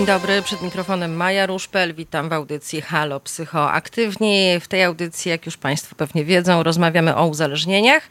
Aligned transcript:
Dzień 0.00 0.06
dobry, 0.06 0.42
przed 0.42 0.62
mikrofonem 0.62 1.16
Maja 1.16 1.46
Ruszpel. 1.46 1.94
Witam 1.94 2.28
w 2.28 2.32
audycji 2.32 2.80
Halo 2.80 3.20
Psychoaktywni. 3.20 4.60
W 4.60 4.68
tej 4.68 4.84
audycji, 4.84 5.30
jak 5.30 5.46
już 5.46 5.56
Państwo 5.56 5.96
pewnie 5.96 6.24
wiedzą, 6.24 6.62
rozmawiamy 6.62 7.16
o 7.16 7.26
uzależnieniach. 7.26 8.08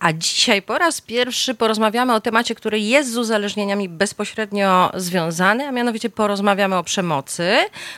A 0.00 0.12
dzisiaj 0.12 0.62
po 0.62 0.78
raz 0.78 1.00
pierwszy 1.00 1.54
porozmawiamy 1.54 2.14
o 2.14 2.20
temacie, 2.20 2.54
który 2.54 2.80
jest 2.80 3.12
z 3.12 3.16
uzależnieniami 3.16 3.88
bezpośrednio 3.88 4.90
związany, 4.94 5.68
a 5.68 5.72
mianowicie 5.72 6.10
porozmawiamy 6.10 6.76
o 6.76 6.84
przemocy. 6.84 7.56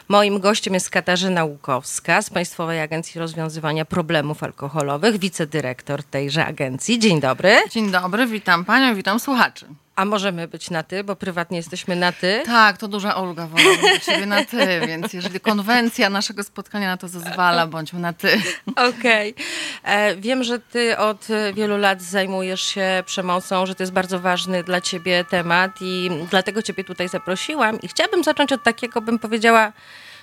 Moim 0.08 0.40
gościem 0.40 0.74
jest 0.74 0.90
Katarzyna 0.90 1.44
Łukowska 1.44 2.22
z 2.22 2.30
Państwowej 2.30 2.80
Agencji 2.80 3.20
Rozwiązywania 3.20 3.84
Problemów 3.84 4.42
Alkoholowych, 4.42 5.18
wicedyrektor 5.18 6.02
tejże 6.02 6.46
agencji. 6.46 6.98
Dzień 6.98 7.20
dobry. 7.20 7.56
Dzień 7.70 7.90
dobry, 7.90 8.26
witam 8.26 8.64
Panią, 8.64 8.94
witam 8.94 9.20
słuchaczy. 9.20 9.66
A 9.96 10.04
możemy 10.04 10.48
być 10.48 10.70
na 10.70 10.82
ty, 10.82 11.04
bo 11.04 11.16
prywatnie 11.16 11.56
jesteśmy 11.56 11.96
na 11.96 12.12
ty. 12.12 12.42
Tak, 12.46 12.78
to 12.78 12.88
duża 12.88 13.14
Olga 13.14 13.46
woła 13.46 13.98
ciebie 14.06 14.26
na 14.26 14.44
ty, 14.44 14.66
więc 14.88 15.12
jeżeli 15.12 15.40
konwencja 15.40 16.10
naszego 16.10 16.44
spotkania 16.44 16.88
na 16.88 16.96
to 16.96 17.08
zezwala, 17.08 17.66
bądźmy 17.66 18.00
na 18.00 18.12
ty. 18.12 18.42
Okej. 18.90 19.34
Okay. 19.82 20.16
Wiem, 20.16 20.44
że 20.44 20.58
ty 20.58 20.98
od 20.98 21.26
wielu 21.54 21.76
lat 21.76 22.02
zajmujesz 22.02 22.62
się 22.62 23.02
przemocą, 23.06 23.66
że 23.66 23.74
to 23.74 23.82
jest 23.82 23.92
bardzo 23.92 24.20
ważny 24.20 24.64
dla 24.64 24.80
ciebie 24.80 25.24
temat 25.24 25.72
i 25.80 26.10
dlatego 26.30 26.62
ciebie 26.62 26.84
tutaj 26.84 27.08
zaprosiłam. 27.08 27.80
I 27.80 27.88
chciałabym 27.88 28.24
zacząć 28.24 28.52
od 28.52 28.62
takiego, 28.62 29.00
bym 29.00 29.18
powiedziała, 29.18 29.72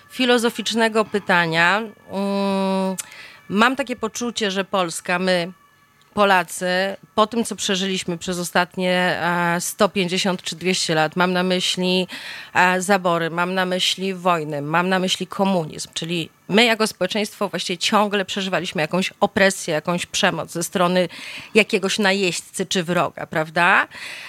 filozoficznego 0.09 1.05
pytania. 1.05 1.77
Mm, 1.77 2.95
mam 3.49 3.75
takie 3.75 3.95
poczucie, 3.95 4.51
że 4.51 4.63
Polska, 4.63 5.19
my 5.19 5.51
Polacy, 6.13 6.97
po 7.19 7.27
tym 7.27 7.45
co 7.45 7.55
przeżyliśmy 7.55 8.17
przez 8.17 8.39
ostatnie 8.39 9.19
150 9.59 10.43
czy 10.43 10.55
200 10.55 10.95
lat, 10.95 11.15
mam 11.15 11.33
na 11.33 11.43
myśli 11.43 12.07
zabory, 12.77 13.29
mam 13.29 13.53
na 13.53 13.65
myśli 13.65 14.13
wojny, 14.13 14.61
mam 14.61 14.89
na 14.89 14.99
myśli 14.99 15.27
komunizm, 15.27 15.89
czyli 15.93 16.29
my 16.49 16.65
jako 16.65 16.87
społeczeństwo 16.87 17.49
właściwie 17.49 17.77
ciągle 17.77 18.25
przeżywaliśmy 18.25 18.81
jakąś 18.81 19.13
opresję, 19.19 19.73
jakąś 19.73 20.05
przemoc 20.05 20.51
ze 20.51 20.63
strony 20.63 21.09
jakiegoś 21.55 21.99
najeźdźcy 21.99 22.65
czy 22.65 22.83
wroga, 22.83 23.25
prawda? 23.25 23.87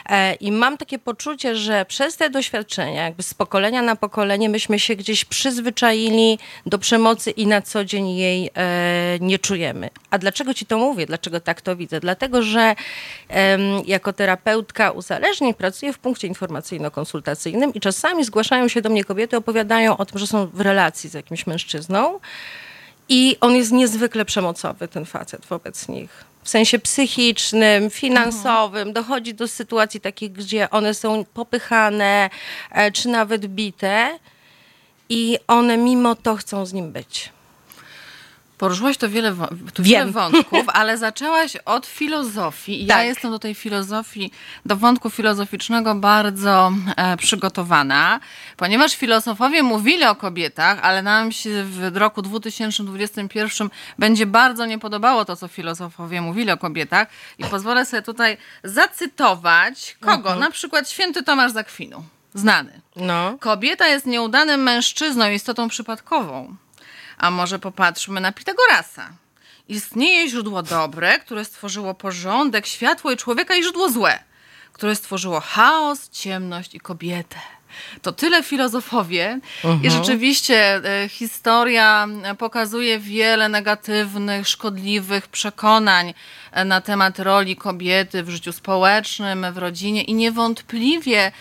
E, 0.09 0.35
I 0.35 0.53
mam 0.53 0.79
takie 0.79 0.99
poczucie, 0.99 1.57
że 1.57 1.85
przez 1.85 2.17
te 2.17 2.31
doświadczenia, 2.31 3.05
jakby 3.05 3.23
z 3.23 3.35
pokolenia 3.35 3.83
na 3.83 3.97
pokolenie, 3.97 4.49
myśmy 4.49 4.79
się 4.79 4.97
gdzieś 4.97 5.25
przyzwyczaili 5.25 6.39
do 6.67 6.79
przemocy 6.79 7.31
i 7.31 7.47
na 7.47 7.63
co 7.63 7.85
dzień 7.85 8.17
jej 8.17 8.51
e, 8.55 9.19
nie 9.21 9.39
czujemy. 9.39 9.91
A 10.11 10.19
dlaczego 10.19 10.55
ci 10.55 10.67
to 10.67 10.79
mówię? 10.79 11.07
Dlaczego 11.07 11.41
tak 11.41 11.61
to 11.61 11.77
widzę? 11.77 12.01
Dlatego, 12.01 12.43
że 12.43 12.75
jako 13.87 14.13
terapeutka 14.13 14.91
uzależnień 14.91 15.55
pracuję 15.55 15.93
w 15.93 15.99
punkcie 15.99 16.29
informacyjno-konsultacyjnym 16.29 17.71
i 17.75 17.81
czasami 17.81 18.25
zgłaszają 18.25 18.69
się 18.69 18.83
do 18.83 18.91
mnie 18.91 19.05
kobiety, 19.05 19.37
opowiadają 19.37 19.97
o 19.97 20.07
tym, 20.07 20.19
że 20.19 20.27
są 20.27 20.47
w 20.47 20.61
relacji 20.61 21.11
z 21.11 21.15
jakimś 21.15 21.47
mężczyzną, 21.47 22.21
i 23.11 23.37
on 23.41 23.57
jest 23.57 23.73
niezwykle 23.73 24.25
przemocowy, 24.25 24.89
ten 24.89 25.05
facet 25.05 25.47
wobec 25.47 25.89
nich. 25.89 26.25
W 26.43 26.49
sensie 26.49 26.79
psychicznym, 26.79 27.91
finansowym. 27.91 28.89
Mhm. 28.89 28.93
Dochodzi 28.93 29.35
do 29.35 29.49
sytuacji 29.49 30.01
takich, 30.01 30.33
gdzie 30.33 30.71
one 30.71 30.95
są 30.95 31.25
popychane, 31.25 32.31
e, 32.71 32.93
czy 32.93 33.09
nawet 33.09 33.47
bite. 33.47 34.19
I 35.09 35.39
one 35.47 35.77
mimo 35.77 36.15
to 36.15 36.37
chcą 36.37 36.67
z 36.67 36.73
nim 36.73 36.93
być. 36.93 37.33
Poruszyłaś 38.61 38.97
to 38.97 39.09
wiele, 39.09 39.37
tu 39.75 39.83
wiele 39.83 40.07
wątków, 40.07 40.65
ale 40.79 40.99
zaczęłaś 40.99 41.57
od 41.57 41.87
filozofii. 41.87 42.87
Tak. 42.87 42.97
Ja 42.97 43.05
jestem 43.05 43.31
do 43.31 43.39
tej 43.39 43.55
filozofii, 43.55 44.31
do 44.67 44.77
wątku 44.77 45.11
filozoficznego 45.11 45.95
bardzo 45.95 46.73
e, 46.97 47.17
przygotowana, 47.17 48.21
ponieważ 48.57 48.97
filozofowie 48.97 49.63
mówili 49.63 50.05
o 50.05 50.15
kobietach, 50.15 50.79
ale 50.83 51.03
nam 51.03 51.33
się 51.33 51.65
w 51.65 51.97
roku 51.97 52.23
2021 52.23 53.71
będzie 53.99 54.27
bardzo 54.27 54.67
nie 54.67 54.79
podobało 54.79 55.25
to, 55.25 55.37
co 55.37 55.49
filozofowie 55.49 56.21
mówili 56.21 56.51
o 56.51 56.57
kobietach. 56.57 57.09
I 57.39 57.45
pozwolę 57.45 57.87
sobie 57.87 58.03
tutaj 58.03 58.37
zacytować 58.65 59.97
kogo? 60.01 60.17
Mhm. 60.17 60.41
Na 60.41 60.51
przykład 60.51 60.91
święty 60.91 61.23
Tomasz 61.23 61.53
Zakwinu. 61.53 62.05
Znany. 62.35 62.81
No. 62.97 63.39
Kobieta 63.39 63.87
jest 63.87 64.07
nieudanym 64.07 64.63
mężczyzną, 64.63 65.31
istotą 65.31 65.69
przypadkową. 65.69 66.57
A 67.21 67.31
może 67.31 67.59
popatrzmy 67.59 68.21
na 68.21 68.33
Pitagorasa. 68.33 69.11
Istnieje 69.69 70.29
źródło 70.29 70.63
dobre, 70.63 71.19
które 71.19 71.45
stworzyło 71.45 71.95
porządek, 71.95 72.67
światło 72.67 73.13
i 73.13 73.17
człowieka, 73.17 73.57
i 73.57 73.63
źródło 73.63 73.91
złe, 73.91 74.19
które 74.73 74.97
stworzyło 74.97 75.41
chaos, 75.41 76.11
ciemność 76.11 76.75
i 76.75 76.81
kobietę. 76.81 77.37
To 78.03 78.13
tyle 78.13 78.43
filozofowie 78.43 79.41
uh 79.65 79.71
-huh. 79.71 79.85
i 79.85 79.87
mhm. 79.87 79.91
rzeczywiście 79.91 80.75
e, 80.75 81.09
historia 81.09 82.09
pokazuje 82.39 82.99
wiele 82.99 83.49
negatywnych, 83.49 84.49
szkodliwych 84.49 85.29
przekonań 85.29 86.15
e, 86.53 86.65
na 86.65 86.81
temat 86.81 87.19
roli 87.19 87.57
kobiety 87.57 88.23
w 88.23 88.31
życiu 88.31 88.53
społecznym, 88.53 89.47
w 89.53 89.59
rodzinie 89.59 90.03
i 90.03 90.15
niewątpliwie 90.15 91.33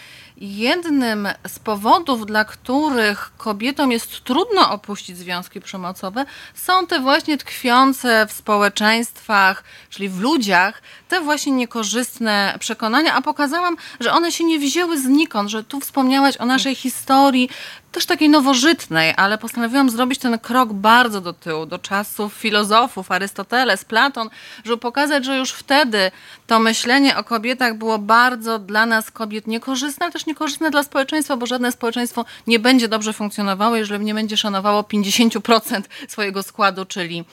Jednym 0.42 1.28
z 1.48 1.60
powodów, 1.60 2.26
dla 2.26 2.46
których 2.46 3.32
kobietom 3.38 3.92
jest 3.92 4.24
trudno 4.24 4.72
opuścić 4.72 5.18
związki 5.18 5.62
przemocowe, 5.62 6.26
są 6.54 6.88
te 6.88 7.00
właśnie 7.00 7.38
tkwiące 7.38 8.26
w 8.26 8.32
społeczeństwach, 8.32 9.64
czyli 9.90 10.10
w 10.10 10.20
ludziach, 10.20 10.82
te 11.10 11.22
właśnie 11.22 11.52
niekorzystne 11.52 12.56
przekonania, 12.60 13.14
a 13.14 13.22
pokazałam, 13.22 13.78
że 14.00 14.14
one 14.14 14.32
się 14.32 14.44
nie 14.44 14.60
wzięły 14.60 15.02
znikąd, 15.02 15.50
że 15.50 15.64
tu 15.64 15.80
wspomniałaś 15.80 16.38
o 16.38 16.46
naszej 16.46 16.76
historii, 16.76 17.50
też 17.92 18.06
takiej 18.06 18.30
nowożytnej, 18.30 19.14
ale 19.18 19.38
postanowiłam 19.38 19.90
zrobić 19.90 20.20
ten 20.20 20.40
krok 20.40 20.74
bardzo 20.74 21.22
do 21.22 21.34
tyłu, 21.34 21.66
do 21.66 21.80
czasów 21.80 22.34
filozofów, 22.34 23.12
Arystoteles, 23.12 23.86
Platon, 23.86 24.30
żeby 24.66 24.78
pokazać, 24.78 25.26
że 25.26 25.38
już 25.38 25.52
wtedy 25.52 26.12
to 26.48 26.60
myślenie 26.60 27.18
o 27.18 27.24
kobietach 27.24 27.78
było 27.78 28.00
bardzo 28.00 28.60
dla 28.60 28.86
nas 28.86 29.12
kobiet 29.12 29.48
niekorzystne, 29.48 30.06
ale 30.06 30.14
też 30.14 30.26
niekorzystne 30.26 30.72
dla 30.72 30.84
społeczeństwa, 30.84 31.38
bo 31.38 31.46
żadne 31.46 31.72
społeczeństwo 31.72 32.26
nie 32.48 32.60
będzie 32.60 32.88
dobrze 32.88 33.14
funkcjonowało, 33.14 33.76
jeżeli 33.76 34.06
nie 34.06 34.14
będzie 34.14 34.38
szanowało 34.38 34.82
50% 34.84 35.82
swojego 36.08 36.44
składu, 36.44 36.86
czyli, 36.86 37.26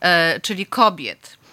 e, 0.00 0.40
czyli 0.40 0.66
kobiet. 0.66 1.43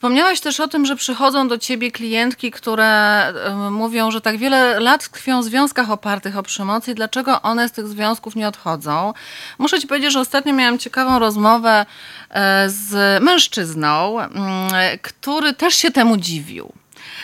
Wspomniałaś 0.00 0.40
też 0.40 0.60
o 0.60 0.68
tym, 0.68 0.86
że 0.86 0.96
przychodzą 0.96 1.48
do 1.48 1.58
ciebie 1.58 1.90
klientki, 1.90 2.50
które 2.50 3.22
mówią, 3.70 4.10
że 4.10 4.20
tak 4.20 4.38
wiele 4.38 4.80
lat 4.80 5.04
tkwią 5.04 5.40
w 5.40 5.44
związkach 5.44 5.90
opartych 5.90 6.38
o 6.38 6.42
przemoc 6.42 6.88
i 6.88 6.94
dlaczego 6.94 7.42
one 7.42 7.68
z 7.68 7.72
tych 7.72 7.88
związków 7.88 8.36
nie 8.36 8.48
odchodzą. 8.48 9.12
Muszę 9.58 9.80
ci 9.80 9.86
powiedzieć, 9.86 10.12
że 10.12 10.20
ostatnio 10.20 10.52
miałam 10.52 10.78
ciekawą 10.78 11.18
rozmowę 11.18 11.86
e, 12.30 12.70
z 12.70 13.22
mężczyzną, 13.22 14.16
który 15.02 15.52
też 15.52 15.74
się 15.74 15.90
temu 15.90 16.16
dziwił 16.16 16.72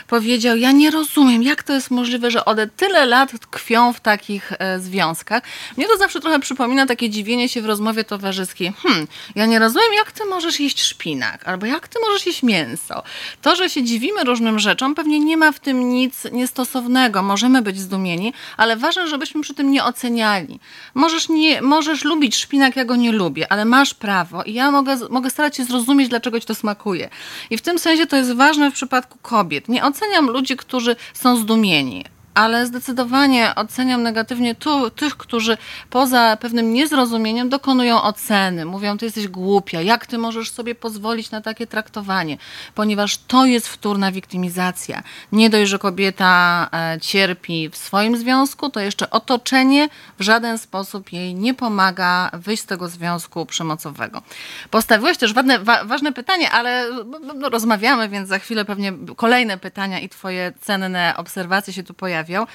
powiedział: 0.07 0.57
Ja 0.57 0.73
nie 0.73 0.91
rozumiem, 0.91 1.43
jak 1.43 1.63
to 1.63 1.73
jest 1.73 1.91
możliwe, 1.91 2.31
że 2.31 2.45
one 2.45 2.67
tyle 2.67 3.07
lat 3.07 3.31
tkwią 3.41 3.93
w 3.93 4.01
takich 4.01 4.53
e, 4.59 4.81
związkach. 4.81 5.43
Mnie 5.77 5.87
to 5.87 5.97
zawsze 5.97 6.21
trochę 6.21 6.41
przypomina 6.41 6.87
takie 6.87 7.11
dziwienie 7.11 7.49
się 7.49 7.63
w 7.63 7.67
rozmowie 7.67 8.05
towarzyskiej. 8.05 8.73
Hmm, 8.83 9.07
ja 9.35 9.47
nie 9.47 9.59
rozumiem, 9.59 9.93
jak 9.97 10.13
ty 10.13 10.25
możesz 10.25 10.61
jeść 10.61 10.83
szpinak, 10.83 11.49
albo 11.49 11.67
jak 11.67 11.89
ty 11.89 11.99
możesz 12.01 12.27
jeść 12.27 12.43
mięso. 12.43 13.03
To, 13.43 13.57
że 13.57 13.71
się 13.71 13.83
dziwimy 13.85 14.25
różnym 14.25 14.59
rzeczom, 14.59 14.95
pewnie 14.95 15.21
nie 15.21 15.37
ma 15.37 15.53
w 15.53 15.61
tym 15.61 15.89
nic 15.89 16.25
niestosownego. 16.33 17.23
Możemy 17.23 17.63
być 17.63 17.81
zdumieni, 17.81 18.33
ale 18.57 18.77
ważne, 18.77 19.09
żebyśmy 19.09 19.41
przy 19.43 19.55
tym 19.55 19.71
nie 19.71 19.85
oceniali. 19.85 20.61
Możesz, 20.95 21.29
nie, 21.29 21.63
możesz 21.63 22.05
lubić 22.05 22.37
szpinak, 22.37 22.77
ja 22.77 22.85
go 22.85 22.97
nie 22.97 23.13
lubię, 23.13 23.53
ale 23.53 23.65
masz 23.65 23.95
prawo 23.95 24.43
i 24.43 24.53
ja 24.53 24.71
mogę, 24.71 24.97
mogę 25.11 25.31
starać 25.31 25.57
się 25.57 25.65
zrozumieć, 25.65 26.09
dlaczego 26.09 26.41
ci 26.41 26.47
to 26.47 26.55
smakuje. 26.55 27.09
I 27.51 27.57
w 27.57 27.63
tym 27.63 27.79
sensie 27.79 28.07
to 28.07 28.17
jest 28.17 28.33
ważne 28.33 28.71
w 28.71 28.75
przypadku 28.75 29.19
kobiet. 29.23 29.66
Nie 29.69 29.85
oceniam 29.85 30.31
ludzi, 30.31 30.57
którzy 30.57 30.97
są 31.15 31.37
zdumieni, 31.37 32.05
ale 32.37 32.67
zdecydowanie 32.67 33.53
oceniam 33.55 34.03
negatywnie 34.03 34.55
tu, 34.55 34.91
tych, 34.91 35.17
którzy 35.17 35.59
poza 35.91 36.37
pewnym 36.37 36.73
niezrozumieniem 36.73 37.49
dokonują 37.49 38.03
oceny. 38.03 38.65
Mówią, 38.65 38.99
ty 38.99 39.05
jesteś 39.05 39.29
głupia, 39.29 39.81
jak 39.81 40.07
ty 40.07 40.19
możesz 40.19 40.51
sobie 40.51 40.75
pozwolić 40.75 41.31
na 41.31 41.41
takie 41.41 41.67
traktowanie? 41.67 42.39
Ponieważ 42.75 43.19
to 43.19 43.47
jest 43.47 43.69
wtórna 43.69 44.13
wiktymizacja. 44.13 45.03
Nie 45.33 45.51
dość, 45.51 45.71
że 45.71 45.79
kobieta 45.79 46.69
e, 46.73 47.01
cierpi 47.01 47.69
w 47.69 47.77
swoim 47.77 48.17
związku, 48.17 48.71
to 48.71 48.81
jeszcze 48.81 49.11
otoczenie 49.11 49.89
w 50.19 50.23
żaden 50.23 50.59
sposób 50.59 51.13
jej 51.13 51.35
nie 51.35 51.55
pomaga 51.55 52.31
wyjść 52.33 52.63
z 52.63 52.67
tego 52.67 52.89
związku 52.89 53.47
przemocowego. 53.47 54.23
Postawiłeś 54.71 55.19
też 55.19 55.33
ważne, 55.33 55.59
wa, 55.59 55.85
ważne 55.85 56.13
pytanie, 56.13 56.51
ale 56.51 56.89
no, 57.11 57.35
no, 57.35 57.49
rozmawiamy, 57.49 58.09
więc 58.09 58.29
za 58.29 58.39
chwilę 58.39 58.65
pewnie 58.65 58.93
kolejne 59.17 59.59
pytania 59.59 60.01
i 60.01 60.09
twoje 60.09 60.53
cenne 60.61 61.15
obserwacje 61.17 61.73
się 61.73 61.83
tu 61.83 61.95
pojawią 61.95 62.26
pojawiał. 62.27 62.47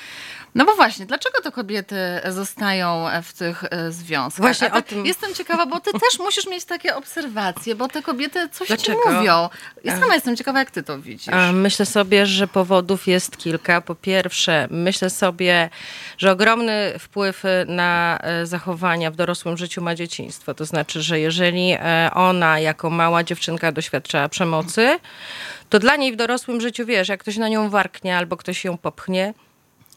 No 0.56 0.65
bo 0.65 0.75
właśnie, 0.75 1.06
dlaczego 1.06 1.41
te 1.41 1.51
kobiety 1.51 1.95
zostają 2.29 3.06
w 3.23 3.33
tych 3.33 3.63
e, 3.63 3.91
związkach? 3.91 4.41
Właśnie 4.41 4.69
tak 4.69 4.77
o 4.77 4.81
tym... 4.81 5.06
Jestem 5.06 5.33
ciekawa, 5.33 5.65
bo 5.65 5.79
ty 5.79 5.91
też 5.91 6.19
musisz 6.19 6.47
mieć 6.47 6.65
takie 6.65 6.95
obserwacje, 6.95 7.75
bo 7.75 7.88
te 7.88 8.01
kobiety 8.01 8.50
coś 8.50 8.68
dlaczego? 8.68 9.00
ci 9.03 9.09
mówią. 9.09 9.50
Ja 9.83 10.00
sama 10.00 10.15
jestem 10.15 10.35
ciekawa, 10.35 10.59
jak 10.59 10.71
ty 10.71 10.83
to 10.83 11.00
widzisz. 11.00 11.33
Myślę 11.53 11.85
sobie, 11.85 12.25
że 12.25 12.47
powodów 12.47 13.07
jest 13.07 13.38
kilka. 13.38 13.81
Po 13.81 13.95
pierwsze, 13.95 14.68
myślę 14.71 15.09
sobie, 15.09 15.69
że 16.18 16.31
ogromny 16.31 16.94
wpływ 17.00 17.44
na 17.68 18.19
e, 18.21 18.45
zachowania 18.45 19.12
w 19.12 19.15
dorosłym 19.15 19.57
życiu 19.57 19.81
ma 19.81 19.95
dzieciństwo. 19.95 20.53
To 20.53 20.65
znaczy, 20.65 21.01
że 21.01 21.19
jeżeli 21.19 21.71
e, 21.71 22.09
ona 22.13 22.59
jako 22.59 22.89
mała 22.89 23.23
dziewczynka 23.23 23.71
doświadcza 23.71 24.29
przemocy, 24.29 25.00
to 25.69 25.79
dla 25.79 25.95
niej 25.95 26.13
w 26.13 26.15
dorosłym 26.15 26.62
życiu, 26.62 26.85
wiesz, 26.85 27.09
jak 27.09 27.19
ktoś 27.19 27.38
na 27.38 27.50
nią 27.50 27.69
warknie 27.69 28.18
albo 28.18 28.38
ktoś 28.38 28.65
ją 28.65 28.77
popchnie, 28.77 29.33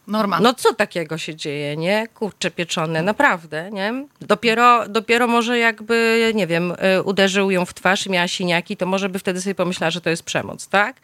Norma. 0.06 0.40
No 0.40 0.54
co 0.54 0.74
takiego 0.74 1.18
się 1.18 1.36
dzieje, 1.36 1.76
nie? 1.76 2.08
Kurcze 2.14 2.50
pieczone, 2.50 3.02
naprawdę, 3.02 3.70
nie? 3.72 3.92
Dopiero, 4.20 4.88
dopiero 4.88 5.26
może 5.26 5.58
jakby, 5.58 6.32
nie 6.34 6.46
wiem, 6.46 6.72
y, 6.98 7.02
uderzył 7.02 7.50
ją 7.50 7.64
w 7.64 7.74
twarz 7.74 8.06
i 8.06 8.10
miała 8.10 8.28
siniaki, 8.28 8.76
to 8.76 8.86
może 8.86 9.08
by 9.08 9.18
wtedy 9.18 9.40
sobie 9.40 9.54
pomyślała, 9.54 9.90
że 9.90 10.00
to 10.00 10.10
jest 10.10 10.22
przemoc, 10.22 10.68
tak? 10.68 10.96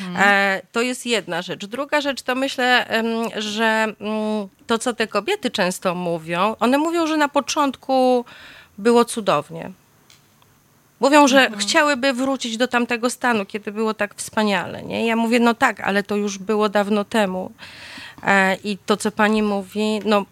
Mhm. 0.00 0.28
E, 0.28 0.62
to 0.72 0.82
jest 0.82 1.06
jedna 1.06 1.42
rzecz. 1.42 1.66
Druga 1.66 2.00
rzecz 2.00 2.22
to 2.22 2.34
myślę, 2.34 2.86
że 3.36 3.94
mm, 4.00 4.48
to, 4.66 4.78
co 4.78 4.92
te 4.94 5.06
kobiety 5.06 5.50
często 5.50 5.94
mówią, 5.94 6.56
one 6.60 6.78
mówią, 6.78 7.06
że 7.06 7.16
na 7.16 7.28
początku 7.28 8.24
było 8.78 9.04
cudownie. 9.04 9.70
Mówią, 11.00 11.28
że 11.28 11.40
mhm. 11.40 11.60
chciałyby 11.60 12.12
wrócić 12.12 12.56
do 12.56 12.68
tamtego 12.68 13.10
stanu, 13.10 13.46
kiedy 13.46 13.72
było 13.72 13.94
tak 13.94 14.14
wspaniale. 14.14 14.82
Nie? 14.82 15.06
Ja 15.06 15.16
mówię, 15.16 15.40
no 15.40 15.54
tak, 15.54 15.80
ale 15.80 16.02
to 16.02 16.16
już 16.16 16.38
było 16.38 16.68
dawno 16.68 17.04
temu. 17.04 17.52
E, 18.26 18.56
I 18.64 18.78
to, 18.86 18.96
co 18.96 19.10
pani 19.10 19.42
mówi, 19.42 20.00
no 20.04 20.26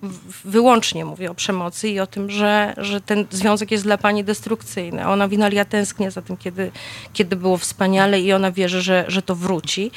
wyłącznie 0.44 1.04
mówi 1.04 1.28
o 1.28 1.34
przemocy 1.34 1.88
i 1.88 2.00
o 2.00 2.06
tym, 2.06 2.30
że, 2.30 2.74
że 2.76 3.00
ten 3.00 3.26
związek 3.30 3.70
jest 3.70 3.84
dla 3.84 3.98
pani 3.98 4.24
destrukcyjny. 4.24 5.06
Ona 5.06 5.28
winali, 5.28 5.56
ja 5.56 5.64
tęsknię 5.64 6.10
za 6.10 6.22
tym, 6.22 6.36
kiedy, 6.36 6.70
kiedy 7.12 7.36
było 7.36 7.56
wspaniale 7.56 8.20
i 8.20 8.32
ona 8.32 8.52
wierzy, 8.52 8.82
że, 8.82 9.04
że 9.08 9.22
to 9.22 9.34
wróci. 9.34 9.90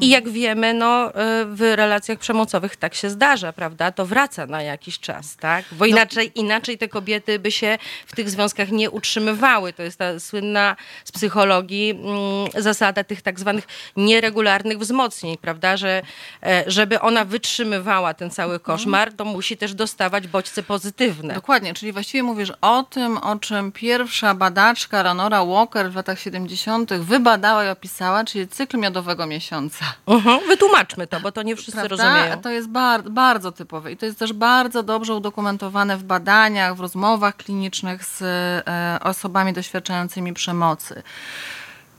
I 0.00 0.08
jak 0.08 0.28
wiemy, 0.28 0.74
no 0.74 1.14
e, 1.14 1.44
w 1.44 1.60
relacjach 1.60 2.18
przemocowych 2.18 2.76
tak 2.76 2.94
się 2.94 3.10
zdarza, 3.10 3.52
prawda? 3.52 3.92
To 3.92 4.06
wraca 4.06 4.46
na 4.46 4.62
jakiś 4.62 4.98
czas, 4.98 5.36
tak? 5.36 5.64
Bo 5.72 5.84
no. 5.84 5.86
inaczej, 5.86 6.32
inaczej 6.34 6.78
te 6.78 6.88
kobiety 6.88 7.38
by 7.38 7.50
się 7.50 7.78
w 8.06 8.16
tych 8.16 8.30
związkach 8.30 8.70
nie 8.70 8.90
utrzymywały. 8.90 9.72
To 9.72 9.82
jest 9.82 9.98
ta 9.98 10.20
słynna 10.20 10.76
z 11.04 11.12
psychologii 11.12 11.90
mm, 11.90 12.62
zasada 12.62 13.04
tych 13.04 13.22
tak 13.22 13.40
zwanych 13.40 13.66
nieregularnych 13.96 14.78
wzmocnień, 14.78 15.36
prawda? 15.38 15.76
Że 15.76 16.02
e, 16.42 16.64
żeby 16.66 17.00
ona 17.00 17.24
wytrzymywała 17.30 18.14
ten 18.14 18.30
cały 18.30 18.54
mhm. 18.54 18.60
koszmar, 18.60 19.12
to 19.12 19.24
musi 19.24 19.56
też 19.56 19.74
dostawać 19.74 20.28
bodźce 20.28 20.62
pozytywne. 20.62 21.34
Dokładnie, 21.34 21.74
czyli 21.74 21.92
właściwie 21.92 22.22
mówisz 22.22 22.52
o 22.60 22.82
tym, 22.82 23.18
o 23.18 23.36
czym 23.36 23.72
pierwsza 23.72 24.34
badaczka 24.34 25.02
Ranora 25.02 25.44
Walker 25.44 25.90
w 25.90 25.94
latach 25.94 26.20
70. 26.20 26.94
wybadała 26.94 27.64
i 27.64 27.68
opisała, 27.68 28.24
czyli 28.24 28.48
cykl 28.48 28.78
miodowego 28.78 29.26
miesiąca. 29.26 29.84
Uh-huh. 30.06 30.38
Wytłumaczmy 30.46 31.06
to, 31.06 31.20
bo 31.20 31.32
to 31.32 31.42
nie 31.42 31.56
wszyscy 31.56 31.80
Prawda? 31.80 31.96
rozumieją. 31.96 32.42
To 32.42 32.50
jest 32.50 32.68
bar- 32.68 33.10
bardzo 33.10 33.52
typowe 33.52 33.92
i 33.92 33.96
to 33.96 34.06
jest 34.06 34.18
też 34.18 34.32
bardzo 34.32 34.82
dobrze 34.82 35.14
udokumentowane 35.14 35.96
w 35.96 36.02
badaniach, 36.02 36.76
w 36.76 36.80
rozmowach 36.80 37.36
klinicznych 37.36 38.04
z 38.04 38.22
e, 38.22 38.98
osobami 39.02 39.52
doświadczającymi 39.52 40.34
przemocy. 40.34 41.02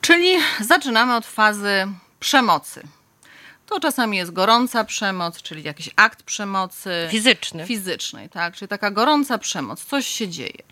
Czyli 0.02 0.38
zaczynamy 0.62 1.16
od 1.16 1.26
fazy 1.26 1.88
przemocy. 2.20 2.88
To 3.72 3.80
czasami 3.80 4.18
jest 4.18 4.34
gorąca 4.34 4.84
przemoc, 4.84 5.42
czyli 5.42 5.64
jakiś 5.64 5.90
akt 5.96 6.24
przemocy. 6.24 7.08
Fizyczny. 7.12 7.66
Fizycznej, 7.66 8.30
tak. 8.30 8.56
Czyli 8.56 8.70
taka 8.70 8.92
gorąca 8.92 9.38
przemoc, 9.38 9.86
coś 9.86 10.08
się 10.08 10.28
dzieje. 10.28 10.64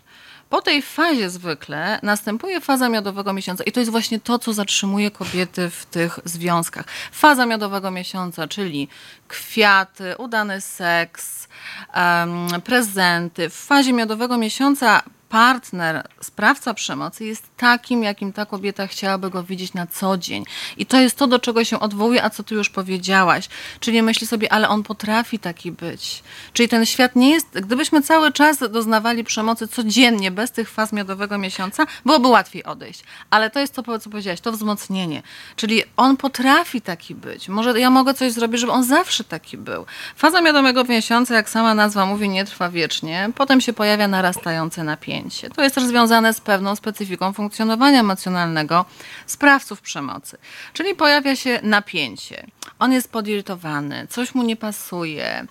Po 0.50 0.62
tej 0.62 0.82
fazie 0.82 1.30
zwykle 1.30 2.00
następuje 2.02 2.60
faza 2.60 2.88
miodowego 2.88 3.32
miesiąca 3.32 3.64
i 3.64 3.72
to 3.72 3.80
jest 3.80 3.92
właśnie 3.92 4.20
to, 4.20 4.38
co 4.38 4.52
zatrzymuje 4.52 5.10
kobiety 5.10 5.70
w 5.70 5.86
tych 5.86 6.18
związkach. 6.24 6.86
Faza 7.12 7.46
miodowego 7.46 7.90
miesiąca, 7.90 8.48
czyli 8.48 8.88
kwiaty, 9.28 10.16
udany 10.16 10.60
seks, 10.60 11.48
um, 11.96 12.62
prezenty. 12.62 13.50
W 13.50 13.54
fazie 13.54 13.92
miodowego 13.92 14.38
miesiąca 14.38 15.02
partner, 15.30 16.08
sprawca 16.20 16.74
przemocy 16.74 17.24
jest 17.24 17.56
takim, 17.56 18.02
jakim 18.02 18.32
ta 18.32 18.46
kobieta 18.46 18.86
chciałaby 18.86 19.30
go 19.30 19.42
widzieć 19.42 19.74
na 19.74 19.86
co 19.86 20.16
dzień. 20.16 20.44
I 20.76 20.86
to 20.86 21.00
jest 21.00 21.16
to, 21.16 21.26
do 21.26 21.38
czego 21.38 21.64
się 21.64 21.80
odwołuje, 21.80 22.24
a 22.24 22.30
co 22.30 22.42
ty 22.42 22.54
już 22.54 22.70
powiedziałaś. 22.70 23.48
Czyli 23.80 24.02
myśli 24.02 24.26
sobie, 24.26 24.52
ale 24.52 24.68
on 24.68 24.82
potrafi 24.82 25.38
taki 25.38 25.72
być. 25.72 26.22
Czyli 26.52 26.68
ten 26.68 26.86
świat 26.86 27.16
nie 27.16 27.30
jest, 27.30 27.46
gdybyśmy 27.60 28.02
cały 28.02 28.32
czas 28.32 28.58
doznawali 28.58 29.24
przemocy 29.24 29.68
codziennie, 29.68 30.30
bez 30.30 30.50
tych 30.50 30.70
faz 30.70 30.92
miodowego 30.92 31.38
miesiąca, 31.38 31.86
byłoby 32.04 32.28
łatwiej 32.28 32.64
odejść. 32.64 33.02
Ale 33.30 33.50
to 33.50 33.60
jest 33.60 33.74
to, 33.74 33.98
co 33.98 34.10
powiedziałaś, 34.10 34.40
to 34.40 34.52
wzmocnienie. 34.52 35.22
Czyli 35.56 35.82
on 35.96 36.16
potrafi 36.16 36.80
taki 36.80 37.14
być. 37.14 37.48
Może 37.48 37.80
ja 37.80 37.90
mogę 37.90 38.14
coś 38.14 38.32
zrobić, 38.32 38.60
żeby 38.60 38.72
on 38.72 38.84
zawsze 38.84 39.24
taki 39.24 39.56
był. 39.56 39.86
Faza 40.16 40.40
miodowego 40.40 40.84
miesiąca, 40.84 41.34
jak 41.34 41.50
sama 41.50 41.74
nazwa 41.74 42.06
mówi, 42.06 42.28
nie 42.28 42.44
trwa 42.44 42.70
wiecznie. 42.70 43.30
Potem 43.34 43.60
się 43.60 43.72
pojawia 43.72 44.08
narastające 44.08 44.84
napięcie 44.84 45.19
To 45.54 45.62
jest 45.62 45.74
też 45.74 45.84
związane 45.84 46.34
z 46.34 46.40
pewną 46.40 46.76
specyfiką 46.76 47.32
funkcjonowania 47.32 48.00
emocjonalnego 48.00 48.84
sprawców 49.26 49.80
przemocy. 49.80 50.38
Czyli 50.72 50.94
pojawia 50.94 51.36
się 51.36 51.60
napięcie. 51.62 52.46
On 52.78 52.92
jest 52.92 53.12
podirytowany, 53.12 54.06
coś 54.10 54.34
mu 54.34 54.42
nie 54.42 54.56
pasuje, 54.56 55.46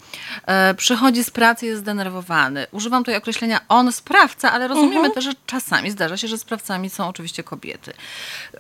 e, 0.46 0.74
przychodzi 0.74 1.24
z 1.24 1.30
pracy, 1.30 1.66
jest 1.66 1.82
zdenerwowany. 1.82 2.68
Używam 2.72 3.04
tutaj 3.04 3.18
określenia 3.18 3.60
on 3.70 3.92
sprawca, 3.92 4.52
ale 4.52 4.68
rozumiemy 4.68 4.96
mhm. 4.96 5.14
też, 5.14 5.24
że 5.24 5.32
czasami 5.46 5.92
zdarza 5.92 6.18
się, 6.18 6.28
że 6.28 6.38
sprawcami 6.38 6.90
są 6.90 7.08
oczywiście 7.08 7.44
kobiety. 7.44 7.94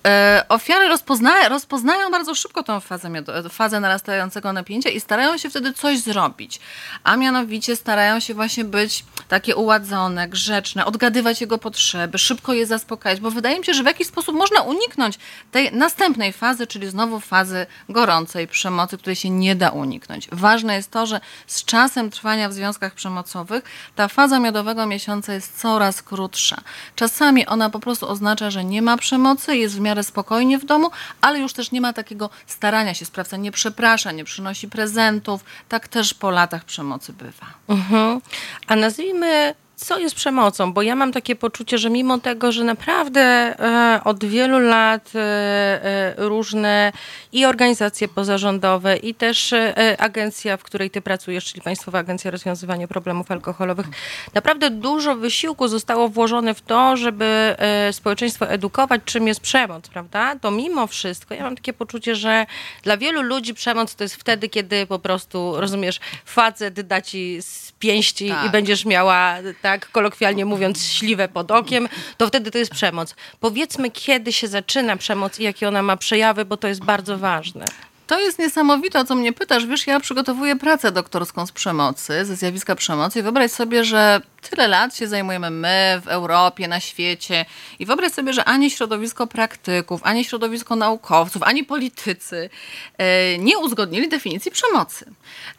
E, 0.07 0.45
ofiary 0.49 0.87
rozpozna 0.87 1.49
rozpoznają 1.49 2.11
bardzo 2.11 2.35
szybko 2.35 2.63
tą 2.63 2.79
fazę, 2.79 3.09
fazę 3.49 3.79
narastającego 3.79 4.53
napięcia 4.53 4.89
i 4.89 4.99
starają 4.99 5.37
się 5.37 5.49
wtedy 5.49 5.73
coś 5.73 5.99
zrobić. 5.99 6.59
A 7.03 7.15
mianowicie 7.15 7.75
starają 7.75 8.19
się 8.19 8.33
właśnie 8.33 8.63
być 8.65 9.05
takie 9.27 9.55
uładzone, 9.55 10.27
grzeczne, 10.27 10.85
odgadywać 10.99 11.41
jego 11.41 11.57
potrzeby, 11.57 12.17
szybko 12.17 12.53
je 12.53 12.65
zaspokajać, 12.65 13.19
bo 13.19 13.31
wydaje 13.31 13.59
mi 13.59 13.65
się, 13.65 13.73
że 13.73 13.83
w 13.83 13.85
jakiś 13.85 14.07
sposób 14.07 14.35
można 14.35 14.61
uniknąć 14.61 15.19
tej 15.51 15.71
następnej 15.71 16.33
fazy, 16.33 16.67
czyli 16.67 16.89
znowu 16.89 17.19
fazy 17.19 17.65
gorącej 17.89 18.47
przemocy, 18.47 18.97
której 18.97 19.15
się 19.15 19.29
nie 19.29 19.55
da 19.55 19.69
uniknąć. 19.69 20.27
Ważne 20.31 20.75
jest 20.75 20.91
to, 20.91 21.05
że 21.05 21.21
z 21.47 21.65
czasem 21.65 22.09
trwania 22.09 22.49
w 22.49 22.53
związkach 22.53 22.93
przemocowych 22.93 23.63
ta 23.95 24.07
faza 24.07 24.39
miodowego 24.39 24.85
miesiąca 24.85 25.33
jest 25.33 25.61
coraz 25.61 26.01
krótsza. 26.01 26.61
Czasami 26.95 27.45
ona 27.45 27.69
po 27.69 27.79
prostu 27.79 28.09
oznacza, 28.09 28.51
że 28.51 28.63
nie 28.63 28.81
ma 28.81 28.97
przemocy, 28.97 29.57
jest 29.57 29.75
w 29.75 29.79
miarę 29.79 30.03
spokojnie 30.03 30.59
w 30.59 30.65
domu, 30.65 30.91
ale 31.21 31.39
już 31.39 31.53
też 31.53 31.71
nie 31.71 31.81
ma 31.81 31.93
takiego 31.93 32.29
starania 32.47 32.93
się. 32.93 33.05
Sprawca 33.05 33.37
nie 33.37 33.51
przeprasza, 33.51 34.11
nie 34.11 34.23
przynosi 34.23 34.67
prezentów. 34.67 35.43
Tak 35.69 35.87
też 35.87 36.13
po 36.13 36.31
latach 36.31 36.63
przemocy 36.63 37.13
bywa. 37.13 37.47
Mhm. 37.69 38.21
A 38.67 38.75
nazwijmy 38.75 39.55
co 39.79 39.99
jest 39.99 40.15
przemocą, 40.15 40.73
bo 40.73 40.81
ja 40.81 40.95
mam 40.95 41.11
takie 41.11 41.35
poczucie, 41.35 41.77
że 41.77 41.89
mimo 41.89 42.17
tego, 42.17 42.51
że 42.51 42.63
naprawdę 42.63 43.21
e, 43.21 44.01
od 44.03 44.25
wielu 44.25 44.59
lat 44.59 45.11
e, 45.15 45.19
e, 45.19 46.13
różne 46.17 46.91
i 47.31 47.45
organizacje 47.45 48.07
pozarządowe, 48.07 48.97
i 48.97 49.13
też 49.13 49.53
agencja, 49.97 50.57
w 50.57 50.63
której 50.63 50.89
ty 50.89 51.01
pracujesz, 51.01 51.45
czyli 51.45 51.61
Państwowa 51.61 51.99
Agencja 51.99 52.31
Rozwiązywania 52.31 52.87
Problemów 52.87 53.31
Alkoholowych, 53.31 53.85
naprawdę 54.33 54.69
dużo 54.69 55.15
wysiłku 55.15 55.67
zostało 55.67 56.09
włożone 56.09 56.53
w 56.53 56.61
to, 56.61 56.97
żeby 56.97 57.55
społeczeństwo 57.91 58.49
edukować, 58.49 59.01
czym 59.05 59.27
jest 59.27 59.39
przemoc, 59.39 59.87
prawda? 59.87 60.35
To 60.35 60.51
mimo 60.51 60.87
wszystko 60.87 61.33
ja 61.33 61.43
mam 61.43 61.55
takie 61.55 61.73
poczucie, 61.73 62.15
że 62.15 62.45
dla 62.83 62.97
wielu 62.97 63.21
ludzi 63.21 63.53
przemoc 63.53 63.95
to 63.95 64.03
jest 64.03 64.15
wtedy, 64.15 64.49
kiedy 64.49 64.85
po 64.85 64.99
prostu, 64.99 65.53
rozumiesz, 65.57 65.99
facet 66.25 66.81
da 66.81 67.01
ci 67.01 67.41
z 67.41 67.71
pięści 67.71 68.29
tak. 68.29 68.45
i 68.45 68.49
będziesz 68.49 68.85
miała 68.85 69.37
tak 69.69 69.91
kolokwialnie 69.91 70.45
mówiąc, 70.45 70.83
śliwe 70.83 71.27
pod 71.27 71.51
okiem, 71.51 71.89
to 72.17 72.27
wtedy 72.27 72.51
to 72.51 72.57
jest 72.57 72.71
przemoc. 72.71 73.15
Powiedzmy, 73.39 73.91
kiedy 73.91 74.33
się 74.33 74.47
zaczyna 74.47 74.97
przemoc 74.97 75.39
i 75.39 75.43
jakie 75.43 75.67
ona 75.67 75.83
ma 75.83 75.97
przejawy, 75.97 76.45
bo 76.45 76.57
to 76.57 76.67
jest 76.67 76.83
bardzo 76.83 77.17
ważne. 77.17 77.65
To 78.09 78.19
jest 78.19 78.39
niesamowite, 78.39 78.99
o 78.99 79.05
co 79.05 79.15
mnie 79.15 79.33
pytasz. 79.33 79.65
Wiesz, 79.65 79.87
ja 79.87 79.99
przygotowuję 79.99 80.55
pracę 80.55 80.91
doktorską 80.91 81.45
z 81.45 81.51
przemocy, 81.51 82.25
ze 82.25 82.35
zjawiska 82.35 82.75
przemocy 82.75 83.19
i 83.19 83.21
wyobraź 83.21 83.51
sobie, 83.51 83.85
że 83.85 84.21
tyle 84.49 84.67
lat 84.67 84.95
się 84.95 85.07
zajmujemy 85.07 85.49
my 85.49 86.01
w 86.03 86.07
Europie, 86.07 86.67
na 86.67 86.79
świecie 86.79 87.45
i 87.79 87.85
wyobraź 87.85 88.11
sobie, 88.11 88.33
że 88.33 88.45
ani 88.45 88.71
środowisko 88.71 89.27
praktyków, 89.27 90.01
ani 90.03 90.25
środowisko 90.25 90.75
naukowców, 90.75 91.43
ani 91.43 91.63
politycy 91.63 92.49
e, 92.97 93.37
nie 93.37 93.57
uzgodnili 93.57 94.09
definicji 94.09 94.51
przemocy. 94.51 95.05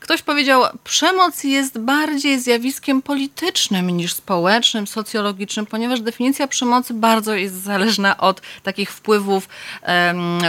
Ktoś 0.00 0.23
powiedział, 0.23 0.62
przemoc 0.85 1.45
jest 1.45 1.78
bardziej 1.78 2.40
zjawiskiem 2.40 3.02
politycznym 3.02 3.90
niż 3.90 4.14
społecznym, 4.14 4.87
socjologicznym, 4.87 5.66
ponieważ 5.66 6.00
definicja 6.00 6.49
przemocy 6.49 6.95
bardzo 6.95 7.35
jest 7.35 7.62
zależna 7.62 8.19
od 8.19 8.40
takich 8.62 8.92
wpływów 8.92 9.49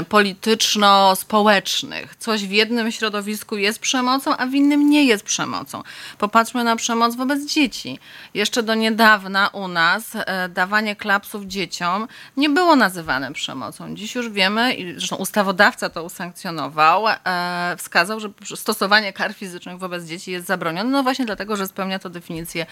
polityczno-społecznych 0.09 1.90
różnych. 1.91 2.15
Coś 2.15 2.45
w 2.45 2.51
jednym 2.51 2.91
środowisku 2.91 3.57
jest 3.57 3.79
przemocą, 3.79 4.37
a 4.37 4.45
w 4.45 4.53
innym 4.53 4.89
nie 4.89 5.05
jest 5.05 5.23
przemocą. 5.23 5.83
Popatrzmy 6.17 6.63
na 6.63 6.75
przemoc 6.75 7.15
wobec 7.15 7.45
dzieci. 7.45 7.99
Jeszcze 8.33 8.63
do 8.63 8.75
niedawna 8.75 9.47
u 9.47 9.67
nas 9.67 10.03
e, 10.15 10.49
dawanie 10.49 10.95
klapsów 10.95 11.45
dzieciom 11.45 12.07
nie 12.37 12.49
było 12.49 12.75
nazywane 12.75 13.33
przemocą. 13.33 13.95
Dziś 13.95 14.15
już 14.15 14.29
wiemy, 14.29 14.73
i 14.73 14.93
zresztą 14.93 15.15
ustawodawca 15.15 15.89
to 15.89 16.03
usankcjonował, 16.03 17.07
e, 17.07 17.75
wskazał, 17.77 18.19
że 18.19 18.29
stosowanie 18.55 19.13
kar 19.13 19.33
fizycznych 19.33 19.77
wobec 19.77 20.05
dzieci 20.05 20.31
jest 20.31 20.47
zabronione, 20.47 20.89
no 20.89 21.03
właśnie 21.03 21.25
dlatego, 21.25 21.55
że 21.55 21.67
spełnia 21.67 21.99
to 21.99 22.09
definicję, 22.09 22.65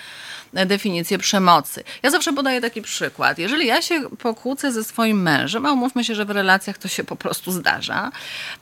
definicję 0.53 1.17
przemocy. 1.17 1.83
Ja 2.03 2.09
zawsze 2.09 2.33
podaję 2.33 2.61
taki 2.61 2.81
przykład. 2.81 3.38
Jeżeli 3.38 3.67
ja 3.67 3.81
się 3.81 4.09
pokłócę 4.09 4.71
ze 4.71 4.83
swoim 4.83 5.21
mężem, 5.21 5.65
a 5.65 5.71
umówmy 5.71 6.03
się, 6.03 6.15
że 6.15 6.25
w 6.25 6.29
relacjach 6.29 6.77
to 6.77 6.88
się 6.88 7.03
po 7.03 7.15
prostu 7.15 7.51
zdarza, 7.51 8.11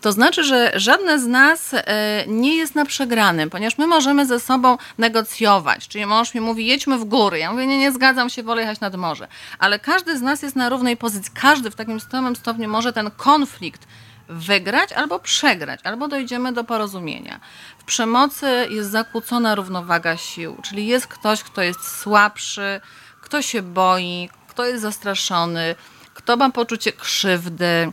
to 0.01 0.11
znaczy, 0.11 0.46
że 0.47 0.71
żadne 0.75 1.19
z 1.19 1.25
nas 1.27 1.73
e, 1.73 2.23
nie 2.27 2.55
jest 2.55 2.75
na 2.75 2.85
przegranym, 2.85 3.49
ponieważ 3.49 3.77
my 3.77 3.87
możemy 3.87 4.25
ze 4.25 4.39
sobą 4.39 4.77
negocjować. 4.97 5.87
Czyli 5.87 6.05
mąż 6.05 6.33
mi 6.33 6.41
mówi, 6.41 6.65
jedźmy 6.65 6.97
w 6.97 7.03
góry. 7.03 7.39
Ja 7.39 7.51
mówię, 7.51 7.67
nie, 7.67 7.77
nie 7.77 7.91
zgadzam 7.91 8.29
się, 8.29 8.43
wolę 8.43 8.61
jechać 8.61 8.79
nad 8.79 8.95
morze. 8.95 9.27
Ale 9.59 9.79
każdy 9.79 10.17
z 10.17 10.21
nas 10.21 10.41
jest 10.41 10.55
na 10.55 10.69
równej 10.69 10.97
pozycji. 10.97 11.31
Każdy 11.41 11.71
w 11.71 11.75
takim 11.75 11.99
samym 11.99 12.35
stopniu 12.35 12.69
może 12.69 12.93
ten 12.93 13.11
konflikt 13.11 13.87
wygrać 14.29 14.93
albo 14.93 15.19
przegrać, 15.19 15.79
albo 15.83 16.07
dojdziemy 16.07 16.53
do 16.53 16.63
porozumienia. 16.63 17.39
W 17.77 17.83
przemocy 17.83 18.67
jest 18.69 18.91
zakłócona 18.91 19.55
równowaga 19.55 20.17
sił, 20.17 20.57
czyli 20.63 20.87
jest 20.87 21.07
ktoś, 21.07 21.43
kto 21.43 21.61
jest 21.61 21.99
słabszy, 21.99 22.81
kto 23.21 23.41
się 23.41 23.61
boi, 23.61 24.29
kto 24.47 24.65
jest 24.65 24.81
zastraszony, 24.81 25.75
kto 26.13 26.37
ma 26.37 26.49
poczucie 26.49 26.93
krzywdy, 26.93 27.91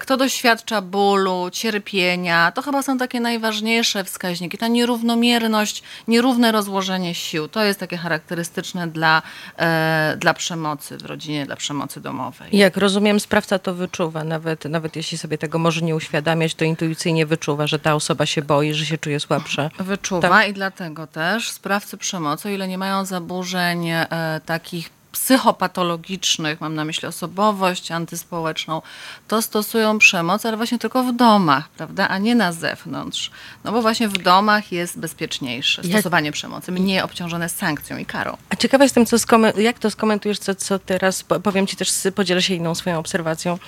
kto 0.00 0.16
doświadcza 0.16 0.80
bólu, 0.82 1.50
cierpienia. 1.52 2.52
To 2.52 2.62
chyba 2.62 2.82
są 2.82 2.98
takie 2.98 3.20
najważniejsze 3.20 4.04
wskaźniki. 4.04 4.58
Ta 4.58 4.68
nierównomierność, 4.68 5.82
nierówne 6.08 6.52
rozłożenie 6.52 7.14
sił. 7.14 7.48
To 7.48 7.64
jest 7.64 7.80
takie 7.80 7.96
charakterystyczne 7.96 8.88
dla, 8.88 9.22
e, 9.58 10.16
dla 10.18 10.34
przemocy 10.34 10.98
w 10.98 11.04
rodzinie, 11.04 11.46
dla 11.46 11.56
przemocy 11.56 12.00
domowej. 12.00 12.48
Jak 12.52 12.76
rozumiem, 12.76 13.20
sprawca 13.20 13.58
to 13.58 13.74
wyczuwa. 13.74 14.24
Nawet, 14.24 14.64
nawet 14.64 14.96
jeśli 14.96 15.18
sobie 15.18 15.38
tego 15.38 15.58
może 15.58 15.80
nie 15.80 15.96
uświadamiać, 15.96 16.54
to 16.54 16.64
intuicyjnie 16.64 17.26
wyczuwa, 17.26 17.66
że 17.66 17.78
ta 17.78 17.94
osoba 17.94 18.26
się 18.26 18.42
boi, 18.42 18.74
że 18.74 18.86
się 18.86 18.98
czuje 18.98 19.20
słabsza. 19.20 19.70
Wyczuwa 19.78 20.28
tak? 20.28 20.48
i 20.48 20.52
dlatego 20.52 21.06
też 21.06 21.50
sprawcy 21.50 21.96
przemocy, 21.96 22.48
o 22.48 22.50
ile 22.50 22.68
nie 22.68 22.78
mają 22.78 23.04
zaburzeń 23.04 23.88
e, 23.90 24.06
takich 24.46 24.95
psychopatologicznych, 25.16 26.60
mam 26.60 26.74
na 26.74 26.84
myśli 26.84 27.08
osobowość 27.08 27.90
antyspołeczną, 27.90 28.82
to 29.28 29.42
stosują 29.42 29.98
przemoc, 29.98 30.46
ale 30.46 30.56
właśnie 30.56 30.78
tylko 30.78 31.02
w 31.02 31.16
domach, 31.16 31.68
prawda, 31.68 32.08
a 32.08 32.18
nie 32.18 32.34
na 32.34 32.52
zewnątrz. 32.52 33.30
No 33.64 33.72
bo 33.72 33.82
właśnie 33.82 34.08
w 34.08 34.18
domach 34.18 34.72
jest 34.72 34.98
bezpieczniejsze 34.98 35.84
stosowanie 35.84 36.26
ja... 36.26 36.32
przemocy, 36.32 36.72
mniej 36.72 37.00
obciążone 37.00 37.48
sankcją 37.48 37.98
i 37.98 38.06
karą. 38.06 38.36
A 38.50 38.56
ciekawa 38.56 38.84
jestem, 38.84 39.06
co 39.06 39.16
jak 39.56 39.78
to 39.78 39.90
skomentujesz, 39.90 40.38
co, 40.38 40.54
co 40.54 40.78
teraz, 40.78 41.22
powiem 41.22 41.66
ci 41.66 41.76
też, 41.76 41.92
podzielę 42.14 42.42
się 42.42 42.54
inną 42.54 42.74
swoją 42.74 42.98
obserwacją. 42.98 43.58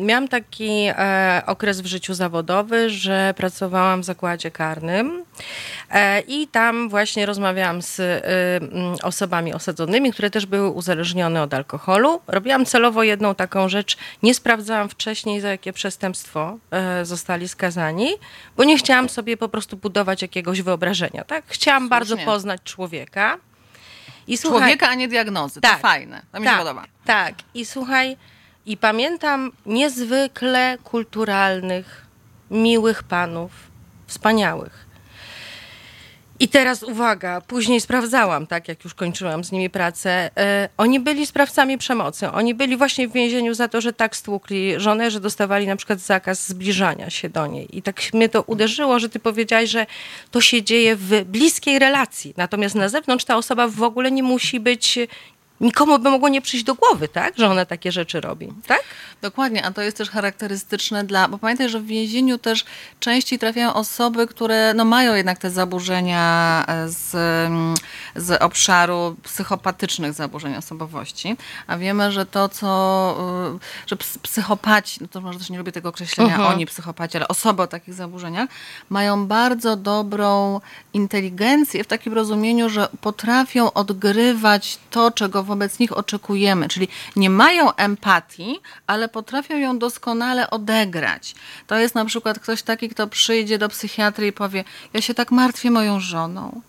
miałam 0.00 0.28
taki 0.28 0.86
e, 0.88 1.42
okres 1.46 1.80
w 1.80 1.86
życiu 1.86 2.14
zawodowy, 2.14 2.90
że 2.90 3.34
pracowałam 3.36 4.02
w 4.02 4.04
zakładzie 4.04 4.50
karnym 4.50 5.24
i 6.28 6.48
tam 6.48 6.88
właśnie 6.88 7.26
rozmawiałam 7.26 7.82
z 7.82 7.98
y, 7.98 9.02
osobami 9.02 9.54
osadzonymi, 9.54 10.12
które 10.12 10.30
też 10.30 10.46
były 10.46 10.70
uzależnione 10.70 11.42
od 11.42 11.54
alkoholu. 11.54 12.20
Robiłam 12.26 12.66
celowo 12.66 13.02
jedną 13.02 13.34
taką 13.34 13.68
rzecz. 13.68 13.96
Nie 14.22 14.34
sprawdzałam 14.34 14.88
wcześniej, 14.88 15.40
za 15.40 15.48
jakie 15.48 15.72
przestępstwo 15.72 16.58
e, 16.70 17.04
zostali 17.04 17.48
skazani, 17.48 18.08
bo 18.56 18.64
nie 18.64 18.78
chciałam 18.78 19.08
sobie 19.08 19.36
po 19.36 19.48
prostu 19.48 19.76
budować 19.76 20.22
jakiegoś 20.22 20.62
wyobrażenia. 20.62 21.24
Tak? 21.24 21.44
Chciałam 21.46 21.82
Słusznie. 21.82 21.90
bardzo 21.90 22.16
poznać 22.16 22.60
człowieka. 22.64 23.38
I 24.26 24.36
słuchaj, 24.36 24.60
człowieka, 24.60 24.88
a 24.88 24.94
nie 24.94 25.08
diagnozy. 25.08 25.60
Tak, 25.60 25.76
to 25.76 25.78
fajne. 25.78 26.22
To 26.32 26.40
mi 26.40 26.46
tak, 26.46 26.54
się 26.54 26.58
podoba. 26.58 26.84
Tak. 27.04 27.34
I 27.54 27.64
słuchaj, 27.66 28.16
i 28.66 28.76
pamiętam 28.76 29.52
niezwykle 29.66 30.78
kulturalnych, 30.84 32.06
miłych 32.50 33.02
panów, 33.02 33.50
wspaniałych 34.06 34.85
i 36.40 36.48
teraz 36.48 36.82
uwaga, 36.82 37.40
później 37.40 37.80
sprawdzałam, 37.80 38.46
tak 38.46 38.68
jak 38.68 38.84
już 38.84 38.94
kończyłam 38.94 39.44
z 39.44 39.52
nimi 39.52 39.70
pracę. 39.70 40.30
E, 40.36 40.68
oni 40.76 41.00
byli 41.00 41.26
sprawcami 41.26 41.78
przemocy. 41.78 42.30
Oni 42.30 42.54
byli 42.54 42.76
właśnie 42.76 43.08
w 43.08 43.12
więzieniu 43.12 43.54
za 43.54 43.68
to, 43.68 43.80
że 43.80 43.92
tak 43.92 44.16
stłukli 44.16 44.80
żonę, 44.80 45.10
że 45.10 45.20
dostawali 45.20 45.66
na 45.66 45.76
przykład 45.76 45.98
zakaz 45.98 46.48
zbliżania 46.48 47.10
się 47.10 47.28
do 47.28 47.46
niej. 47.46 47.78
I 47.78 47.82
tak 47.82 48.00
mnie 48.14 48.28
to 48.28 48.42
uderzyło, 48.42 48.98
że 48.98 49.08
ty 49.08 49.18
powiedziałaś, 49.18 49.70
że 49.70 49.86
to 50.30 50.40
się 50.40 50.62
dzieje 50.62 50.96
w 50.96 51.24
bliskiej 51.24 51.78
relacji. 51.78 52.34
Natomiast 52.36 52.74
na 52.74 52.88
zewnątrz 52.88 53.24
ta 53.24 53.36
osoba 53.36 53.68
w 53.68 53.82
ogóle 53.82 54.10
nie 54.10 54.22
musi 54.22 54.60
być 54.60 54.98
nikomu 55.60 55.98
by 55.98 56.10
mogło 56.10 56.28
nie 56.28 56.42
przyjść 56.42 56.64
do 56.64 56.74
głowy, 56.74 57.08
tak, 57.08 57.38
że 57.38 57.48
ona 57.48 57.64
takie 57.64 57.92
rzeczy 57.92 58.20
robi, 58.20 58.52
tak? 58.66 58.80
Dokładnie, 59.22 59.64
a 59.64 59.70
to 59.70 59.82
jest 59.82 59.96
też 59.96 60.10
charakterystyczne 60.10 61.04
dla, 61.04 61.28
bo 61.28 61.38
pamiętaj, 61.38 61.68
że 61.68 61.80
w 61.80 61.86
więzieniu 61.86 62.38
też 62.38 62.64
częściej 63.00 63.38
trafiają 63.38 63.74
osoby, 63.74 64.26
które 64.26 64.74
no, 64.74 64.84
mają 64.84 65.14
jednak 65.14 65.38
te 65.38 65.50
zaburzenia 65.50 66.64
e, 66.68 66.88
z, 66.88 67.14
mm, 67.14 67.74
z 68.16 68.42
obszaru 68.42 69.16
psychopatycznych 69.22 70.12
zaburzeń 70.12 70.56
osobowości, 70.56 71.36
a 71.66 71.78
wiemy, 71.78 72.12
że 72.12 72.26
to, 72.26 72.48
co, 72.48 72.68
e, 73.54 73.86
że 73.86 73.96
psychopaci, 74.22 74.98
no 75.00 75.08
to 75.08 75.20
może 75.20 75.38
też 75.38 75.50
nie 75.50 75.58
lubię 75.58 75.72
tego 75.72 75.88
określenia, 75.88 76.34
mhm. 76.34 76.54
oni 76.54 76.66
psychopaci, 76.66 77.16
ale 77.16 77.28
osoby 77.28 77.62
o 77.62 77.66
takich 77.66 77.94
zaburzeniach 77.94 78.48
mają 78.90 79.26
bardzo 79.26 79.76
dobrą 79.76 80.60
inteligencję 80.94 81.84
w 81.84 81.86
takim 81.86 82.12
rozumieniu, 82.12 82.68
że 82.68 82.88
potrafią 83.00 83.72
odgrywać 83.72 84.78
to, 84.90 85.10
czego 85.10 85.45
wobec 85.46 85.78
nich 85.78 85.96
oczekujemy, 85.96 86.68
czyli 86.68 86.88
nie 87.16 87.30
mają 87.30 87.74
empatii, 87.74 88.60
ale 88.86 89.08
potrafią 89.08 89.58
ją 89.58 89.78
doskonale 89.78 90.50
odegrać. 90.50 91.34
To 91.66 91.78
jest 91.78 91.94
na 91.94 92.04
przykład 92.04 92.38
ktoś 92.38 92.62
taki, 92.62 92.88
kto 92.88 93.06
przyjdzie 93.06 93.58
do 93.58 93.68
psychiatry 93.68 94.26
i 94.26 94.32
powie: 94.32 94.64
Ja 94.92 95.00
się 95.00 95.14
tak 95.14 95.30
martwię 95.30 95.70
moją 95.70 96.00
żoną. 96.00 96.60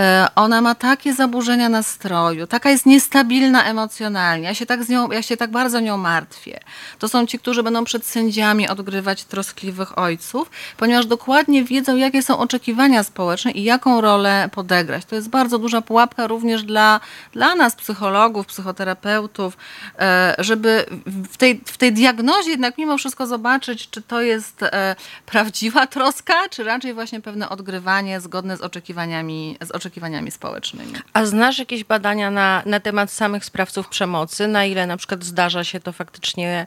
E, 0.00 0.26
ona 0.34 0.60
ma 0.60 0.74
takie 0.74 1.14
zaburzenia 1.14 1.68
nastroju, 1.68 2.46
taka 2.46 2.70
jest 2.70 2.86
niestabilna 2.86 3.64
emocjonalnie, 3.64 4.48
ja 4.48 4.54
się, 4.54 4.66
tak 4.66 4.84
z 4.84 4.88
nią, 4.88 5.10
ja 5.10 5.22
się 5.22 5.36
tak 5.36 5.50
bardzo 5.50 5.80
nią 5.80 5.96
martwię. 5.96 6.60
To 6.98 7.08
są 7.08 7.26
ci, 7.26 7.38
którzy 7.38 7.62
będą 7.62 7.84
przed 7.84 8.06
sędziami 8.06 8.68
odgrywać 8.68 9.24
troskliwych 9.24 9.98
ojców, 9.98 10.50
ponieważ 10.76 11.06
dokładnie 11.06 11.64
wiedzą, 11.64 11.96
jakie 11.96 12.22
są 12.22 12.38
oczekiwania 12.38 13.02
społeczne 13.02 13.50
i 13.50 13.64
jaką 13.64 14.00
rolę 14.00 14.48
podegrać. 14.52 15.04
To 15.04 15.14
jest 15.14 15.28
bardzo 15.28 15.58
duża 15.58 15.80
pułapka 15.80 16.26
również 16.26 16.62
dla, 16.62 17.00
dla 17.32 17.54
nas, 17.54 17.76
psychologów, 17.76 18.46
psychoterapeutów, 18.46 19.56
e, 19.98 20.34
żeby 20.38 20.86
w 21.30 21.36
tej, 21.36 21.60
w 21.66 21.78
tej 21.78 21.92
diagnozie 21.92 22.50
jednak 22.50 22.78
mimo 22.78 22.98
wszystko 22.98 23.26
zobaczyć, 23.26 23.90
czy 23.90 24.02
to 24.02 24.20
jest 24.20 24.62
e, 24.62 24.96
prawdziwa 25.26 25.86
troska, 25.86 26.48
czy 26.50 26.64
raczej 26.64 26.94
właśnie 26.94 27.20
pewne 27.20 27.48
odgrywanie 27.48 28.20
zgodne 28.20 28.56
z 28.56 28.60
oczekiwaniami, 28.60 29.56
z 29.60 29.70
oczekiwaniami 29.70 29.89
oczekiwaniami 29.90 30.30
społecznymi. 30.30 30.92
A 31.12 31.24
znasz 31.24 31.58
jakieś 31.58 31.84
badania 31.84 32.30
na, 32.30 32.62
na 32.66 32.80
temat 32.80 33.10
samych 33.10 33.44
sprawców 33.44 33.88
przemocy? 33.88 34.48
Na 34.48 34.64
ile 34.64 34.86
na 34.86 34.96
przykład 34.96 35.24
zdarza 35.24 35.64
się 35.64 35.80
to 35.80 35.92
faktycznie 35.92 36.66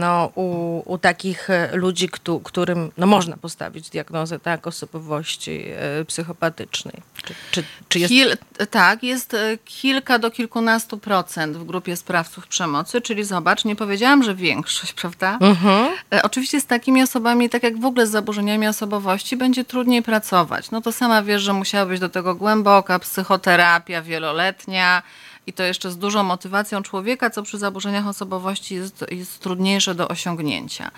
no, 0.00 0.30
u, 0.34 0.82
u 0.92 0.98
takich 0.98 1.50
e, 1.50 1.76
ludzi, 1.76 2.08
którym 2.44 2.90
no, 2.96 3.06
można 3.06 3.36
postawić 3.36 3.90
diagnozę 3.90 4.38
tak, 4.38 4.66
osobowości 4.66 5.64
e, 5.76 6.04
psychopatycznej? 6.04 7.02
Czy, 7.24 7.34
czy, 7.50 7.64
czy 7.88 7.98
jest... 7.98 8.08
Kil, 8.08 8.36
tak, 8.70 9.02
jest 9.02 9.34
e, 9.34 9.58
kilka 9.64 10.18
do 10.18 10.30
kilkunastu 10.30 10.98
procent 10.98 11.56
w 11.56 11.64
grupie 11.64 11.96
sprawców 11.96 12.46
przemocy, 12.46 13.00
czyli 13.00 13.24
zobacz, 13.24 13.64
nie 13.64 13.76
powiedziałam, 13.76 14.22
że 14.22 14.34
większość, 14.34 14.92
prawda? 15.02 15.38
Mhm. 15.40 15.90
Oczywiście 16.22 16.60
z 16.60 16.66
takimi 16.66 17.02
osobami, 17.02 17.50
tak 17.50 17.62
jak 17.62 17.80
w 17.80 17.84
ogóle 17.84 18.06
z 18.06 18.10
zaburzeniami 18.10 18.66
osobowości, 18.66 19.36
będzie 19.36 19.64
trudniej 19.64 20.02
pracować. 20.02 20.70
No 20.70 20.80
to 20.80 20.92
sama 20.92 21.22
wiesz, 21.22 21.42
że 21.42 21.52
musiała 21.52 21.86
być 21.86 22.00
do 22.00 22.08
tego 22.08 22.34
głęboka 22.34 22.98
psychoterapia 22.98 24.02
wieloletnia, 24.02 25.02
i 25.46 25.52
to 25.52 25.62
jeszcze 25.62 25.90
z 25.90 25.98
dużą 25.98 26.22
motywacją 26.22 26.82
człowieka, 26.82 27.30
co 27.30 27.42
przy 27.42 27.58
zaburzeniach 27.58 28.06
osobowości 28.06 28.74
jest, 28.74 29.04
jest 29.10 29.40
trudniejsze 29.40 29.94
do 29.94 30.08
osiągnięcia. 30.08 30.90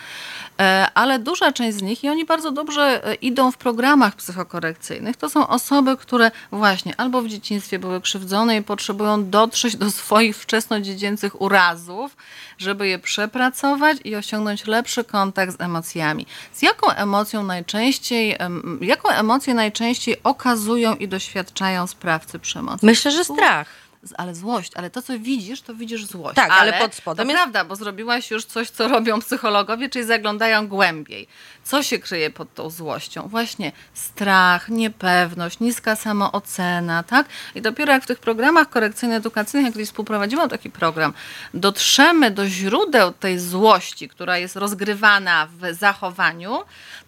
E, 0.60 0.88
ale 0.94 1.18
duża 1.18 1.52
część 1.52 1.78
z 1.78 1.82
nich, 1.82 2.04
i 2.04 2.08
oni 2.08 2.24
bardzo 2.24 2.50
dobrze 2.50 3.06
e, 3.06 3.14
idą 3.14 3.50
w 3.50 3.56
programach 3.56 4.14
psychokorekcyjnych, 4.14 5.16
to 5.16 5.30
są 5.30 5.48
osoby, 5.48 5.96
które 5.96 6.30
właśnie 6.52 7.00
albo 7.00 7.22
w 7.22 7.28
dzieciństwie 7.28 7.78
były 7.78 8.00
krzywdzone 8.00 8.56
i 8.56 8.62
potrzebują 8.62 9.30
dotrzeć 9.30 9.76
do 9.76 9.90
swoich 9.90 10.36
wczesnodziecięcych 10.36 11.40
urazów, 11.40 12.16
żeby 12.58 12.88
je 12.88 12.98
przepracować 12.98 13.98
i 14.04 14.16
osiągnąć 14.16 14.66
lepszy 14.66 15.04
kontakt 15.04 15.58
z 15.58 15.60
emocjami. 15.60 16.26
Z 16.52 16.62
jaką 16.62 16.90
emocją 16.90 17.42
najczęściej, 17.44 18.36
jaką 18.80 19.08
emocję 19.08 19.54
najczęściej 19.54 20.16
okazują 20.24 20.94
i 20.94 21.08
doświadczają 21.08 21.86
sprawcy 21.86 22.38
przemocy? 22.38 22.86
Myślę, 22.86 23.10
że 23.10 23.24
strach 23.24 23.85
ale 24.18 24.34
złość, 24.34 24.72
ale 24.74 24.90
to, 24.90 25.02
co 25.02 25.18
widzisz, 25.18 25.62
to 25.62 25.74
widzisz 25.74 26.04
złość. 26.04 26.36
Tak, 26.36 26.50
ale, 26.50 26.72
ale 26.72 26.82
pod 26.86 26.94
spodem 26.94 27.26
to 27.26 27.32
jest... 27.32 27.42
prawda, 27.42 27.64
bo 27.64 27.76
zrobiłaś 27.76 28.30
już 28.30 28.44
coś, 28.44 28.70
co 28.70 28.88
robią 28.88 29.20
psychologowie, 29.20 29.88
czyli 29.88 30.04
zaglądają 30.04 30.68
głębiej. 30.68 31.28
Co 31.64 31.82
się 31.82 31.98
kryje 31.98 32.30
pod 32.30 32.54
tą 32.54 32.70
złością? 32.70 33.28
Właśnie 33.28 33.72
strach, 33.94 34.68
niepewność, 34.68 35.60
niska 35.60 35.96
samoocena, 35.96 37.02
tak? 37.02 37.26
I 37.54 37.62
dopiero 37.62 37.92
jak 37.92 38.02
w 38.02 38.06
tych 38.06 38.18
programach 38.18 38.68
korekcyjno-edukacyjnych, 38.70 39.64
jak 39.64 39.72
kiedyś 39.72 39.88
współprowadziłam 39.88 40.48
taki 40.48 40.70
program, 40.70 41.12
dotrzemy 41.54 42.30
do 42.30 42.48
źródeł 42.48 43.12
tej 43.12 43.38
złości, 43.38 44.08
która 44.08 44.38
jest 44.38 44.56
rozgrywana 44.56 45.48
w 45.60 45.74
zachowaniu, 45.74 46.58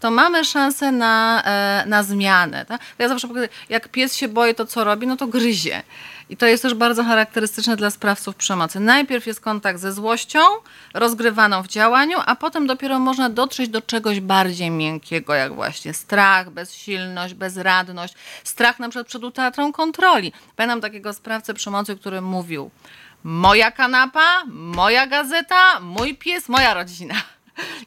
to 0.00 0.11
mamy 0.11 0.45
szansę 0.45 0.93
na, 0.93 1.43
e, 1.45 1.85
na 1.87 2.02
zmianę. 2.02 2.64
Tak? 2.64 2.81
Ja 2.99 3.09
zawsze 3.09 3.28
pokazuję, 3.28 3.49
jak 3.69 3.88
pies 3.88 4.17
się 4.17 4.28
boi, 4.28 4.55
to 4.55 4.67
co 4.67 4.85
robi? 4.85 5.07
No 5.07 5.17
to 5.17 5.26
gryzie. 5.26 5.83
I 6.30 6.37
to 6.37 6.47
jest 6.47 6.62
też 6.62 6.75
bardzo 6.75 7.04
charakterystyczne 7.04 7.76
dla 7.76 7.90
sprawców 7.90 8.37
przemocy. 8.37 8.80
Najpierw 8.80 9.26
jest 9.26 9.40
kontakt 9.40 9.80
ze 9.80 9.92
złością, 9.92 10.40
rozgrywaną 10.94 11.62
w 11.62 11.68
działaniu, 11.68 12.18
a 12.26 12.37
potem 12.37 12.66
dopiero 12.66 12.99
można 12.99 13.30
dotrzeć 13.30 13.68
do 13.68 13.82
czegoś 13.82 14.20
bardziej 14.20 14.70
miękkiego, 14.70 15.35
jak 15.35 15.54
właśnie 15.54 15.94
strach, 15.94 16.50
bezsilność, 16.50 17.35
bezradność, 17.35 18.14
strach 18.44 18.78
na 18.78 18.88
przykład 18.88 19.06
przed 19.06 19.25
utratą 19.25 19.73
kontroli. 19.73 20.32
Pamiętam 20.56 20.80
takiego 20.80 21.12
sprawcę 21.12 21.54
przemocy, 21.54 21.97
który 21.97 22.20
mówił: 22.20 22.70
Moja 23.25 23.70
kanapa, 23.70 24.42
moja 24.52 25.06
gazeta, 25.06 25.80
mój 25.80 26.14
pies, 26.14 26.49
moja 26.49 26.75
rodzina. 26.75 27.14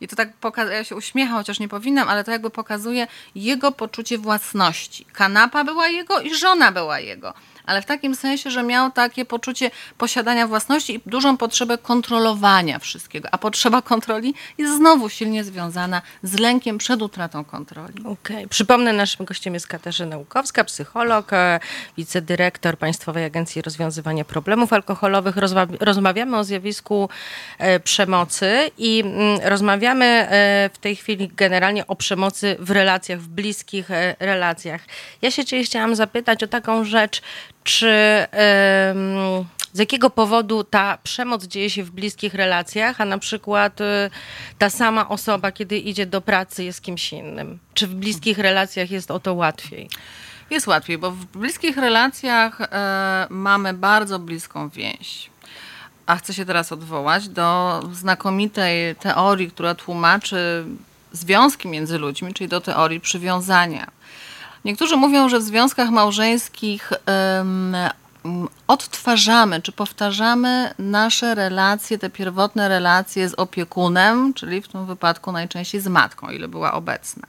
I 0.01 0.07
to 0.07 0.15
tak 0.15 0.33
pokazuje, 0.33 0.77
ja 0.77 0.83
się 0.83 0.95
uśmiecham, 0.95 1.37
chociaż 1.37 1.59
nie 1.59 1.67
powinnam, 1.67 2.09
ale 2.09 2.23
to 2.23 2.31
jakby 2.31 2.49
pokazuje 2.49 3.07
jego 3.35 3.71
poczucie 3.71 4.17
własności. 4.17 5.05
Kanapa 5.05 5.63
była 5.63 5.87
jego 5.87 6.21
i 6.21 6.35
żona 6.35 6.71
była 6.71 6.99
jego 6.99 7.33
ale 7.71 7.81
w 7.81 7.85
takim 7.85 8.15
sensie, 8.15 8.51
że 8.51 8.63
miał 8.63 8.91
takie 8.91 9.25
poczucie 9.25 9.71
posiadania 9.97 10.47
własności 10.47 10.95
i 10.95 11.01
dużą 11.05 11.37
potrzebę 11.37 11.77
kontrolowania 11.77 12.79
wszystkiego. 12.79 13.29
A 13.31 13.37
potrzeba 13.37 13.81
kontroli 13.81 14.33
jest 14.57 14.77
znowu 14.77 15.09
silnie 15.09 15.43
związana 15.43 16.01
z 16.23 16.39
lękiem 16.39 16.77
przed 16.77 17.01
utratą 17.01 17.45
kontroli. 17.45 17.99
Okej. 17.99 18.11
Okay. 18.11 18.47
Przypomnę, 18.47 18.93
naszym 18.93 19.25
gościem 19.25 19.53
jest 19.53 19.67
Katarzyna 19.67 20.17
Łukowska, 20.17 20.63
psycholog, 20.63 21.33
e, 21.33 21.59
wicedyrektor 21.97 22.77
Państwowej 22.77 23.25
Agencji 23.25 23.61
Rozwiązywania 23.61 24.25
Problemów 24.25 24.73
Alkoholowych. 24.73 25.35
Rozmawiamy 25.79 26.37
o 26.37 26.43
zjawisku 26.43 27.09
e, 27.57 27.79
przemocy 27.79 28.71
i 28.77 29.03
mm, 29.05 29.39
rozmawiamy 29.43 30.05
e, 30.05 30.69
w 30.73 30.77
tej 30.77 30.95
chwili 30.95 31.31
generalnie 31.35 31.87
o 31.87 31.95
przemocy 31.95 32.55
w 32.59 32.71
relacjach, 32.71 33.19
w 33.19 33.27
bliskich 33.27 33.89
relacjach. 34.19 34.81
Ja 35.21 35.31
się 35.31 35.45
Cię 35.45 35.63
chciałam 35.63 35.95
zapytać 35.95 36.43
o 36.43 36.47
taką 36.47 36.83
rzecz, 36.83 37.21
czy 37.63 38.27
z 39.73 39.79
jakiego 39.79 40.09
powodu 40.09 40.63
ta 40.63 40.97
przemoc 41.03 41.43
dzieje 41.43 41.69
się 41.69 41.83
w 41.83 41.91
bliskich 41.91 42.33
relacjach, 42.33 43.01
a 43.01 43.05
na 43.05 43.17
przykład 43.17 43.81
y, 43.81 43.85
ta 44.57 44.69
sama 44.69 45.09
osoba, 45.09 45.51
kiedy 45.51 45.77
idzie 45.77 46.05
do 46.05 46.21
pracy, 46.21 46.63
jest 46.63 46.81
kimś 46.81 47.13
innym? 47.13 47.59
Czy 47.73 47.87
w 47.87 47.95
bliskich 47.95 48.37
relacjach 48.37 48.91
jest 48.91 49.11
o 49.11 49.19
to 49.19 49.33
łatwiej? 49.33 49.89
Jest 50.49 50.67
łatwiej, 50.67 50.97
bo 50.97 51.11
w 51.11 51.25
bliskich 51.25 51.77
relacjach 51.77 52.61
e, 52.61 53.27
mamy 53.29 53.73
bardzo 53.73 54.19
bliską 54.19 54.69
więź. 54.69 55.29
A 56.05 56.15
chcę 56.15 56.33
się 56.33 56.45
teraz 56.45 56.71
odwołać 56.71 57.29
do 57.29 57.79
znakomitej 57.93 58.95
teorii, 58.95 59.51
która 59.51 59.75
tłumaczy 59.75 60.65
związki 61.11 61.67
między 61.67 61.97
ludźmi, 61.97 62.33
czyli 62.33 62.47
do 62.47 62.61
teorii 62.61 62.99
przywiązania. 62.99 63.87
Niektórzy 64.65 64.97
mówią, 64.97 65.29
że 65.29 65.39
w 65.39 65.43
związkach 65.43 65.89
małżeńskich 65.89 66.91
odtwarzamy 68.67 69.61
czy 69.61 69.71
powtarzamy 69.71 70.73
nasze 70.79 71.35
relacje, 71.35 71.97
te 71.97 72.09
pierwotne 72.09 72.69
relacje 72.69 73.29
z 73.29 73.33
opiekunem, 73.33 74.33
czyli 74.33 74.61
w 74.61 74.67
tym 74.67 74.85
wypadku 74.85 75.31
najczęściej 75.31 75.81
z 75.81 75.87
matką, 75.87 76.29
ile 76.29 76.47
była 76.47 76.73
obecna. 76.73 77.27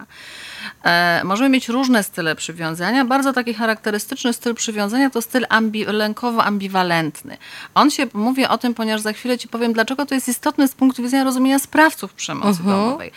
E, 0.85 1.21
możemy 1.25 1.50
mieć 1.50 1.69
różne 1.69 2.02
style 2.02 2.37
przywiązania. 2.37 3.04
Bardzo 3.04 3.33
taki 3.33 3.54
charakterystyczny 3.54 4.33
styl 4.33 4.54
przywiązania 4.54 5.11
to 5.11 5.23
styl 5.23 5.47
ambi 5.49 5.87
lękowo-ambiwalentny. 5.87 7.37
On 7.75 7.90
się, 7.90 8.07
mówię 8.14 8.49
o 8.49 8.59
tym, 8.59 8.75
ponieważ 8.75 9.00
za 9.00 9.12
chwilę 9.12 9.39
Ci 9.39 9.49
powiem, 9.49 9.73
dlaczego 9.73 10.06
to 10.06 10.15
jest 10.15 10.28
istotne 10.28 10.69
z 10.69 10.75
punktu 10.75 11.02
widzenia 11.02 11.25
rozumienia 11.25 11.58
sprawców 11.58 12.15
przemocy 12.15 12.50
uh 12.50 12.58
mhm. 12.58 12.78
-huh. 12.78 12.84
domowej. 12.84 13.13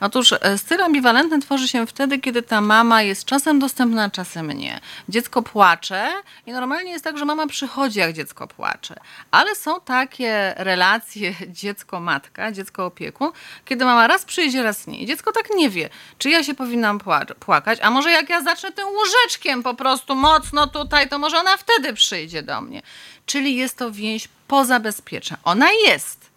Otóż 0.00 0.32
e, 0.32 0.58
styl 0.58 0.82
ambiwalentny 0.82 1.40
tworzy 1.40 1.68
się 1.68 1.86
wtedy, 1.86 2.18
kiedy 2.18 2.42
ta 2.42 2.60
mama 2.60 3.02
jest 3.02 3.24
czasem 3.24 3.58
dostępna, 3.58 4.10
czasem 4.10 4.52
nie. 4.52 4.80
Dziecko 5.08 5.42
płacze 5.42 6.08
i 6.46 6.52
normalnie 6.52 6.90
jest 6.90 7.04
tak, 7.04 7.18
że 7.18 7.24
mama 7.24 7.46
przychodzi, 7.46 7.98
jak 7.98 8.12
dziecko 8.12 8.46
płacze. 8.46 8.94
Ale 9.30 9.54
są 9.54 9.80
takie 9.80 10.54
relacje 10.56 11.34
dziecko-matka, 11.60 12.52
dziecko-opiekun, 12.52 13.30
kiedy 13.64 13.84
mama 13.84 14.06
raz 14.06 14.24
przyjdzie, 14.24 14.62
raz 14.62 14.86
nie. 14.86 14.98
I 14.98 15.06
dziecko 15.06 15.32
tak 15.32 15.48
nie 15.56 15.70
wie, 15.70 15.88
czy 16.18 16.30
ja 16.30 16.44
się 16.44 16.54
powinnam 16.96 17.36
płakać, 17.40 17.78
a 17.82 17.90
może 17.90 18.10
jak 18.10 18.30
ja 18.30 18.42
zacznę 18.42 18.72
tym 18.72 18.88
łóżeczkiem 18.88 19.62
po 19.62 19.74
prostu 19.74 20.14
mocno 20.14 20.66
tutaj, 20.66 21.08
to 21.08 21.18
może 21.18 21.38
ona 21.38 21.56
wtedy 21.56 21.92
przyjdzie 21.92 22.42
do 22.42 22.60
mnie. 22.60 22.82
Czyli 23.26 23.56
jest 23.56 23.76
to 23.76 23.92
więź 23.92 24.28
pozabezpieczna. 24.48 25.36
Ona 25.44 25.68
jest, 25.86 26.30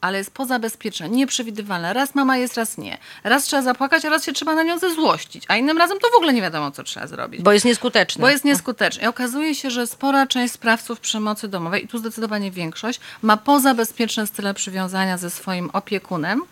ale 0.00 0.18
jest 0.18 0.30
pozabezpieczna, 0.34 1.06
nieprzewidywalna. 1.06 1.92
Raz 1.92 2.14
mama 2.14 2.36
jest, 2.36 2.56
raz 2.56 2.78
nie. 2.78 2.98
Raz 3.24 3.44
trzeba 3.44 3.62
zapłakać, 3.62 4.04
a 4.04 4.08
raz 4.08 4.24
się 4.24 4.32
trzeba 4.32 4.54
na 4.54 4.62
nią 4.62 4.78
zezłościć, 4.78 5.44
a 5.48 5.56
innym 5.56 5.78
razem 5.78 5.98
to 5.98 6.10
w 6.10 6.14
ogóle 6.14 6.32
nie 6.32 6.42
wiadomo, 6.42 6.70
co 6.70 6.82
trzeba 6.82 7.06
zrobić. 7.06 7.42
Bo 7.42 7.52
jest 7.52 7.64
nieskuteczna. 7.64 8.20
Bo 8.20 8.28
jest 8.28 8.44
nieskuteczna. 8.44 9.02
I 9.02 9.06
okazuje 9.06 9.54
się, 9.54 9.70
że 9.70 9.86
spora 9.86 10.26
część 10.26 10.54
sprawców 10.54 11.00
przemocy 11.00 11.48
domowej, 11.48 11.84
i 11.84 11.88
tu 11.88 11.98
zdecydowanie 11.98 12.50
większość, 12.50 13.00
ma 13.22 13.36
pozabezpieczne 13.36 14.26
style 14.26 14.54
przywiązania 14.54 15.18
ze 15.18 15.30
swoim 15.30 15.70
opiekunem, 15.72 16.42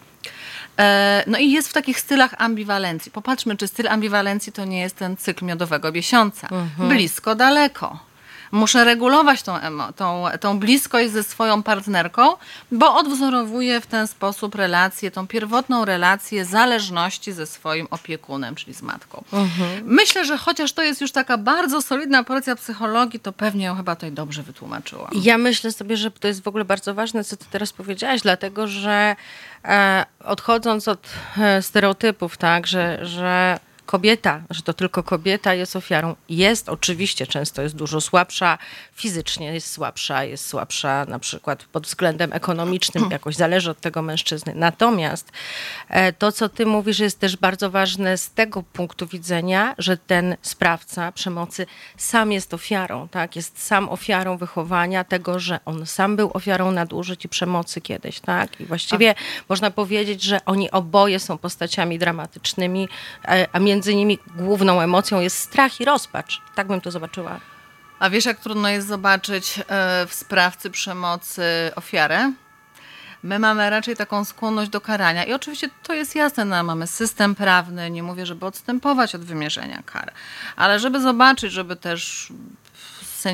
no 1.27 1.39
i 1.39 1.51
jest 1.51 1.69
w 1.69 1.73
takich 1.73 2.01
stylach 2.01 2.35
ambiwalencji. 2.39 3.13
Popatrzmy, 3.13 3.57
czy 3.57 3.69
styl 3.69 3.89
ambiwalencji 3.89 4.53
to 4.53 4.65
nie 4.65 4.81
jest 4.81 4.97
ten 4.97 5.17
cykl 5.17 5.45
miodowego 5.45 5.93
miesiąca. 5.93 6.49
Mhm. 6.51 6.89
Blisko, 6.89 7.35
daleko 7.35 8.14
muszę 8.55 8.85
regulować 8.85 9.43
tą, 9.43 9.59
tą, 9.97 10.25
tą 10.41 10.59
bliskość 10.59 11.11
ze 11.11 11.23
swoją 11.23 11.63
partnerką, 11.63 12.33
bo 12.73 12.97
odwzorowuję 12.97 13.81
w 13.81 13.87
ten 13.87 14.07
sposób 14.07 14.55
relację, 14.55 15.11
tą 15.11 15.27
pierwotną 15.27 15.85
relację 15.85 16.45
zależności 16.45 17.33
ze 17.33 17.47
swoim 17.47 17.87
opiekunem, 17.91 18.55
czyli 18.55 18.75
z 18.75 18.83
matką. 18.83 19.25
Mhm. 19.33 19.71
Myślę, 19.85 20.25
że 20.25 20.39
chociaż 20.39 20.73
to 20.73 20.83
jest 20.83 21.01
już 21.01 21.13
taka 21.13 21.39
bardzo 21.39 21.83
solidna 21.83 22.25
porcja 22.25 22.57
psychologii, 22.57 23.21
to 23.21 23.33
pewnie 23.33 23.65
ją 23.65 23.77
chyba 23.77 23.95
tutaj 23.95 24.13
dobrze 24.13 24.43
wytłumaczyłam. 24.43 25.11
Ja 25.23 25.39
myślę 25.39 25.73
sobie, 25.73 25.97
że 25.97 26.11
to 26.11 26.29
jest 26.29 26.43
w 26.43 26.49
ogóle 26.49 26.65
bardzo 26.65 26.95
ważne, 26.95 27.25
co 27.25 27.37
ty 27.37 27.45
teraz 27.51 27.73
powiedziałaś, 27.73 28.21
dlatego 28.21 28.67
że 28.67 29.17
e, 29.65 30.07
odchodząc 30.25 30.89
od 30.89 31.09
e, 31.39 31.63
stereotypów, 31.63 32.37
tak, 32.37 32.67
że, 32.67 33.07
że 33.07 33.59
kobieta, 33.87 34.43
że 34.51 34.63
to 34.63 34.73
tylko 34.73 35.03
kobieta 35.03 35.55
jest 35.55 35.77
ofiarą. 35.77 36.17
Jest 36.29 36.69
oczywiście, 36.69 37.27
często 37.27 37.63
jest 37.63 37.77
dużo 37.77 38.01
słabsza 38.01 38.59
fizycznie, 38.95 39.55
jest 39.55 39.73
słabsza, 39.73 40.25
jest 40.25 40.47
słabsza 40.47 41.05
na 41.09 41.19
przykład 41.19 41.65
pod 41.65 41.87
względem 41.87 42.33
ekonomicznym, 42.33 43.11
jakoś 43.19 43.37
zależy 43.37 43.71
od 43.71 43.81
tego 43.81 44.03
mężczyzny. 44.03 44.53
Natomiast 44.57 45.33
e, 45.89 46.13
to, 46.13 46.33
co 46.33 46.49
ty 46.49 46.67
mówisz, 46.67 46.99
jest 46.99 47.21
też 47.21 47.37
bardzo 47.37 47.71
ważne 47.71 48.19
z 48.19 48.31
tego 48.31 48.63
punktu 48.63 49.07
widzenia, 49.07 49.75
że 49.79 49.97
ten 49.97 50.37
sprawca 50.43 51.13
przemocy 51.13 51.67
sam 51.97 52.33
jest 52.33 52.55
ofiarą, 52.55 53.09
tak? 53.09 53.37
Jest 53.37 53.63
sam 53.63 53.89
ofiarą 53.89 54.37
wychowania 54.37 55.05
tego, 55.05 55.39
że 55.39 55.61
on 55.65 55.87
sam 55.87 56.17
był 56.17 56.31
ofiarą 56.35 56.71
nadużyć 56.71 57.25
i 57.25 57.29
przemocy 57.29 57.81
kiedyś, 57.81 58.21
tak? 58.21 58.61
I 58.61 58.65
właściwie 58.65 59.15
można 59.49 59.71
powiedzieć, 59.71 60.23
że 60.23 60.45
oni 60.45 60.71
oboje 60.71 61.21
są 61.21 61.39
postaciami 61.39 61.99
dramatycznymi, 61.99 62.89
e, 63.25 63.47
a 63.53 63.59
między 63.59 63.74
między 63.75 63.95
nimi 63.95 64.19
główną 64.37 64.81
emocją 64.81 65.21
jest 65.21 65.39
strach 65.39 65.81
i 65.81 65.85
rozpacz. 65.85 66.43
Tak 66.55 66.67
bym 66.67 66.81
to 66.81 66.91
zobaczyła. 66.91 67.41
A 67.99 68.11
wiesz, 68.11 68.25
jak 68.25 68.41
trudno 68.41 68.69
jest 68.69 68.87
zobaczyć 68.89 69.59
e, 69.59 69.63
w 70.07 70.15
sprawcy 70.15 70.71
przemocy 70.71 71.43
ofiarę? 71.77 72.33
My 73.23 73.39
mamy 73.39 73.71
raczej 73.71 73.97
taką 73.97 74.25
skłonność 74.25 74.71
do 74.71 74.81
karania. 74.81 75.25
I 75.25 75.33
oczywiście 75.33 75.69
to 75.83 75.93
jest 75.93 76.15
jasne, 76.15 76.45
no, 76.45 76.65
mamy 76.65 76.87
system 76.87 77.35
prawny, 77.35 77.91
nie 77.91 78.03
mówię, 78.03 78.27
żeby 78.27 78.47
odstępować 78.47 79.15
od 79.15 79.25
wymierzenia 79.25 79.83
kar, 79.87 80.13
ale 80.57 80.79
żeby 80.79 81.01
zobaczyć, 81.01 81.53
żeby 81.53 81.77
też 81.77 82.33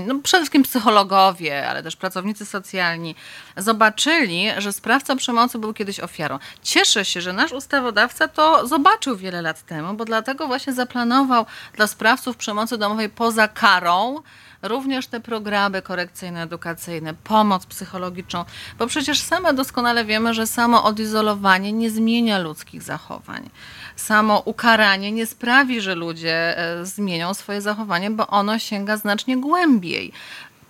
no 0.07 0.15
przede 0.23 0.41
wszystkim 0.41 0.63
psychologowie, 0.63 1.69
ale 1.69 1.83
też 1.83 1.97
pracownicy 1.97 2.47
socjalni 2.47 3.15
zobaczyli, 3.57 4.47
że 4.59 4.73
sprawca 4.73 5.17
przemocy 5.17 5.59
był 5.59 5.75
kiedyś 5.75 6.01
ofiarą. 6.01 6.39
Cieszę 6.63 7.05
się, 7.05 7.21
że 7.21 7.33
nasz 7.33 7.53
ustawodawca 7.53 8.29
to 8.29 8.67
zobaczył 8.67 9.17
wiele 9.17 9.43
lat 9.43 9.63
temu, 9.63 9.95
bo 9.95 10.05
dlatego 10.05 10.47
właśnie 10.47 10.73
zaplanował 10.73 11.47
dla 11.77 11.87
sprawców 11.87 12.37
przemocy 12.37 12.79
domowej 12.79 13.09
poza 13.09 13.49
karą 13.49 14.23
również 14.63 15.07
te 15.07 15.21
programy 15.21 15.83
korekcyjno-edukacyjne, 15.83 17.15
pomoc 17.25 17.67
psychologiczną, 17.67 18.45
bo 18.79 18.87
przecież 18.87 19.21
same 19.21 19.55
doskonale 19.55 20.05
wiemy, 20.05 20.35
że 20.35 20.47
samo 20.47 20.85
odizolowanie 20.85 21.73
nie 21.73 21.91
zmienia 21.91 22.39
ludzkich 22.39 22.83
zachowań. 22.83 23.51
Samo 23.97 24.39
ukaranie 24.39 25.13
nie 25.13 25.27
sprawi, 25.27 25.81
że 25.81 25.95
ludzie 25.95 26.59
e, 26.59 26.87
zmienią 26.87 27.35
swoje 27.35 27.61
zachowanie, 27.61 28.11
bo 28.11 28.27
ono 28.27 28.59
sięga 28.59 28.97
znacznie 28.97 29.37
głębiej 29.37 30.13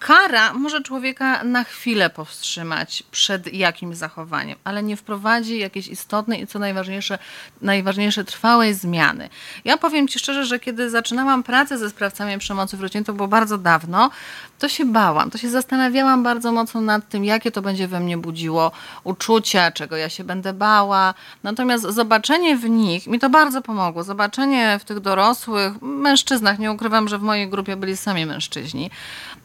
kara 0.00 0.52
może 0.52 0.82
człowieka 0.82 1.44
na 1.44 1.64
chwilę 1.64 2.10
powstrzymać 2.10 3.02
przed 3.10 3.54
jakimś 3.54 3.96
zachowaniem, 3.96 4.58
ale 4.64 4.82
nie 4.82 4.96
wprowadzi 4.96 5.58
jakiejś 5.58 5.88
istotnej 5.88 6.42
i 6.42 6.46
co 6.46 6.58
najważniejsze, 6.58 7.18
najważniejsze 7.62 8.24
trwałej 8.24 8.74
zmiany. 8.74 9.28
Ja 9.64 9.76
powiem 9.76 10.08
Ci 10.08 10.18
szczerze, 10.18 10.44
że 10.44 10.58
kiedy 10.58 10.90
zaczynałam 10.90 11.42
pracę 11.42 11.78
ze 11.78 11.90
sprawcami 11.90 12.38
przemocy 12.38 12.76
w 12.76 12.80
rodzinie, 12.80 13.04
to 13.04 13.12
było 13.12 13.28
bardzo 13.28 13.58
dawno, 13.58 14.10
to 14.58 14.68
się 14.68 14.84
bałam, 14.84 15.30
to 15.30 15.38
się 15.38 15.50
zastanawiałam 15.50 16.22
bardzo 16.22 16.52
mocno 16.52 16.80
nad 16.80 17.08
tym, 17.08 17.24
jakie 17.24 17.50
to 17.50 17.62
będzie 17.62 17.88
we 17.88 18.00
mnie 18.00 18.18
budziło 18.18 18.72
uczucia, 19.04 19.72
czego 19.72 19.96
ja 19.96 20.08
się 20.08 20.24
będę 20.24 20.52
bała. 20.52 21.14
Natomiast 21.42 21.84
zobaczenie 21.84 22.56
w 22.56 22.68
nich, 22.68 23.06
mi 23.06 23.18
to 23.18 23.30
bardzo 23.30 23.62
pomogło, 23.62 24.02
zobaczenie 24.02 24.78
w 24.80 24.84
tych 24.84 25.00
dorosłych 25.00 25.82
mężczyznach, 25.82 26.58
nie 26.58 26.72
ukrywam, 26.72 27.08
że 27.08 27.18
w 27.18 27.22
mojej 27.22 27.48
grupie 27.48 27.76
byli 27.76 27.96
sami 27.96 28.26
mężczyźni, 28.26 28.90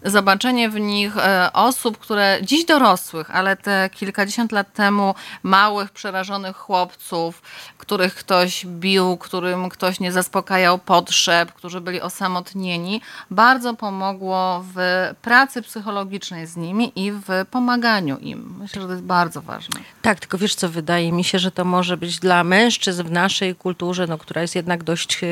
zobaczenie 0.06 0.70
w 0.70 0.80
nich 0.80 1.18
e, 1.18 1.50
osób, 1.54 1.98
które 1.98 2.38
dziś 2.42 2.66
dorosłych, 2.66 3.36
ale 3.36 3.58
te 3.58 3.90
kilkadziesiąt 3.94 4.52
lat 4.52 4.74
temu 4.74 5.16
małych, 5.44 5.92
przerażonych 5.92 6.58
chłopców, 6.58 7.42
których 7.78 8.16
ktoś 8.16 8.66
bił, 8.66 9.18
którym 9.18 9.70
ktoś 9.70 10.00
nie 10.00 10.12
zaspokajał 10.12 10.78
potrzeb, 10.78 11.54
którzy 11.54 11.82
byli 11.82 12.02
osamotnieni, 12.02 13.02
bardzo 13.32 13.74
pomogło 13.74 14.66
w 14.76 14.78
pracy 15.22 15.62
psychologicznej 15.62 16.48
z 16.48 16.56
nimi 16.56 16.92
i 16.96 17.12
w 17.12 17.46
pomaganiu 17.52 18.18
im. 18.18 18.56
Myślę, 18.60 18.82
że 18.82 18.88
to 18.88 18.94
jest 18.94 19.06
bardzo 19.06 19.42
ważne. 19.42 19.80
Tak, 20.02 20.20
tylko 20.20 20.38
wiesz 20.38 20.56
co, 20.56 20.70
wydaje 20.70 21.12
mi 21.12 21.24
się, 21.24 21.40
że 21.40 21.52
to 21.52 21.66
może 21.66 21.98
być 21.98 22.20
dla 22.20 22.44
mężczyzn 22.44 23.04
w 23.04 23.12
naszej 23.12 23.56
kulturze, 23.56 24.08
no, 24.08 24.18
która 24.18 24.42
jest 24.42 24.56
jednak 24.56 24.84
dość 24.84 25.24
y, 25.24 25.28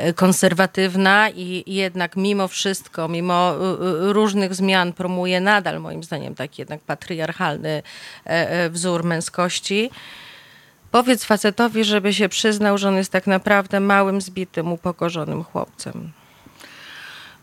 y, 0.00 0.14
konserwatywna 0.14 1.30
i 1.30 1.64
jednak 1.66 2.16
mimo 2.16 2.48
wszystko, 2.48 3.08
mimo 3.08 3.54
y, 3.54 3.77
różnych 4.12 4.54
zmian 4.54 4.92
promuje 4.92 5.40
nadal 5.40 5.80
moim 5.80 6.04
zdaniem 6.04 6.34
taki 6.34 6.62
jednak 6.62 6.80
patriarchalny 6.80 7.82
e, 8.26 8.50
e, 8.50 8.70
wzór 8.70 9.04
męskości. 9.04 9.90
Powiedz 10.90 11.24
facetowi, 11.24 11.84
żeby 11.84 12.14
się 12.14 12.28
przyznał, 12.28 12.78
że 12.78 12.88
on 12.88 12.96
jest 12.96 13.12
tak 13.12 13.26
naprawdę 13.26 13.80
małym, 13.80 14.20
zbitym, 14.20 14.72
upokorzonym 14.72 15.44
chłopcem. 15.44 16.12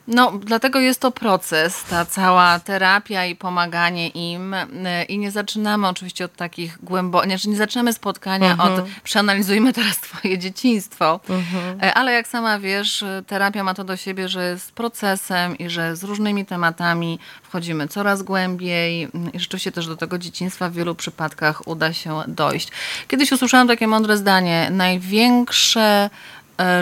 No, 0.08 0.32
dlatego 0.32 0.80
jest 0.80 1.02
to 1.02 1.12
proces, 1.12 1.84
ta 1.84 2.06
cała 2.06 2.60
terapia 2.60 3.26
i 3.26 3.36
pomaganie 3.36 4.10
im. 4.10 4.54
Y, 4.54 5.04
I 5.10 5.18
nie 5.18 5.32
zaczynamy 5.32 5.88
oczywiście 5.88 6.26
od 6.26 6.36
takich 6.36 6.78
głębokich, 6.84 7.30
znaczy 7.30 7.50
nie 7.50 7.58
zaczynamy 7.58 7.94
spotkania 7.94 8.56
-huh. 8.56 8.62
od 8.62 8.86
przeanalizujmy 9.04 9.74
teraz 9.74 9.98
twoje 9.98 10.38
dzieciństwo. 10.38 11.20
-huh. 11.30 11.86
Y, 11.86 11.94
ale 11.94 12.14
jak 12.14 12.28
sama 12.28 12.60
wiesz, 12.60 13.02
y, 13.02 13.24
terapia 13.28 13.64
ma 13.64 13.74
to 13.74 13.84
do 13.84 13.98
siebie, 13.98 14.30
że 14.30 14.50
jest 14.50 14.72
procesem 14.72 15.58
i 15.58 15.70
że 15.70 15.96
z 15.96 16.04
różnymi 16.04 16.46
tematami 16.46 17.20
wchodzimy 17.44 17.88
coraz 17.88 18.24
głębiej 18.24 19.10
i 19.34 19.40
rzeczywiście 19.40 19.72
też 19.72 19.88
do 19.88 19.96
tego 19.96 20.18
dzieciństwa 20.18 20.70
w 20.70 20.74
wielu 20.74 20.96
przypadkach 20.96 21.68
uda 21.68 21.94
się 21.94 22.22
dojść. 22.28 22.70
Kiedyś 23.08 23.32
usłyszałam 23.32 23.68
takie 23.68 23.88
mądre 23.88 24.18
zdanie. 24.18 24.68
Największe 24.72 26.10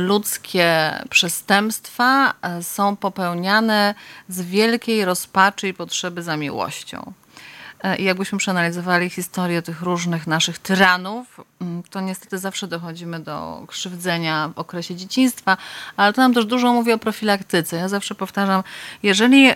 ludzkie 0.02 0.92
przestępstwa 1.10 2.34
e, 2.42 2.64
są 2.64 2.96
popełniane 2.96 3.96
z 4.30 4.42
wielkiej 4.42 5.06
rozpaczy 5.06 5.68
i 5.68 5.74
potrzeby 5.74 6.24
za 6.24 6.38
miłością. 6.38 7.14
E, 7.84 7.96
I 7.96 8.04
jakbyśmy 8.04 8.38
przeanalizowali 8.38 9.10
historię 9.10 9.62
tych 9.62 9.82
różnych 9.82 10.28
naszych 10.28 10.60
tyranów, 10.60 11.42
mm, 11.62 11.84
to 11.90 12.02
niestety 12.02 12.38
zawsze 12.38 12.68
dochodzimy 12.68 13.20
do 13.20 13.64
krzywdzenia 13.68 14.50
w 14.56 14.60
okresie 14.60 14.96
dzieciństwa, 14.96 15.58
ale 15.98 16.14
to 16.14 16.22
nam 16.22 16.34
też 16.34 16.46
dużo 16.46 16.74
mówi 16.74 16.94
o 16.94 16.98
profilaktyce. 16.98 17.78
Ja 17.78 17.88
zawsze 17.88 18.16
powtarzam, 18.16 18.64
jeżeli. 19.04 19.52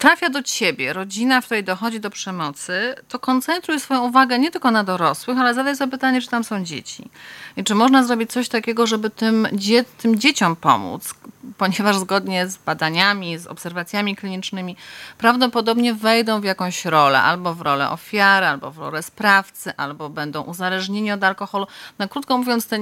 Trafia 0.00 0.30
do 0.30 0.42
ciebie 0.42 0.92
rodzina, 0.92 1.40
w 1.40 1.44
której 1.44 1.64
dochodzi 1.64 2.00
do 2.00 2.10
przemocy, 2.10 2.94
to 3.08 3.18
koncentruj 3.18 3.80
swoją 3.80 4.08
uwagę 4.08 4.38
nie 4.38 4.50
tylko 4.50 4.70
na 4.70 4.84
dorosłych, 4.84 5.38
ale 5.38 5.54
zadaj 5.54 5.76
sobie 5.76 5.90
pytanie, 5.90 6.20
czy 6.20 6.28
tam 6.28 6.44
są 6.44 6.64
dzieci. 6.64 7.10
I 7.56 7.64
czy 7.64 7.74
można 7.74 8.04
zrobić 8.04 8.32
coś 8.32 8.48
takiego, 8.48 8.86
żeby 8.86 9.10
tym, 9.10 9.48
dzie 9.52 9.84
tym 9.84 10.18
dzieciom 10.18 10.56
pomóc, 10.56 11.14
ponieważ 11.58 11.98
zgodnie 11.98 12.48
z 12.48 12.56
badaniami, 12.56 13.38
z 13.38 13.46
obserwacjami 13.46 14.16
klinicznymi, 14.16 14.76
prawdopodobnie 15.18 15.94
wejdą 15.94 16.40
w 16.40 16.44
jakąś 16.44 16.84
rolę, 16.84 17.22
albo 17.22 17.54
w 17.54 17.60
rolę 17.60 17.90
ofiary, 17.90 18.46
albo 18.46 18.70
w 18.70 18.78
rolę 18.78 19.02
sprawcy, 19.02 19.76
albo 19.76 20.08
będą 20.08 20.42
uzależnieni 20.42 21.12
od 21.12 21.24
alkoholu. 21.24 21.66
Na 21.98 22.08
krótko 22.08 22.38
mówiąc, 22.38 22.66
te, 22.66 22.78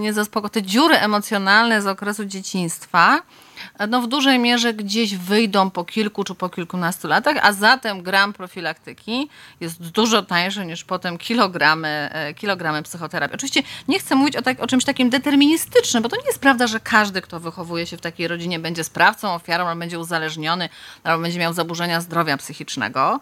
te 0.53 0.63
dziury 0.63 0.97
emocjonalne 0.97 1.83
z 1.83 1.87
okresu 1.87 2.25
dzieciństwa, 2.25 3.23
no 3.89 4.03
w 4.03 4.07
dużej 4.07 4.39
mierze 4.39 4.75
gdzieś 4.75 5.17
wyjdą 5.17 5.71
po 5.71 5.85
kilku 5.85 6.25
czy 6.25 6.35
po 6.35 6.49
kilkunastu 6.49 7.09
latach, 7.09 7.37
a 7.43 7.53
zatem 7.53 8.03
gram 8.03 8.33
profilaktyki 8.33 9.29
jest 9.61 9.91
dużo 9.91 10.23
tańszy 10.23 10.67
niż 10.67 10.85
potem 10.85 11.19
kilogramy, 11.19 12.09
e, 12.13 12.35
kilogramy 12.35 12.83
psychoterapii. 12.83 13.35
Oczywiście 13.35 13.63
nie 13.89 13.99
chcę 13.99 14.15
mówić 14.15 14.37
o, 14.37 14.43
tak, 14.43 14.61
o 14.61 14.67
czymś 14.67 14.85
takim 14.85 15.11
deterministycznym, 15.11 16.03
bo 16.03 16.09
to 16.09 16.17
nie 16.17 16.27
jest 16.27 16.41
prawda, 16.41 16.67
że 16.67 16.81
każdy, 16.81 17.23
kto 17.23 17.41
wychowuje 17.41 17.87
się 17.87 17.97
w 17.97 18.01
takiej 18.01 18.29
rodzinie, 18.29 18.59
będzie 18.59 18.85
sprawcą, 18.85 19.35
ofiarą, 19.35 19.67
albo 19.67 19.79
będzie 19.79 19.99
uzależniony, 19.99 20.69
albo 21.05 21.23
będzie 21.23 21.39
miał 21.39 21.53
zaburzenia 21.53 22.01
zdrowia 22.01 22.37
psychicznego. 22.37 23.21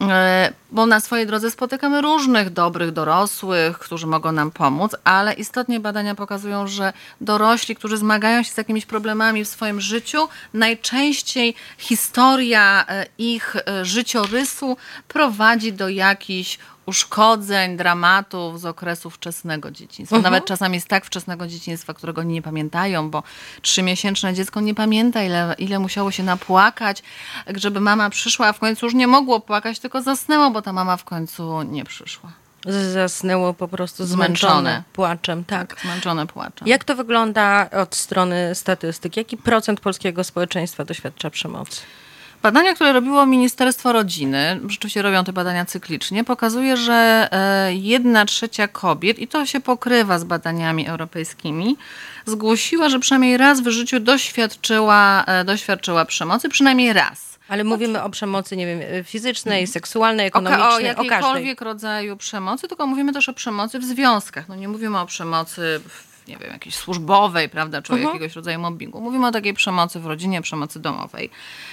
E, 0.00 0.52
bo 0.72 0.86
na 0.86 1.00
swojej 1.00 1.26
drodze 1.26 1.50
spotykamy 1.50 2.00
różnych 2.00 2.50
dobrych 2.50 2.92
dorosłych, 2.92 3.78
którzy 3.78 4.06
mogą 4.06 4.32
nam 4.32 4.50
pomóc, 4.50 4.96
ale 5.04 5.32
istotnie 5.32 5.80
badania 5.80 6.14
pokazują, 6.14 6.66
że 6.66 6.92
dorośli, 7.20 7.76
którzy 7.76 7.96
zmagają 7.96 8.42
się 8.42 8.52
z 8.52 8.56
jakimiś 8.56 8.86
problemami 8.86 9.44
w 9.44 9.48
swoim 9.48 9.80
życiu, 9.80 10.28
najczęściej 10.54 11.54
historia 11.78 12.84
e, 12.88 13.06
ich 13.18 13.56
e, 13.56 13.84
życiorysu 13.84 14.76
prowadzi 15.08 15.72
do 15.72 15.88
jakichś 15.88 16.58
uszkodzeń, 16.86 17.76
dramatów 17.76 18.60
z 18.60 18.64
okresu 18.64 19.10
wczesnego 19.10 19.70
dzieciństwa. 19.70 20.16
Mhm. 20.16 20.32
Nawet 20.32 20.48
czasami 20.48 20.74
jest 20.74 20.88
tak 20.88 21.04
wczesnego 21.04 21.46
dzieciństwa, 21.46 21.94
którego 21.94 22.20
oni 22.20 22.34
nie 22.34 22.42
pamiętają, 22.42 23.10
bo 23.10 23.22
trzymiesięczne 23.62 24.34
dziecko 24.34 24.60
nie 24.60 24.74
pamięta, 24.74 25.22
ile, 25.22 25.54
ile 25.58 25.78
musiało 25.78 26.10
się 26.10 26.22
napłakać, 26.22 27.02
żeby 27.54 27.80
mama 27.80 28.10
przyszła, 28.10 28.46
a 28.46 28.52
w 28.52 28.58
końcu 28.58 28.86
już 28.86 28.94
nie 28.94 29.06
mogło 29.06 29.40
płakać, 29.40 29.78
tylko 29.78 30.02
zasnęło, 30.02 30.50
bo 30.50 30.62
ta 30.62 30.72
mama 30.72 30.96
w 30.96 31.04
końcu 31.04 31.62
nie 31.62 31.84
przyszła. 31.84 32.32
Zasnęło 32.92 33.54
po 33.54 33.68
prostu 33.68 34.06
zmęczone, 34.06 34.52
zmęczone 34.52 34.82
płaczem, 34.92 35.44
tak. 35.44 35.68
tak. 35.68 35.80
Zmęczone 35.80 36.26
płaczem. 36.26 36.68
Jak 36.68 36.84
to 36.84 36.96
wygląda 36.96 37.70
od 37.70 37.94
strony 37.94 38.54
statystyk? 38.54 39.16
Jaki 39.16 39.36
procent 39.36 39.80
polskiego 39.80 40.24
społeczeństwa 40.24 40.84
doświadcza 40.84 41.30
przemocy? 41.30 41.80
Badania, 42.44 42.74
które 42.74 42.92
robiło 42.92 43.26
Ministerstwo 43.26 43.92
Rodziny, 43.92 44.60
rzeczywiście 44.68 45.02
robią 45.02 45.24
te 45.24 45.32
badania 45.32 45.64
cyklicznie, 45.64 46.24
pokazuje, 46.24 46.76
że 46.76 47.28
e, 47.32 47.74
jedna 47.74 48.24
trzecia 48.24 48.68
kobiet, 48.68 49.18
i 49.18 49.28
to 49.28 49.46
się 49.46 49.60
pokrywa 49.60 50.18
z 50.18 50.24
badaniami 50.24 50.86
europejskimi, 50.86 51.76
zgłosiła, 52.26 52.88
że 52.88 52.98
przynajmniej 52.98 53.36
raz 53.36 53.60
w 53.60 53.68
życiu 53.68 54.00
doświadczyła, 54.00 55.24
e, 55.24 55.44
doświadczyła 55.44 56.04
przemocy, 56.04 56.48
przynajmniej 56.48 56.92
raz. 56.92 57.38
Ale 57.48 57.64
mówimy 57.64 58.02
o 58.02 58.10
przemocy, 58.10 58.56
nie 58.56 58.66
wiem, 58.66 58.80
fizycznej, 59.04 59.66
seksualnej, 59.66 60.26
ekonomicznej, 60.26 60.70
o, 60.70 60.76
o 60.76 60.80
jakiejkolwiek 60.80 61.60
rodzaju 61.60 62.16
przemocy, 62.16 62.68
tylko 62.68 62.86
mówimy 62.86 63.12
też 63.12 63.28
o 63.28 63.32
przemocy 63.32 63.78
w 63.78 63.84
związkach. 63.84 64.48
No 64.48 64.54
nie 64.54 64.68
mówimy 64.68 64.98
o 64.98 65.06
przemocy 65.06 65.80
w 65.88 66.13
nie 66.28 66.36
wiem, 66.36 66.52
jakiejś 66.52 66.74
służbowej, 66.74 67.48
prawda, 67.48 67.82
czy 67.82 67.92
uh-huh. 67.92 68.06
jakiegoś 68.06 68.36
rodzaju 68.36 68.58
mobbingu. 68.58 69.00
Mówimy 69.00 69.26
o 69.26 69.30
takiej 69.30 69.54
przemocy 69.54 70.00
w 70.00 70.06
rodzinie, 70.06 70.42
przemocy 70.42 70.80
domowej. 70.80 71.30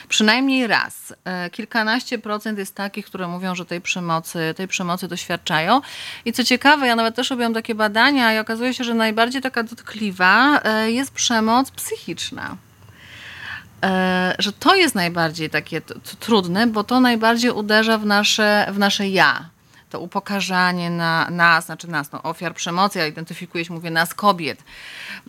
Przynajmniej 0.08 0.68
raz. 0.68 1.14
E, 1.26 1.50
kilkanaście 1.50 2.20
procent 2.20 2.60
jest 2.60 2.76
takich, 2.76 3.06
które 3.06 3.28
mówią, 3.28 3.56
że 3.56 3.66
tej 3.66 3.82
przemocy, 3.82 4.54
tej 4.58 4.68
przemocy 4.68 5.08
doświadczają. 5.08 5.82
I 6.26 6.34
co 6.34 6.44
ciekawe, 6.44 6.88
ja 6.88 6.96
nawet 6.96 7.16
też 7.16 7.30
robiłam 7.30 7.54
takie 7.54 7.76
badania 7.76 8.34
i 8.34 8.38
okazuje 8.38 8.74
się, 8.74 8.84
że 8.84 8.94
najbardziej 8.94 9.42
taka 9.42 9.64
dotkliwa 9.64 10.62
e, 10.64 10.92
jest 10.92 11.14
przemoc 11.14 11.72
psychiczna 11.72 12.58
e, 13.84 14.36
że 14.40 14.54
to 14.54 14.76
jest 14.76 14.96
najbardziej 14.96 15.50
takie 15.50 15.82
trudne, 16.20 16.68
bo 16.68 16.84
to 16.84 17.00
najbardziej 17.00 17.52
uderza 17.52 17.98
w 17.98 18.06
nasze, 18.06 18.68
w 18.72 18.80
nasze 18.80 19.10
ja 19.10 19.50
to 19.92 20.00
upokarzanie 20.00 20.90
na 20.90 21.30
nas, 21.30 21.66
znaczy 21.66 21.90
nas, 21.90 22.12
no, 22.12 22.24
ofiar 22.24 22.54
przemocy, 22.54 23.00
ja 23.00 23.08
identyfikuję 23.08 23.66
się, 23.66 23.74
mówię 23.74 23.92
nas, 23.92 24.14
kobiet, 24.14 24.64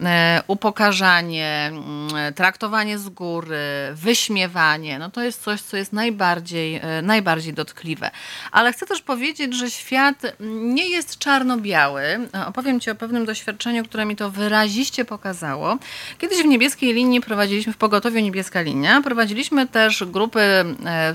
e, 0.03 0.43
upokarzanie, 0.47 1.71
mm, 1.73 2.35
traktowanie 2.35 2.99
z 2.99 3.09
góry, 3.09 3.59
wyśmiewanie, 3.93 4.99
no 4.99 5.11
to 5.11 5.23
jest 5.23 5.43
coś, 5.43 5.61
co 5.61 5.77
jest 5.77 5.93
najbardziej, 5.93 6.77
e, 6.77 7.03
najbardziej 7.03 7.55
dotkliwe. 7.55 8.11
Ale 8.53 8.73
chcę 8.73 8.87
też 8.87 9.03
powiedzieć, 9.03 9.55
że 9.55 9.71
świat 9.71 10.23
nie 10.41 10.89
jest 10.89 11.19
czarno-biały. 11.19 12.03
E, 12.35 12.47
opowiem 12.47 12.81
Ci 12.81 12.91
o 12.91 12.95
pewnym 12.95 13.25
doświadczeniu, 13.25 13.85
które 13.85 14.05
mi 14.05 14.17
to 14.17 14.31
wyraziście 14.31 15.05
pokazało. 15.05 15.79
Kiedyś 16.19 16.43
w 16.43 16.47
Niebieskiej 16.47 16.95
Linii 16.95 17.21
prowadziliśmy, 17.21 17.73
w 17.73 17.77
Pogotowiu 17.77 18.21
Niebieska 18.21 18.61
Linia, 18.63 19.03
prowadziliśmy 19.03 19.69
też 19.69 20.05
grupy 20.05 20.43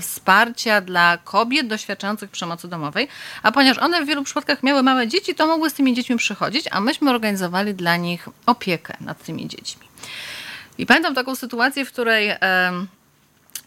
wsparcia 0.00 0.80
dla 0.80 1.18
kobiet 1.24 1.66
doświadczających 1.66 2.30
przemocy 2.30 2.68
domowej, 2.68 3.08
a 3.42 3.52
ponieważ 3.52 3.82
one 3.82 4.04
w 4.04 4.06
wielu 4.06 4.24
przypadkach 4.24 4.62
miały 4.62 4.82
małe 4.82 5.08
dzieci, 5.08 5.34
to 5.34 5.46
mogły 5.46 5.70
z 5.70 5.74
tymi 5.74 5.94
dziećmi 5.94 6.16
przychodzić, 6.16 6.68
a 6.70 6.80
myśmy 6.80 7.10
organizowali 7.10 7.74
dla 7.74 7.96
nich 7.96 8.28
opiekę 8.46 8.96
nad 9.00 9.24
tymi 9.24 9.48
dziećmi. 9.48 9.88
I 10.78 10.86
pamiętam 10.86 11.14
taką 11.14 11.34
sytuację, 11.34 11.84
w 11.84 11.92
której 11.92 12.30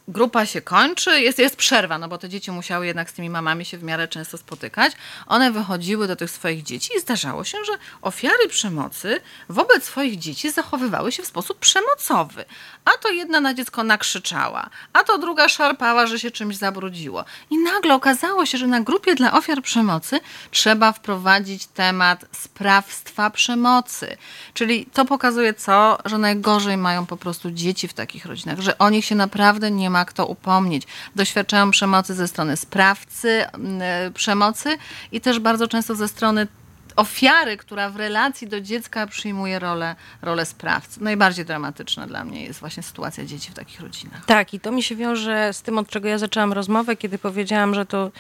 grupa 0.08 0.46
się 0.46 0.62
kończy, 0.62 1.22
jest, 1.22 1.40
jest 1.40 1.56
przerwa, 1.56 1.98
no 1.98 2.08
bo 2.08 2.18
te 2.18 2.30
dzieci 2.30 2.52
musiały 2.52 2.86
jednak 2.88 3.10
z 3.10 3.14
tymi 3.14 3.30
mamami 3.30 3.66
się 3.66 3.78
w 3.78 3.84
miarę 3.84 4.08
często 4.08 4.38
spotykać. 4.38 4.94
One 5.28 5.52
wychodziły 5.52 6.08
do 6.08 6.16
tych 6.16 6.32
swoich 6.32 6.64
dzieci 6.64 6.90
i 6.98 7.00
zdarzało 7.00 7.44
się, 7.44 7.58
że 7.66 7.74
ofiary 8.02 8.48
przemocy 8.50 9.22
wobec 9.50 9.84
swoich 9.84 10.20
dzieci 10.20 10.52
zachowywały 10.52 11.12
się 11.12 11.24
w 11.24 11.28
sposób 11.28 11.60
przemocowy. 11.60 12.46
A 12.86 12.92
to 13.02 13.10
jedna 13.10 13.42
na 13.42 13.54
dziecko 13.54 13.84
nakrzyczała, 13.84 14.70
a 14.94 15.04
to 15.04 15.18
druga 15.18 15.50
szarpała, 15.50 16.08
że 16.08 16.20
się 16.20 16.32
czymś 16.32 16.56
zabrudziło. 16.56 17.26
I 17.50 17.58
nagle 17.58 17.96
okazało 17.96 18.46
się, 18.46 18.58
że 18.58 18.68
na 18.68 18.82
grupie 18.82 19.16
dla 19.16 19.34
ofiar 19.34 19.62
przemocy 19.62 20.20
trzeba 20.52 20.92
wprowadzić 20.92 21.66
temat 21.68 22.26
sprawstwa 22.32 23.30
przemocy. 23.30 24.18
Czyli 24.54 24.86
to 24.86 25.06
pokazuje 25.06 25.54
co? 25.54 25.98
Że 26.06 26.18
najgorzej 26.18 26.78
mają 26.78 27.06
po 27.06 27.18
prostu 27.18 27.52
dzieci 27.52 27.88
w 27.88 27.94
takich 27.94 28.26
rodzinach, 28.26 28.60
że 28.60 28.78
o 28.78 28.90
nich 28.90 29.06
się 29.06 29.16
naprawdę 29.16 29.72
nie 29.72 29.90
ma 29.92 30.06
kto 30.06 30.26
upomnieć. 30.26 30.84
Doświadczają 31.16 31.72
przemocy 31.72 32.14
ze 32.14 32.28
strony 32.28 32.58
sprawcy 32.58 33.46
mm, 33.54 34.14
przemocy 34.14 34.78
i 35.12 35.22
też 35.22 35.40
bardzo 35.40 35.68
często 35.68 35.96
ze 35.96 36.08
strony 36.08 36.48
ofiary, 36.96 37.58
która 37.58 37.90
w 37.90 37.96
relacji 37.96 38.48
do 38.48 38.62
dziecka 38.62 39.08
przyjmuje 39.08 39.60
rolę, 39.60 39.96
rolę 40.22 40.46
sprawcy. 40.46 41.04
Najbardziej 41.04 41.46
dramatyczna 41.46 42.08
dla 42.08 42.24
mnie 42.24 42.44
jest 42.44 42.60
właśnie 42.60 42.84
sytuacja 42.84 43.26
dzieci 43.26 43.52
w 43.52 43.54
takich 43.54 43.80
rodzinach. 43.80 44.26
Tak, 44.26 44.54
i 44.54 44.60
to 44.60 44.72
mi 44.72 44.84
się 44.84 44.96
wiąże 44.96 45.54
z 45.54 45.62
tym, 45.62 45.78
od 45.78 45.90
czego 45.90 46.08
ja 46.08 46.18
zaczęłam 46.18 46.54
rozmowę, 46.54 46.96
kiedy 46.96 47.18
powiedziałam, 47.18 47.76
że 47.76 47.86
to 47.86 48.12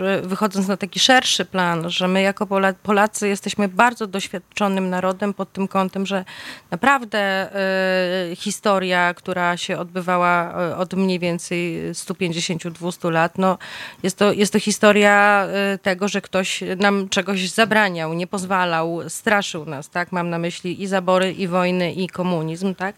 e, 0.00 0.20
wychodząc 0.22 0.68
na 0.68 0.76
taki 0.76 1.00
szerszy 1.00 1.44
plan, 1.44 1.90
że 1.90 2.08
my 2.08 2.22
jako 2.22 2.46
Polacy 2.82 3.28
jesteśmy 3.28 3.68
bardzo 3.68 4.06
doświadczonym 4.06 4.90
narodem 4.90 5.34
pod 5.34 5.52
tym 5.52 5.68
kątem, 5.68 6.06
że 6.06 6.24
naprawdę 6.70 7.50
y, 8.32 8.36
historia, 8.36 9.14
która 9.14 9.56
się 9.56 9.78
odbywała 9.78 10.54
e, 10.54 10.76
od 10.76 10.94
mniej 10.94 11.18
więcej 11.18 11.92
150-200 11.92 13.10
lat, 13.12 13.38
no, 13.38 13.58
jest, 14.02 14.16
to, 14.16 14.32
jest 14.32 14.52
to 14.52 14.60
historia 14.60 15.46
tego, 15.82 16.08
że 16.08 16.20
ktoś 16.20 16.60
nam 16.76 17.08
czegoś 17.08 17.50
zabraniał 17.50 18.09
nie 18.14 18.26
pozwalał, 18.26 19.00
straszył 19.08 19.66
nas, 19.66 19.90
tak? 19.90 20.12
Mam 20.12 20.30
na 20.30 20.38
myśli 20.38 20.82
i 20.82 20.86
zabory, 20.86 21.32
i 21.32 21.48
wojny, 21.48 21.92
i 21.92 22.08
komunizm, 22.08 22.74
tak? 22.74 22.96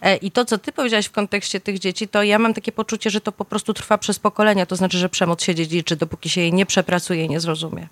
E, 0.00 0.16
I 0.16 0.30
to, 0.30 0.44
co 0.44 0.58
ty 0.58 0.72
powiedziałaś 0.72 1.06
w 1.06 1.12
kontekście 1.12 1.60
tych 1.60 1.78
dzieci, 1.78 2.08
to 2.08 2.22
ja 2.22 2.38
mam 2.38 2.54
takie 2.54 2.72
poczucie, 2.72 3.10
że 3.10 3.20
to 3.20 3.32
po 3.32 3.44
prostu 3.44 3.74
trwa 3.74 3.98
przez 3.98 4.18
pokolenia, 4.18 4.66
to 4.66 4.76
znaczy, 4.76 4.98
że 4.98 5.08
przemoc 5.08 5.42
się 5.42 5.54
dziedziczy, 5.54 5.96
dopóki 5.96 6.28
się 6.28 6.40
jej 6.40 6.52
nie 6.52 6.66
przepracuje 6.66 7.24
i 7.24 7.28
nie 7.28 7.40
zrozumie. 7.40 7.88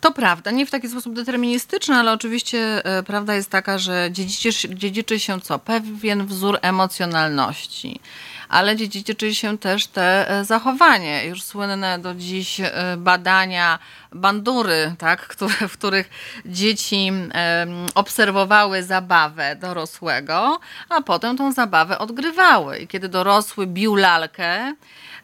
To 0.00 0.12
prawda, 0.12 0.50
nie 0.50 0.66
w 0.66 0.70
taki 0.70 0.88
sposób 0.88 1.14
deterministyczny, 1.14 1.94
ale 1.94 2.12
oczywiście 2.12 2.84
e, 2.84 3.02
prawda 3.02 3.34
jest 3.34 3.50
taka, 3.50 3.78
że 3.78 4.08
dziedziczy, 4.12 4.74
dziedziczy 4.74 5.20
się 5.20 5.40
co? 5.40 5.58
Pewien 5.58 6.26
wzór 6.26 6.58
emocjonalności 6.62 8.00
ale 8.48 8.76
dziedziczy 8.76 9.34
się 9.34 9.58
też 9.58 9.86
te 9.86 10.30
e, 10.30 10.44
zachowanie. 10.44 11.26
Już 11.26 11.42
słynne 11.42 11.98
do 11.98 12.14
dziś 12.14 12.60
badania 12.96 13.78
bandury, 14.14 14.94
tak, 14.98 15.28
które, 15.28 15.68
w 15.68 15.72
których 15.72 16.10
dzieci 16.46 17.12
obserwowały 17.94 18.82
zabawę 18.82 19.56
dorosłego, 19.56 20.60
a 20.88 21.02
potem 21.02 21.36
tą 21.36 21.52
zabawę 21.52 21.98
odgrywały. 21.98 22.78
I 22.78 22.88
kiedy 22.88 23.08
dorosły 23.08 23.66
bił 23.66 23.96
lalkę, 23.96 24.74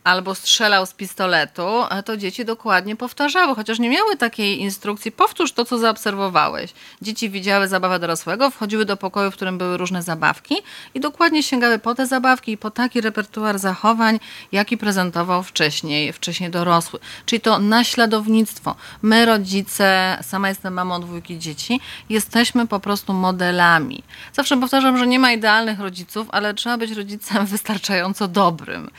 albo 0.05 0.35
strzelał 0.35 0.87
z 0.87 0.93
pistoletu, 0.93 1.69
to 2.05 2.17
dzieci 2.17 2.45
dokładnie 2.45 2.97
powtarzały, 2.97 3.55
chociaż 3.55 3.79
nie 3.79 3.91
miały 3.91 4.17
takiej 4.17 4.61
instrukcji, 4.61 5.13
powtórz 5.13 5.53
to, 5.53 5.65
co 5.65 5.79
zaobserwowałeś. 5.79 6.73
Dzieci 7.03 7.31
widziały 7.31 7.69
zabawę 7.69 7.99
dorosłego, 7.99 8.51
wchodziły 8.51 8.85
do 8.85 8.97
pokoju, 8.97 9.31
w 9.31 9.35
którym 9.35 9.59
były 9.59 9.77
różne 9.77 10.03
zabawki 10.03 10.57
i 10.95 11.01
dokładnie 11.01 11.43
sięgały 11.43 11.79
po 11.79 11.95
te 11.95 12.07
zabawki 12.07 12.53
i 12.53 12.59
po 12.59 12.71
taki 12.71 13.01
repertuar 13.01 13.59
zachowań, 13.59 14.21
jaki 14.53 14.79
prezentował 14.79 15.43
wcześniej, 15.43 16.13
wcześniej 16.13 16.51
dorosły. 16.51 16.99
Czyli 17.27 17.41
to 17.41 17.59
naśladownictwo. 17.59 18.77
My, 19.03 19.27
rodzice, 19.27 20.19
sama 20.23 20.49
jestem 20.49 20.75
mamą 20.75 21.01
dwójki 21.01 21.39
dzieci, 21.39 21.81
jesteśmy 22.09 22.67
po 22.67 22.81
prostu 22.81 23.13
modelami. 23.13 24.03
Zawsze 24.33 24.57
powtarzam, 24.57 24.99
że 24.99 25.07
nie 25.07 25.19
ma 25.19 25.33
idealnych 25.33 25.81
rodziców, 25.81 26.27
ale 26.31 26.55
trzeba 26.55 26.79
być 26.79 26.91
rodzicem 26.91 27.47
wystarczająco 27.55 28.29
dobrym 28.29 28.91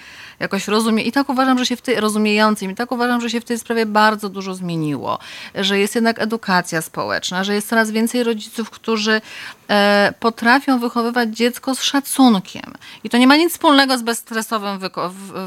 jakoś 0.42 0.68
rozumie. 0.68 1.04
I 1.04 1.12
tak 1.12 1.30
uważam, 1.30 1.58
że 1.60 1.66
się 1.66 1.76
w 1.76 1.82
tej 1.82 1.96
rozumiejącym, 1.96 2.72
i 2.72 2.76
tak 2.76 2.92
uważam, 2.92 3.22
że 3.22 3.30
się 3.30 3.42
w 3.42 3.46
tej 3.46 3.60
sprawie 3.60 3.86
bardzo 3.86 4.30
dużo 4.30 4.56
zmieniło, 4.56 5.20
że 5.56 5.80
jest 5.80 5.96
jednak 5.96 6.20
edukacja 6.20 6.82
społeczna, 6.82 7.44
że 7.44 7.56
jest 7.56 7.70
coraz 7.70 7.92
więcej 7.92 8.24
rodziców, 8.24 8.70
którzy 8.70 9.22
potrafią 10.20 10.80
wychowywać 10.80 11.30
dziecko 11.38 11.76
z 11.76 11.82
szacunkiem. 11.82 12.74
I 13.04 13.10
to 13.10 13.18
nie 13.18 13.28
ma 13.28 13.36
nic 13.36 13.52
wspólnego 13.52 13.98
z 13.98 14.02
bezstresowym 14.02 14.80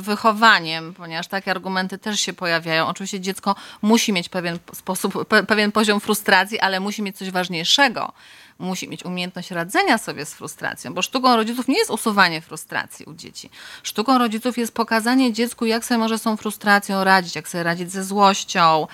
wychowaniem, 0.00 0.94
ponieważ 0.94 1.26
takie 1.26 1.50
argumenty 1.50 1.98
też 1.98 2.20
się 2.20 2.32
pojawiają. 2.32 2.86
Oczywiście 2.86 3.20
dziecko 3.20 3.54
musi 3.82 4.12
mieć 4.12 4.28
pewien 4.28 4.58
sposób, 4.74 5.28
pewien 5.48 5.72
poziom 5.72 6.00
frustracji, 6.00 6.60
ale 6.60 6.80
musi 6.80 7.02
mieć 7.02 7.16
coś 7.16 7.30
ważniejszego 7.30 8.12
musi 8.58 8.88
mieć 8.88 9.04
umiejętność 9.04 9.50
radzenia 9.50 9.98
sobie 9.98 10.26
z 10.26 10.34
frustracją, 10.34 10.94
bo 10.94 11.02
sztuką 11.02 11.36
rodziców 11.36 11.68
nie 11.68 11.78
jest 11.78 11.90
usuwanie 11.90 12.40
frustracji 12.40 13.06
u 13.06 13.14
dzieci. 13.14 13.50
Sztuką 13.82 14.18
rodziców 14.18 14.58
jest 14.58 14.74
pokazanie 14.74 15.32
dziecku, 15.32 15.66
jak 15.66 15.84
sobie 15.84 15.98
może 15.98 16.18
z 16.18 16.22
tą 16.22 16.36
frustracją 16.36 17.04
radzić, 17.04 17.36
jak 17.36 17.48
sobie 17.48 17.64
radzić 17.64 17.92
ze 17.92 18.04
złością. 18.04 18.86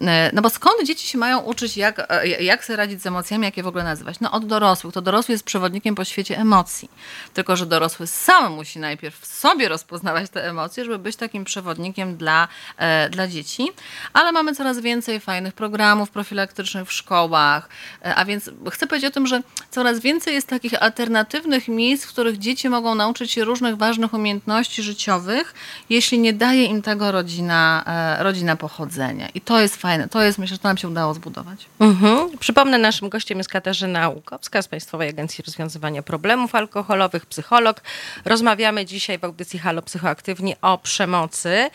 E, 0.00 0.30
no 0.32 0.42
bo 0.42 0.50
skąd 0.50 0.86
dzieci 0.86 1.08
się 1.08 1.18
mają 1.18 1.38
uczyć, 1.38 1.76
jak, 1.76 2.06
e, 2.12 2.26
jak 2.28 2.64
sobie 2.64 2.76
radzić 2.76 3.02
z 3.02 3.06
emocjami, 3.06 3.44
jak 3.44 3.56
je 3.56 3.62
w 3.62 3.66
ogóle 3.66 3.84
nazywać? 3.84 4.20
No 4.20 4.30
od 4.30 4.46
dorosłych. 4.46 4.94
To 4.94 5.02
dorosły 5.02 5.32
jest 5.32 5.44
przewodnikiem 5.44 5.94
po 5.94 6.04
świecie 6.04 6.38
emocji. 6.38 6.90
Tylko, 7.34 7.56
że 7.56 7.66
dorosły 7.66 8.06
sam 8.06 8.52
musi 8.52 8.78
najpierw 8.78 9.20
w 9.20 9.26
sobie 9.26 9.68
rozpoznawać 9.68 10.30
te 10.30 10.48
emocje, 10.48 10.84
żeby 10.84 10.98
być 10.98 11.16
takim 11.16 11.44
przewodnikiem 11.44 12.16
dla, 12.16 12.48
e, 12.76 13.10
dla 13.10 13.28
dzieci. 13.28 13.68
Ale 14.12 14.32
mamy 14.32 14.54
coraz 14.54 14.80
więcej 14.80 15.20
fajnych 15.20 15.54
programów 15.54 16.10
profilaktycznych 16.10 16.88
w 16.88 16.92
szkołach, 16.92 17.68
a 18.02 18.24
więc 18.24 18.50
chcę 18.70 18.86
powiedzieć 18.92 19.10
o 19.10 19.14
tym, 19.14 19.26
że 19.26 19.42
coraz 19.70 20.00
więcej 20.00 20.34
jest 20.34 20.46
takich 20.46 20.82
alternatywnych 20.82 21.68
miejsc, 21.68 22.04
w 22.04 22.08
których 22.08 22.38
dzieci 22.38 22.68
mogą 22.68 22.94
nauczyć 22.94 23.32
się 23.32 23.44
różnych 23.44 23.76
ważnych 23.76 24.14
umiejętności 24.14 24.82
życiowych, 24.82 25.54
jeśli 25.90 26.18
nie 26.18 26.32
daje 26.32 26.64
im 26.64 26.82
tego 26.82 27.12
rodzina, 27.12 27.84
e, 27.86 28.22
rodzina 28.22 28.56
pochodzenia. 28.56 29.28
I 29.34 29.40
to 29.40 29.60
jest 29.60 29.76
fajne. 29.76 30.08
To 30.08 30.22
jest, 30.22 30.38
myślę, 30.38 30.56
że 30.56 30.62
to 30.62 30.68
nam 30.68 30.76
się 30.76 30.88
udało 30.88 31.14
zbudować. 31.14 31.66
Mhm. 31.80 32.38
Przypomnę, 32.38 32.78
naszym 32.78 33.08
gościem 33.08 33.38
jest 33.38 33.50
Katarzyna 33.50 34.08
Łukowska 34.08 34.62
z 34.62 34.68
Państwowej 34.68 35.08
Agencji 35.08 35.44
Rozwiązywania 35.46 36.02
Problemów 36.02 36.54
Alkoholowych, 36.54 37.26
psycholog. 37.26 37.80
Rozmawiamy 38.24 38.84
dzisiaj 38.84 39.18
w 39.18 39.24
audycji 39.24 39.58
Halo 39.58 39.82
Psychoaktywni 39.82 40.54
o 40.62 40.78
przemocy. 40.78 41.70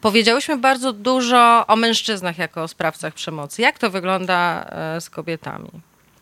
Powiedziałyśmy 0.00 0.56
bardzo 0.56 0.92
dużo 0.92 1.64
o 1.66 1.76
mężczyznach 1.76 2.38
jako 2.38 2.62
o 2.62 2.68
sprawcach 2.68 3.14
przemocy. 3.14 3.62
Jak 3.62 3.78
to 3.78 3.90
wygląda 3.90 4.64
e, 4.64 5.00
z 5.00 5.10
kobietami? 5.10 5.70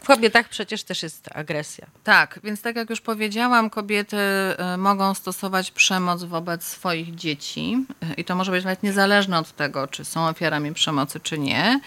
W 0.02 0.06
kobietach 0.06 0.48
przecież 0.48 0.82
też 0.82 1.02
jest 1.02 1.28
agresja. 1.34 1.86
Tak, 2.04 2.40
więc 2.44 2.62
tak 2.62 2.76
jak 2.76 2.90
już 2.90 3.00
powiedziałam, 3.00 3.70
kobiety 3.70 4.16
e, 4.16 4.76
mogą 4.76 5.14
stosować 5.14 5.70
przemoc 5.70 6.24
wobec 6.24 6.64
swoich 6.64 7.14
dzieci 7.14 7.86
e, 8.02 8.14
i 8.14 8.24
to 8.24 8.36
może 8.36 8.52
być 8.52 8.64
nawet 8.64 8.82
niezależne 8.82 9.38
od 9.38 9.52
tego, 9.52 9.86
czy 9.86 10.04
są 10.04 10.26
ofiarami 10.26 10.74
przemocy, 10.74 11.20
czy 11.20 11.38
nie. 11.38 11.80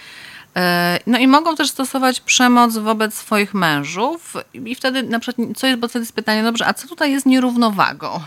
E, 0.55 0.99
no 1.07 1.17
i 1.17 1.27
mogą 1.27 1.55
też 1.55 1.69
stosować 1.69 2.19
przemoc 2.19 2.77
wobec 2.77 3.13
swoich 3.13 3.53
mężów 3.53 4.33
i 4.53 4.75
wtedy 4.75 5.03
na 5.03 5.19
przykład, 5.19 5.47
co 5.57 5.67
jest, 5.67 5.79
bo 5.79 5.87
wtedy 5.87 6.03
jest 6.03 6.15
pytanie, 6.15 6.43
dobrze, 6.43 6.67
a 6.67 6.73
co 6.73 6.87
tutaj 6.87 7.11
jest 7.11 7.25
nierównowagą? 7.25 8.19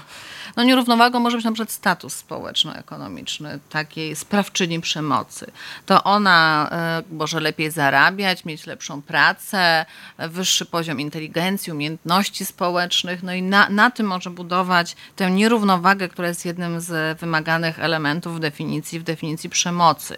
No 0.59 0.65
nierównowagą 0.65 1.21
może 1.21 1.37
być 1.37 1.45
na 1.45 1.53
przykład 1.53 1.71
status 1.71 2.15
społeczno-ekonomiczny 2.15 3.59
takiej 3.71 4.17
sprawczyni 4.17 4.81
przemocy. 4.81 5.51
To 5.87 6.05
ona 6.05 6.71
y, 7.11 7.15
może 7.15 7.41
lepiej 7.41 7.71
zarabiać, 7.71 8.45
mieć 8.45 8.67
lepszą 8.67 9.03
pracę, 9.03 9.87
wyższy 10.19 10.67
poziom 10.67 11.01
inteligencji, 11.01 11.73
umiejętności 11.73 12.45
społecznych, 12.45 13.23
no 13.23 13.33
i 13.33 13.43
na, 13.43 13.69
na 13.69 13.91
tym 13.91 14.07
może 14.07 14.31
budować 14.31 14.97
tę 15.17 15.31
nierównowagę, 15.31 16.09
która 16.09 16.29
jest 16.29 16.45
jednym 16.45 16.81
z 16.81 17.21
wymaganych 17.21 17.81
elementów 17.81 18.37
w 18.37 18.41
definicji, 18.41 19.01
w 19.01 19.03
definicji 19.03 19.51
przemocy. 19.51 20.17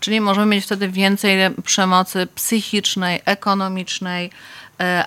Czyli 0.00 0.20
możemy 0.20 0.46
mieć 0.46 0.64
wtedy 0.64 0.88
więcej 0.88 1.38
przemocy 1.64 2.26
psychicznej, 2.34 3.20
ekonomicznej, 3.24 4.30
E, 4.30 4.57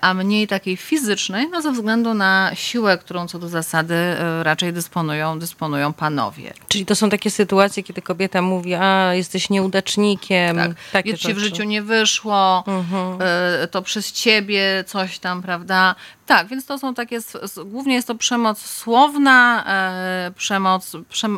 a 0.01 0.13
mniej 0.13 0.47
takiej 0.47 0.77
fizycznej, 0.77 1.49
no 1.49 1.62
ze 1.62 1.71
względu 1.71 2.13
na 2.13 2.51
siłę, 2.53 2.97
którą 2.97 3.27
co 3.27 3.39
do 3.39 3.49
zasady 3.49 3.93
e, 3.93 4.43
raczej 4.43 4.73
dysponują, 4.73 5.39
dysponują 5.39 5.93
panowie. 5.93 6.53
Czyli 6.67 6.86
to 6.86 6.95
są 6.95 7.10
takie 7.10 7.31
sytuacje, 7.31 7.84
kiedy 7.84 8.01
kobieta 8.01 8.41
mówi, 8.41 8.73
a 8.73 9.13
jesteś 9.13 9.49
nieudacznikiem. 9.49 10.57
Tak, 10.57 10.71
takie 10.91 11.17
ci 11.17 11.34
w 11.34 11.38
życiu 11.38 11.63
nie 11.63 11.81
wyszło, 11.81 12.63
mhm. 12.67 13.17
E, 13.21 13.67
to 13.67 13.81
przez 13.81 14.12
ciebie 14.12 14.84
coś 14.88 15.19
tam, 15.19 15.41
prawda? 15.41 15.95
Tak, 16.31 16.47
więc 16.47 16.65
to 16.65 16.79
są 16.79 16.93
takie, 16.93 17.19
głównie 17.65 17.95
jest 17.95 18.07
to 18.07 18.15
przemoc 18.15 18.65
słowna, 18.65 19.63
e, 19.67 20.31
przemoc, 20.31 20.91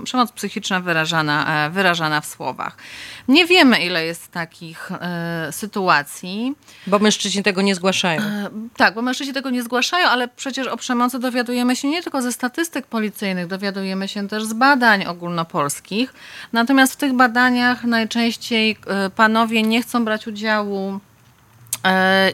przemoc 0.04 0.32
psychiczna 0.32 0.80
wyrażana, 0.80 1.66
e, 1.66 1.70
wyrażana 1.70 2.22
w 2.22 2.26
słowach. 2.26 2.78
Nie 3.28 3.46
wiemy, 3.46 3.86
ile 3.86 4.06
jest 4.06 4.32
takich 4.32 4.92
e, 4.92 5.48
sytuacji. 5.52 6.56
Bo 6.88 7.00
mężczyźni 7.00 7.44
tego 7.44 7.62
nie 7.62 7.76
zgłaszają. 7.76 8.22
tak, 8.78 8.94
bo 8.96 9.02
mężczyźni 9.02 9.34
tego 9.34 9.50
nie 9.50 9.64
zgłaszają, 9.64 10.08
ale 10.08 10.28
przecież 10.28 10.68
o 10.68 10.78
przemocy 10.78 11.20
dowiadujemy 11.20 11.76
się 11.76 11.90
nie 11.90 12.04
tylko 12.04 12.22
ze 12.22 12.32
statystyk 12.32 12.88
policyjnych, 12.88 13.48
dowiadujemy 13.48 14.08
się 14.08 14.28
też 14.28 14.44
z 14.44 14.54
badań 14.54 15.06
ogólnopolskich. 15.06 16.14
Natomiast 16.54 16.94
w 16.94 16.98
tych 16.98 17.14
badaniach 17.14 17.84
najczęściej 17.84 18.78
panowie 19.16 19.64
nie 19.64 19.82
chcą 19.82 20.06
brać 20.06 20.28
udziału 20.28 21.00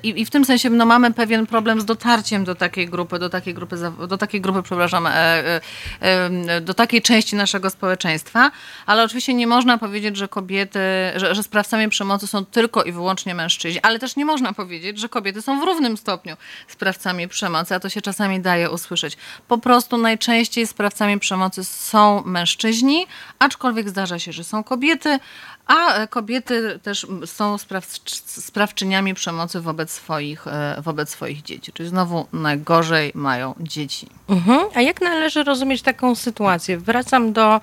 I, 0.03 0.21
I, 0.21 0.25
w 0.25 0.29
tym 0.29 0.45
sensie 0.45 0.69
no, 0.69 0.85
mamy 0.85 1.13
pewien 1.13 1.47
problem 1.47 1.81
z 1.81 1.85
dotarciem 1.85 2.43
do 2.43 2.55
takiej 2.55 2.87
grupy, 2.87 3.19
do 3.19 3.29
takiej 3.29 3.53
grupy, 3.53 3.75
do 4.07 4.17
takiej 4.17 4.41
grupy, 4.41 4.63
przepraszam, 4.63 5.07
e, 5.07 5.11
e, 5.99 6.61
do 6.61 6.73
takiej 6.73 7.01
części 7.01 7.35
naszego 7.35 7.69
społeczeństwa, 7.69 8.51
ale 8.85 9.03
oczywiście 9.03 9.33
nie 9.33 9.47
można 9.47 9.77
powiedzieć, 9.77 10.17
że 10.17 10.27
kobiety, 10.27 10.79
że, 11.15 11.35
że 11.35 11.43
sprawcami 11.43 11.89
przemocy 11.89 12.27
są 12.27 12.45
tylko 12.45 12.83
i 12.83 12.91
wyłącznie 12.91 13.35
mężczyźni, 13.35 13.81
ale 13.81 13.99
też 13.99 14.15
nie 14.15 14.25
można 14.25 14.53
powiedzieć, 14.53 14.99
że 14.99 15.09
kobiety 15.09 15.41
są 15.41 15.61
w 15.61 15.63
równym 15.63 15.97
stopniu 15.97 16.35
sprawcami 16.67 17.27
przemocy, 17.27 17.75
a 17.75 17.79
to 17.79 17.89
się 17.89 18.01
czasami 18.01 18.39
daje 18.39 18.69
usłyszeć. 18.69 19.17
Po 19.47 19.57
prostu 19.57 19.97
najczęściej 19.97 20.67
sprawcami 20.67 21.19
przemocy 21.19 21.63
są 21.63 22.23
mężczyźni, 22.25 23.07
aczkolwiek 23.39 23.89
zdarza 23.89 24.19
się, 24.19 24.31
że 24.31 24.43
są 24.43 24.63
kobiety, 24.63 25.19
a 25.69 26.07
kobiety 26.07 26.79
też 26.83 27.07
są 27.25 27.57
spraw, 27.57 27.85
sprawczyniami 28.25 29.13
przemocy 29.13 29.61
wobec 29.61 29.91
swoich, 29.91 30.47
e, 30.47 30.81
wobec 30.81 31.09
swoich 31.09 31.41
dzieci. 31.41 31.73
Czyli 31.73 31.89
znowu 31.89 32.27
najgorzej 32.33 33.11
mają 33.15 33.55
dzieci. 33.59 34.07
Mhm. 34.29 34.59
A 34.75 34.81
jak 34.81 35.01
należy 35.01 35.43
rozumieć 35.43 35.81
taką 35.81 36.15
sytuację? 36.15 36.77
Wracam 36.77 37.33
do 37.33 37.61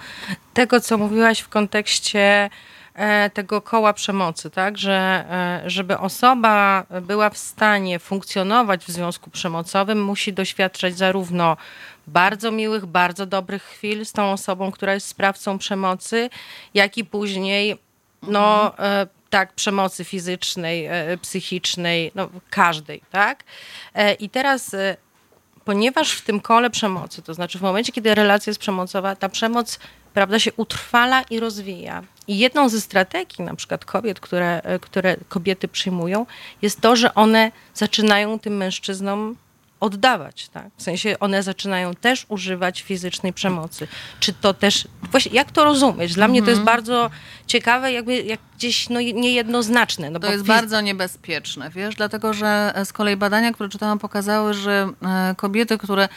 tego, 0.55 0.81
co 0.81 0.99
mówiłaś 0.99 1.41
w 1.41 1.49
kontekście 1.49 2.51
e, 2.95 3.31
tego 3.31 3.61
koła 3.61 3.93
przemocy, 3.93 4.51
tak? 4.51 4.79
Że 4.79 5.25
e, 5.65 5.71
żeby 5.71 5.99
osoba 5.99 6.87
była 7.03 7.31
w 7.31 7.39
stanie 7.39 7.99
funkcjonować 7.99 8.85
w 8.85 8.89
związku 8.89 9.31
przemocowym, 9.31 10.05
musi 10.05 10.33
doświadczać 10.33 10.97
zarówno 10.97 11.57
bardzo 12.07 12.51
miłych, 12.51 12.87
bardzo 12.87 13.27
dobrych 13.27 13.63
chwil 13.63 14.07
z 14.07 14.13
tą 14.13 14.33
osobą, 14.33 14.71
która 14.73 14.95
jest 14.95 15.07
sprawcą 15.07 15.59
przemocy, 15.59 16.31
jak 16.75 16.99
i 16.99 17.05
później 17.05 17.86
no, 18.27 18.79
e, 18.79 19.07
tak, 19.31 19.53
przemocy 19.53 20.05
fizycznej, 20.05 20.87
e, 20.87 21.19
psychicznej, 21.19 22.13
no, 22.15 22.29
każdej, 22.51 23.03
tak? 23.11 23.45
E, 23.95 24.15
I 24.15 24.31
teraz, 24.31 24.77
ponieważ 25.65 26.13
w 26.13 26.23
tym 26.23 26.41
kole 26.41 26.71
przemocy, 26.71 27.23
to 27.23 27.35
znaczy 27.35 27.59
w 27.59 27.63
momencie, 27.63 27.93
kiedy 27.93 28.15
relacja 28.15 28.51
jest 28.51 28.61
przemocowa, 28.61 29.17
ta 29.17 29.29
przemoc, 29.29 29.79
prawda, 30.15 30.39
się 30.39 30.53
utrwala 30.53 31.23
i 31.23 31.41
rozwija. 31.41 32.03
I 32.29 32.39
jedną 32.39 32.69
ze 32.69 32.81
strategii, 32.81 33.45
na 33.45 33.55
przykład 33.55 33.85
kobiet, 33.85 34.21
które, 34.21 34.63
które 34.81 35.17
kobiety 35.29 35.69
przyjmują, 35.69 36.27
jest 36.63 36.81
to, 36.81 36.97
że 36.97 37.15
one 37.15 37.53
zaczynają 37.75 38.39
tym 38.39 38.57
mężczyznom 38.57 39.37
oddawać, 39.81 40.49
tak? 40.49 40.67
W 40.77 40.83
sensie 40.83 41.19
one 41.21 41.43
zaczynają 41.43 41.95
też 41.95 42.27
używać 42.29 42.83
fizycznej 42.83 43.33
przemocy. 43.33 43.89
Czy 44.21 44.33
to 44.33 44.55
też, 44.55 44.89
właśnie 45.11 45.33
jak 45.33 45.53
to 45.53 45.65
rozumieć? 45.65 46.15
Dla 46.15 46.29
mnie 46.29 46.43
to 46.43 46.51
jest 46.51 46.61
mhm. 46.61 46.77
bardzo 46.77 47.11
ciekawe, 47.47 47.93
jakby 47.93 48.23
jak 48.23 48.41
gdzieś 48.57 48.89
no, 48.89 49.01
niejednoznaczne. 49.01 50.11
No 50.11 50.21
to 50.21 50.27
jest 50.27 50.45
fiz... 50.45 50.49
bardzo 50.49 50.81
niebezpieczne, 50.81 51.71
wiesz, 51.71 51.95
dlatego 51.95 52.33
że 52.33 52.75
z 52.85 52.93
kolei 52.93 53.17
badania, 53.17 53.53
które 53.53 53.69
czytałam, 53.69 53.99
pokazały, 53.99 54.55
że 54.55 54.89
e, 55.03 55.35
kobiety, 55.37 55.79
które 55.79 56.09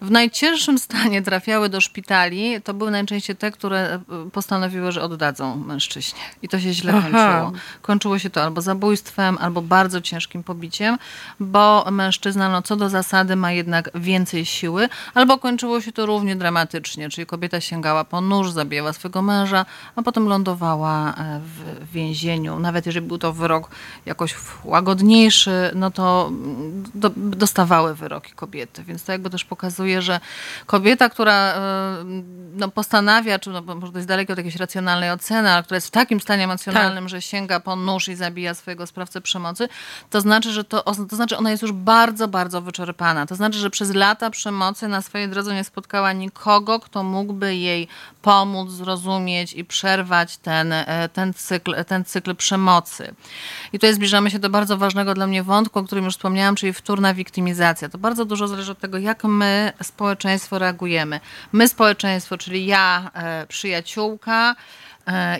w 0.00 0.10
najcięższym 0.10 0.78
stanie 0.78 1.22
trafiały 1.22 1.68
do 1.68 1.80
szpitali, 1.80 2.62
to 2.62 2.74
były 2.74 2.90
najczęściej 2.90 3.36
te, 3.36 3.50
które 3.50 3.78
e, 3.78 4.30
postanowiły, 4.30 4.92
że 4.92 5.02
oddadzą 5.02 5.56
mężczyźnie. 5.56 6.20
I 6.42 6.48
to 6.48 6.60
się 6.60 6.72
źle 6.72 6.92
Aha. 6.96 7.02
kończyło. 7.02 7.62
Kończyło 7.82 8.18
się 8.18 8.30
to 8.30 8.42
albo 8.42 8.60
zabójstwem, 8.60 9.38
albo 9.40 9.62
bardzo 9.62 10.00
ciężkim 10.00 10.42
pobiciem, 10.42 10.98
bo 11.40 11.86
mężczyzna, 11.90 12.48
no 12.48 12.62
co 12.62 12.76
do 12.76 12.88
zasady, 12.88 13.36
ma 13.36 13.52
jednak 13.52 13.90
więcej 13.94 14.44
siły, 14.44 14.88
albo 15.14 15.38
kończyło 15.38 15.80
się 15.80 15.92
to 15.92 16.06
równie 16.06 16.36
dramatycznie, 16.36 17.08
czyli 17.10 17.26
kobieta 17.26 17.60
sięgała 17.60 18.04
po 18.04 18.20
nóż, 18.20 18.52
zabijała 18.52 18.92
swojego 18.92 19.22
męża, 19.22 19.66
a 19.96 20.02
potem 20.02 20.28
lądowała 20.28 21.14
e, 21.14 21.40
w 21.40 21.92
więzieniu. 21.92 22.58
Nawet 22.58 22.86
jeżeli 22.86 23.06
był 23.06 23.18
to 23.18 23.32
wyrok 23.32 23.70
jakoś 24.06 24.34
łagodniejszy, 24.64 25.70
no 25.74 25.90
to 25.90 26.26
mm, 26.28 26.84
do, 26.94 27.10
dostawały 27.16 27.94
wyroki 27.94 28.32
kobiety. 28.32 28.84
Więc 28.84 29.04
to 29.04 29.12
jakby 29.12 29.30
też 29.30 29.44
pokazuje, 29.44 29.87
pokazuje, 29.88 30.02
że 30.02 30.20
kobieta, 30.66 31.08
która 31.08 31.34
e, 31.34 32.04
no, 32.54 32.68
postanawia, 32.68 33.38
czy 33.38 33.50
no, 33.50 33.62
może 33.62 33.92
to 33.92 33.98
jest 33.98 34.08
daleko 34.08 34.32
od 34.32 34.38
jakiejś 34.38 34.56
racjonalnej 34.56 35.10
oceny, 35.10 35.50
ale 35.50 35.62
która 35.62 35.76
jest 35.76 35.86
w 35.86 35.90
takim 35.90 36.20
stanie 36.20 36.44
emocjonalnym, 36.44 37.04
tak. 37.04 37.08
że 37.08 37.22
sięga 37.22 37.60
po 37.60 37.76
nóż 37.76 38.08
i 38.08 38.14
zabija 38.14 38.54
swojego 38.54 38.86
sprawcę 38.86 39.20
przemocy, 39.20 39.68
to 40.10 40.20
znaczy, 40.20 40.52
że 40.52 40.64
to, 40.64 40.82
to 40.82 41.16
znaczy 41.16 41.36
ona 41.36 41.50
jest 41.50 41.62
już 41.62 41.72
bardzo, 41.72 42.28
bardzo 42.28 42.60
wyczerpana. 42.60 43.26
To 43.26 43.34
znaczy, 43.34 43.58
że 43.58 43.70
przez 43.70 43.94
lata 43.94 44.30
przemocy 44.30 44.88
na 44.88 45.02
swojej 45.02 45.28
drodze 45.28 45.54
nie 45.54 45.64
spotkała 45.64 46.12
nikogo, 46.12 46.80
kto 46.80 47.02
mógłby 47.02 47.56
jej 47.56 47.88
pomóc, 48.22 48.70
zrozumieć 48.70 49.52
i 49.52 49.64
przerwać 49.64 50.36
ten, 50.36 50.72
e, 50.72 51.08
ten, 51.12 51.34
cykl, 51.34 51.84
ten 51.84 52.04
cykl 52.04 52.34
przemocy. 52.34 53.14
I 53.72 53.78
tutaj 53.78 53.94
zbliżamy 53.94 54.30
się 54.30 54.38
do 54.38 54.50
bardzo 54.50 54.76
ważnego 54.76 55.14
dla 55.14 55.26
mnie 55.26 55.42
wątku, 55.42 55.78
o 55.78 55.82
którym 55.82 56.04
już 56.04 56.14
wspomniałam, 56.14 56.56
czyli 56.56 56.72
wtórna 56.72 57.14
wiktymizacja. 57.14 57.88
To 57.88 57.98
bardzo 57.98 58.24
dużo 58.24 58.48
zależy 58.48 58.72
od 58.72 58.78
tego, 58.78 58.98
jak 58.98 59.24
my 59.24 59.72
społeczeństwo 59.82 60.58
reagujemy. 60.58 61.20
My 61.52 61.68
społeczeństwo, 61.68 62.38
czyli 62.38 62.66
ja, 62.66 63.10
e, 63.14 63.46
przyjaciółka, 63.46 64.56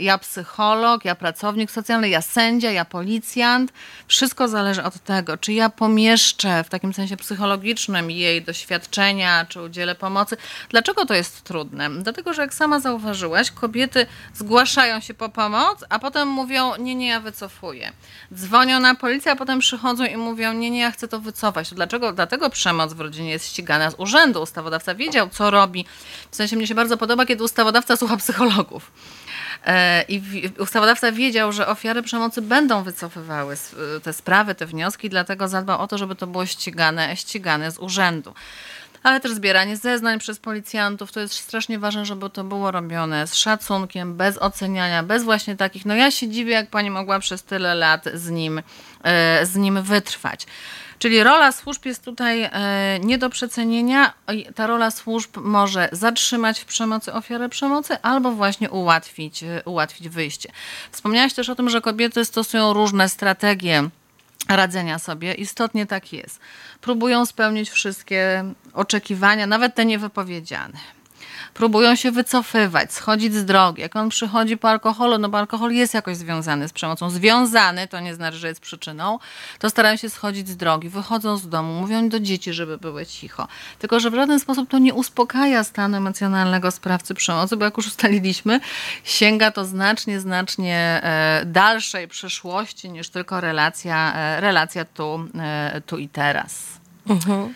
ja 0.01 0.19
psycholog, 0.19 1.05
ja 1.05 1.15
pracownik 1.15 1.71
socjalny, 1.71 2.09
ja 2.09 2.23
sędzia, 2.23 2.71
ja 2.71 2.85
policjant. 2.85 3.73
Wszystko 4.07 4.49
zależy 4.49 4.83
od 4.83 4.99
tego, 4.99 5.37
czy 5.37 5.53
ja 5.53 5.69
pomieszczę 5.71 6.65
w 6.65 6.69
takim 6.69 6.95
sensie 6.95 7.17
psychologicznym 7.17 8.11
jej 8.11 8.43
doświadczenia, 8.43 9.47
czy 9.49 9.63
udzielę 9.63 9.95
pomocy. 9.95 10.37
Dlaczego 10.69 11.07
to 11.07 11.15
jest 11.15 11.43
trudne? 11.43 11.91
Dlatego, 11.91 12.35
że 12.35 12.43
jak 12.43 12.55
sama 12.55 12.81
zauważyłaś, 12.81 13.51
kobiety 13.51 14.07
zgłaszają 14.35 15.01
się 15.01 15.15
po 15.15 15.29
pomoc, 15.29 15.85
a 15.89 15.99
potem 15.99 16.29
mówią, 16.29 16.77
nie, 16.77 16.95
nie, 16.95 17.09
ja 17.09 17.21
wycofuję. 17.21 17.93
Dzwonią 18.35 18.81
na 18.81 18.95
policję, 18.95 19.33
a 19.33 19.37
potem 19.37 19.59
przychodzą 19.59 20.05
i 20.05 20.17
mówią, 20.17 20.53
nie, 20.53 20.71
nie, 20.71 20.81
ja 20.81 20.91
chcę 20.91 21.09
to 21.09 21.21
wycofać. 21.21 21.75
Dlaczego? 21.75 22.13
Dlatego 22.13 22.51
przemoc 22.51 22.93
w 22.93 23.01
rodzinie 23.01 23.31
jest 23.31 23.47
ścigana 23.47 23.91
z 23.91 23.95
urzędu. 23.99 24.43
Ustawodawca 24.43 24.95
wiedział, 24.95 25.29
co 25.29 25.51
robi. 25.51 25.85
W 26.31 26.37
sensie 26.37 26.57
mnie 26.57 26.67
się 26.67 26.75
bardzo 26.75 26.97
podoba, 26.97 27.27
kiedy 27.27 27.45
ustawodawca 27.45 27.97
słucha 27.97 28.17
psychologów. 28.17 28.91
E, 29.67 30.05
I 30.09 30.23
ustawodawca 30.59 31.13
wiedział, 31.13 31.53
że 31.53 31.67
ofiary 31.67 32.03
przemocy 32.03 32.43
będą 32.43 32.83
wycofywały 32.83 33.57
te 34.03 34.13
sprawy, 34.13 34.55
te 34.55 34.67
wnioski, 34.67 35.11
dlatego 35.11 35.49
zadbał 35.49 35.81
o 35.81 35.87
to, 35.87 35.99
żeby 35.99 36.15
to 36.15 36.27
było 36.27 36.47
ścigane, 36.47 37.17
ścigane 37.17 37.71
z 37.71 37.79
urzędu 37.79 38.35
ale 39.03 39.21
też 39.21 39.33
zbieranie 39.33 39.77
zeznań 39.77 40.19
przez 40.19 40.39
policjantów. 40.39 41.13
To 41.13 41.21
jest 41.21 41.35
strasznie 41.35 41.79
ważne, 41.79 42.05
żeby 42.05 42.31
to 42.31 42.45
było 42.45 42.71
robione 42.71 43.27
z 43.27 43.35
szacunkiem, 43.35 44.17
bez 44.17 44.39
oceniania, 44.39 45.03
bez 45.03 45.25
właśnie 45.25 45.57
takich. 45.57 45.87
No 45.87 45.95
ja 45.95 46.11
się 46.11 46.29
dziwię, 46.29 46.53
jak 46.53 46.71
pani 46.71 46.91
mogła 46.91 47.19
przez 47.19 47.43
tyle 47.43 47.75
lat 47.75 48.05
z 48.15 48.31
nim, 48.31 48.63
e, 49.03 49.47
z 49.47 49.57
nim 49.57 49.83
wytrwać. 49.83 50.47
Czyli 50.99 51.23
rola 51.23 51.53
służb 51.53 51.85
jest 51.85 52.05
tutaj 52.05 52.43
e, 52.43 52.99
nie 53.03 53.19
do 53.19 53.31
przecenienia. 53.31 54.13
Ta 54.55 54.67
rola 54.67 54.91
służb 54.91 55.37
może 55.37 55.89
zatrzymać 55.93 56.61
w 56.61 56.65
przemocy 56.65 57.13
ofiarę 57.13 57.49
przemocy 57.49 58.03
albo 58.03 58.33
właśnie 58.33 58.71
ułatwić, 58.71 59.43
e, 59.43 59.63
ułatwić 59.65 60.09
wyjście. 60.09 60.53
Wspomniałaś 60.93 61.35
też 61.35 61.49
o 61.49 61.55
tym, 61.55 61.71
że 61.71 61.81
kobiety 61.81 62.25
stosują 62.25 62.73
różne 62.73 63.09
strategie 63.09 63.89
radzenia 64.49 64.99
sobie. 64.99 65.35
Istotnie 65.35 65.87
tak 65.87 66.13
jest. 66.13 66.41
Próbują 66.81 67.27
spełnić 67.27 67.71
wszystkie 67.71 68.45
oczekiwania, 68.73 69.47
nawet 69.47 69.75
te 69.75 69.85
niewypowiedziane 69.85 70.79
próbują 71.55 71.97
się 71.97 72.11
wycofywać, 72.11 72.93
schodzić 72.93 73.35
z 73.35 73.45
drogi. 73.45 73.83
Jak 73.83 73.97
on 73.97 74.09
przychodzi 74.09 74.57
po 74.57 74.69
alkoholu, 74.69 75.19
no 75.19 75.29
bo 75.29 75.39
alkohol 75.39 75.73
jest 75.73 75.95
jakoś 75.95 76.17
związany 76.17 76.69
z 76.69 76.73
przemocą. 76.73 77.11
Związany, 77.11 77.89
to 77.89 78.01
nie 78.01 78.15
znaczy, 78.15 78.39
że 78.39 78.49
jest 78.49 78.61
przyczyną, 78.61 79.19
to 79.59 79.71
starają 79.71 79.97
się 79.97 80.11
schodzić 80.11 80.49
z 80.49 80.57
drogi, 80.57 80.89
wychodzą 80.89 81.37
z 81.37 81.49
domu, 81.49 81.81
mówią 81.81 82.09
do 82.09 82.21
dzieci, 82.21 82.53
żeby 82.53 82.79
były 82.79 83.07
cicho. 83.07 83.49
Tylko, 83.79 84.01
że 84.01 84.11
w 84.11 84.15
żaden 84.15 84.41
sposób 84.41 84.71
to 84.71 84.79
nie 84.79 84.95
uspokaja 84.95 85.65
stanu 85.65 85.97
emocjonalnego 85.97 86.71
sprawcy 86.71 87.15
przemocy, 87.15 87.57
bo 87.57 87.65
jak 87.65 87.77
już 87.77 87.87
ustaliliśmy, 87.87 88.61
sięga 89.05 89.51
to 89.51 89.65
znacznie, 89.65 90.21
znacznie 90.21 91.01
e, 91.03 91.43
dalszej 91.45 92.09
przyszłości 92.09 92.91
niż 92.91 93.09
tylko 93.09 93.41
relacja, 93.41 94.15
e, 94.15 94.41
relacja 94.41 94.85
tu, 94.85 95.29
e, 95.39 95.81
tu 95.87 95.99
i 95.99 96.09
teraz. 96.09 96.79
Mhm. 97.09 97.55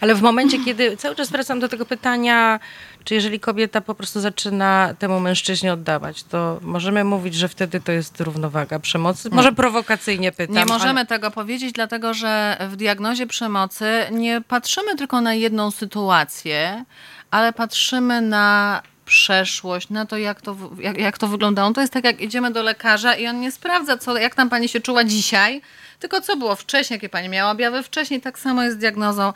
Ale 0.00 0.14
w 0.14 0.22
momencie, 0.22 0.64
kiedy 0.64 0.96
cały 0.96 1.16
czas 1.16 1.30
wracam 1.30 1.60
do 1.60 1.68
tego 1.68 1.86
pytania, 1.86 2.60
czy 3.04 3.14
jeżeli 3.14 3.40
kobieta 3.40 3.80
po 3.80 3.94
prostu 3.94 4.20
zaczyna 4.20 4.94
temu 4.98 5.20
mężczyźnie 5.20 5.72
oddawać, 5.72 6.24
to 6.24 6.58
możemy 6.62 7.04
mówić, 7.04 7.34
że 7.34 7.48
wtedy 7.48 7.80
to 7.80 7.92
jest 7.92 8.20
równowaga 8.20 8.78
przemocy? 8.78 9.30
Może 9.30 9.52
prowokacyjnie 9.52 10.32
pytam. 10.32 10.56
Nie 10.56 10.64
możemy 10.64 11.00
ale... 11.00 11.06
tego 11.06 11.30
powiedzieć, 11.30 11.72
dlatego 11.72 12.14
że 12.14 12.56
w 12.70 12.76
diagnozie 12.76 13.26
przemocy 13.26 14.06
nie 14.10 14.40
patrzymy 14.40 14.96
tylko 14.96 15.20
na 15.20 15.34
jedną 15.34 15.70
sytuację, 15.70 16.84
ale 17.30 17.52
patrzymy 17.52 18.20
na 18.20 18.82
przeszłość, 19.04 19.88
na 19.88 20.06
to, 20.06 20.16
jak 20.16 20.40
to, 20.40 20.56
jak, 20.78 20.98
jak 20.98 21.18
to 21.18 21.28
wyglądało. 21.28 21.72
To 21.72 21.80
jest 21.80 21.92
tak, 21.92 22.04
jak 22.04 22.20
idziemy 22.20 22.50
do 22.50 22.62
lekarza 22.62 23.14
i 23.14 23.26
on 23.26 23.40
nie 23.40 23.52
sprawdza, 23.52 23.98
co, 23.98 24.18
jak 24.18 24.34
tam 24.34 24.50
pani 24.50 24.68
się 24.68 24.80
czuła 24.80 25.04
dzisiaj, 25.04 25.62
tylko 25.98 26.20
co 26.20 26.36
było 26.36 26.56
wcześniej, 26.56 26.96
jakie 26.96 27.08
pani 27.08 27.28
miała 27.28 27.50
objawy 27.50 27.82
wcześniej. 27.82 28.20
Tak 28.20 28.38
samo 28.38 28.62
jest 28.62 28.76
z 28.76 28.80
diagnozą, 28.80 29.32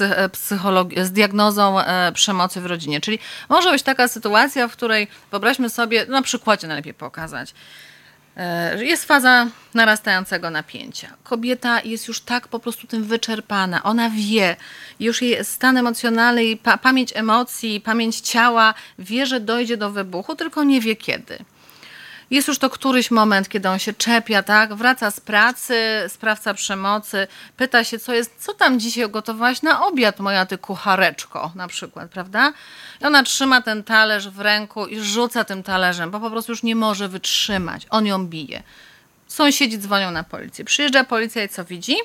e, 0.00 0.28
psychologii, 0.28 1.04
z 1.04 1.12
diagnozą 1.12 1.80
e, 1.80 2.12
przemocy 2.12 2.60
w 2.60 2.66
rodzinie. 2.66 3.00
Czyli 3.00 3.18
może 3.48 3.70
być 3.70 3.82
taka 3.82 4.08
sytuacja, 4.08 4.68
w 4.68 4.72
której 4.72 5.08
wyobraźmy 5.30 5.70
sobie, 5.70 6.06
na 6.06 6.22
przykładzie 6.22 6.66
najlepiej 6.66 6.94
pokazać, 6.94 7.54
jest 8.78 9.04
faza 9.04 9.46
narastającego 9.74 10.50
napięcia. 10.50 11.08
Kobieta 11.24 11.80
jest 11.84 12.08
już 12.08 12.20
tak 12.20 12.48
po 12.48 12.58
prostu 12.60 12.86
tym 12.86 13.04
wyczerpana. 13.04 13.82
Ona 13.82 14.10
wie, 14.10 14.56
już 15.00 15.22
jej 15.22 15.44
stan 15.44 15.76
emocjonalny, 15.76 16.56
pa 16.62 16.78
pamięć 16.78 17.12
emocji, 17.14 17.80
pamięć 17.80 18.20
ciała 18.20 18.74
wie, 18.98 19.26
że 19.26 19.40
dojdzie 19.40 19.76
do 19.76 19.90
wybuchu, 19.90 20.36
tylko 20.36 20.64
nie 20.64 20.80
wie 20.80 20.96
kiedy. 20.96 21.38
Jest 22.30 22.48
już 22.48 22.58
to 22.58 22.70
któryś 22.70 23.10
moment, 23.10 23.48
kiedy 23.48 23.68
on 23.68 23.78
się 23.78 23.92
czepia, 23.92 24.42
tak? 24.42 24.74
Wraca 24.74 25.10
z 25.10 25.20
pracy, 25.20 25.74
sprawca 26.08 26.54
przemocy, 26.54 27.26
pyta 27.56 27.84
się, 27.84 27.98
co 27.98 28.14
jest, 28.14 28.34
co 28.38 28.54
tam 28.54 28.80
dzisiaj 28.80 29.10
gotowałaś 29.10 29.62
na 29.62 29.86
obiad, 29.86 30.20
moja 30.20 30.46
ty 30.46 30.58
kuchareczko, 30.58 31.52
na 31.54 31.68
przykład, 31.68 32.10
prawda? 32.10 32.52
I 33.02 33.04
ona 33.04 33.22
trzyma 33.22 33.62
ten 33.62 33.84
talerz 33.84 34.28
w 34.28 34.40
ręku 34.40 34.86
i 34.86 35.00
rzuca 35.00 35.44
tym 35.44 35.62
talerzem, 35.62 36.10
bo 36.10 36.20
po 36.20 36.30
prostu 36.30 36.52
już 36.52 36.62
nie 36.62 36.76
może 36.76 37.08
wytrzymać. 37.08 37.86
On 37.90 38.06
ją 38.06 38.26
bije. 38.26 38.62
Sąsiedzi 39.28 39.78
dzwonią 39.78 40.10
na 40.10 40.22
policję. 40.22 40.64
Przyjeżdża 40.64 41.04
policja 41.04 41.44
i 41.44 41.48
co 41.48 41.64
widzi? 41.64 41.96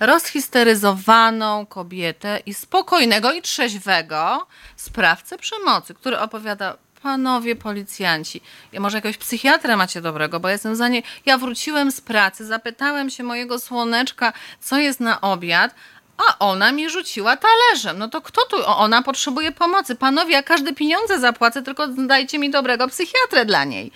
rozhisteryzowaną 0.00 1.66
kobietę 1.66 2.40
i 2.46 2.54
spokojnego 2.54 3.32
i 3.32 3.42
trzeźwego 3.42 4.46
sprawcę 4.76 5.38
przemocy, 5.38 5.94
który 5.94 6.18
opowiada: 6.18 6.76
panowie 7.04 7.56
policjanci, 7.56 8.40
ja 8.72 8.80
może 8.80 8.96
jakiegoś 8.96 9.16
psychiatra 9.16 9.76
macie 9.76 10.00
dobrego, 10.00 10.40
bo 10.40 10.48
jestem 10.48 10.76
za 10.76 10.88
nie. 10.88 11.02
Ja 11.26 11.38
wróciłem 11.38 11.92
z 11.92 12.00
pracy, 12.00 12.46
zapytałem 12.46 13.10
się 13.10 13.22
mojego 13.22 13.58
słoneczka, 13.58 14.32
co 14.60 14.78
jest 14.78 15.00
na 15.00 15.20
obiad, 15.20 15.74
a 16.16 16.38
ona 16.38 16.72
mi 16.72 16.90
rzuciła 16.90 17.36
talerzem. 17.36 17.98
No 17.98 18.08
to 18.08 18.22
kto 18.22 18.46
tu? 18.46 18.56
Ona 18.66 19.02
potrzebuje 19.02 19.52
pomocy. 19.52 19.94
Panowie, 19.94 20.32
ja 20.32 20.42
każde 20.42 20.72
pieniądze 20.72 21.20
zapłacę, 21.20 21.62
tylko 21.62 21.88
dajcie 21.88 22.38
mi 22.38 22.50
dobrego 22.50 22.88
psychiatrę 22.88 23.44
dla 23.44 23.64
niej. 23.64 23.92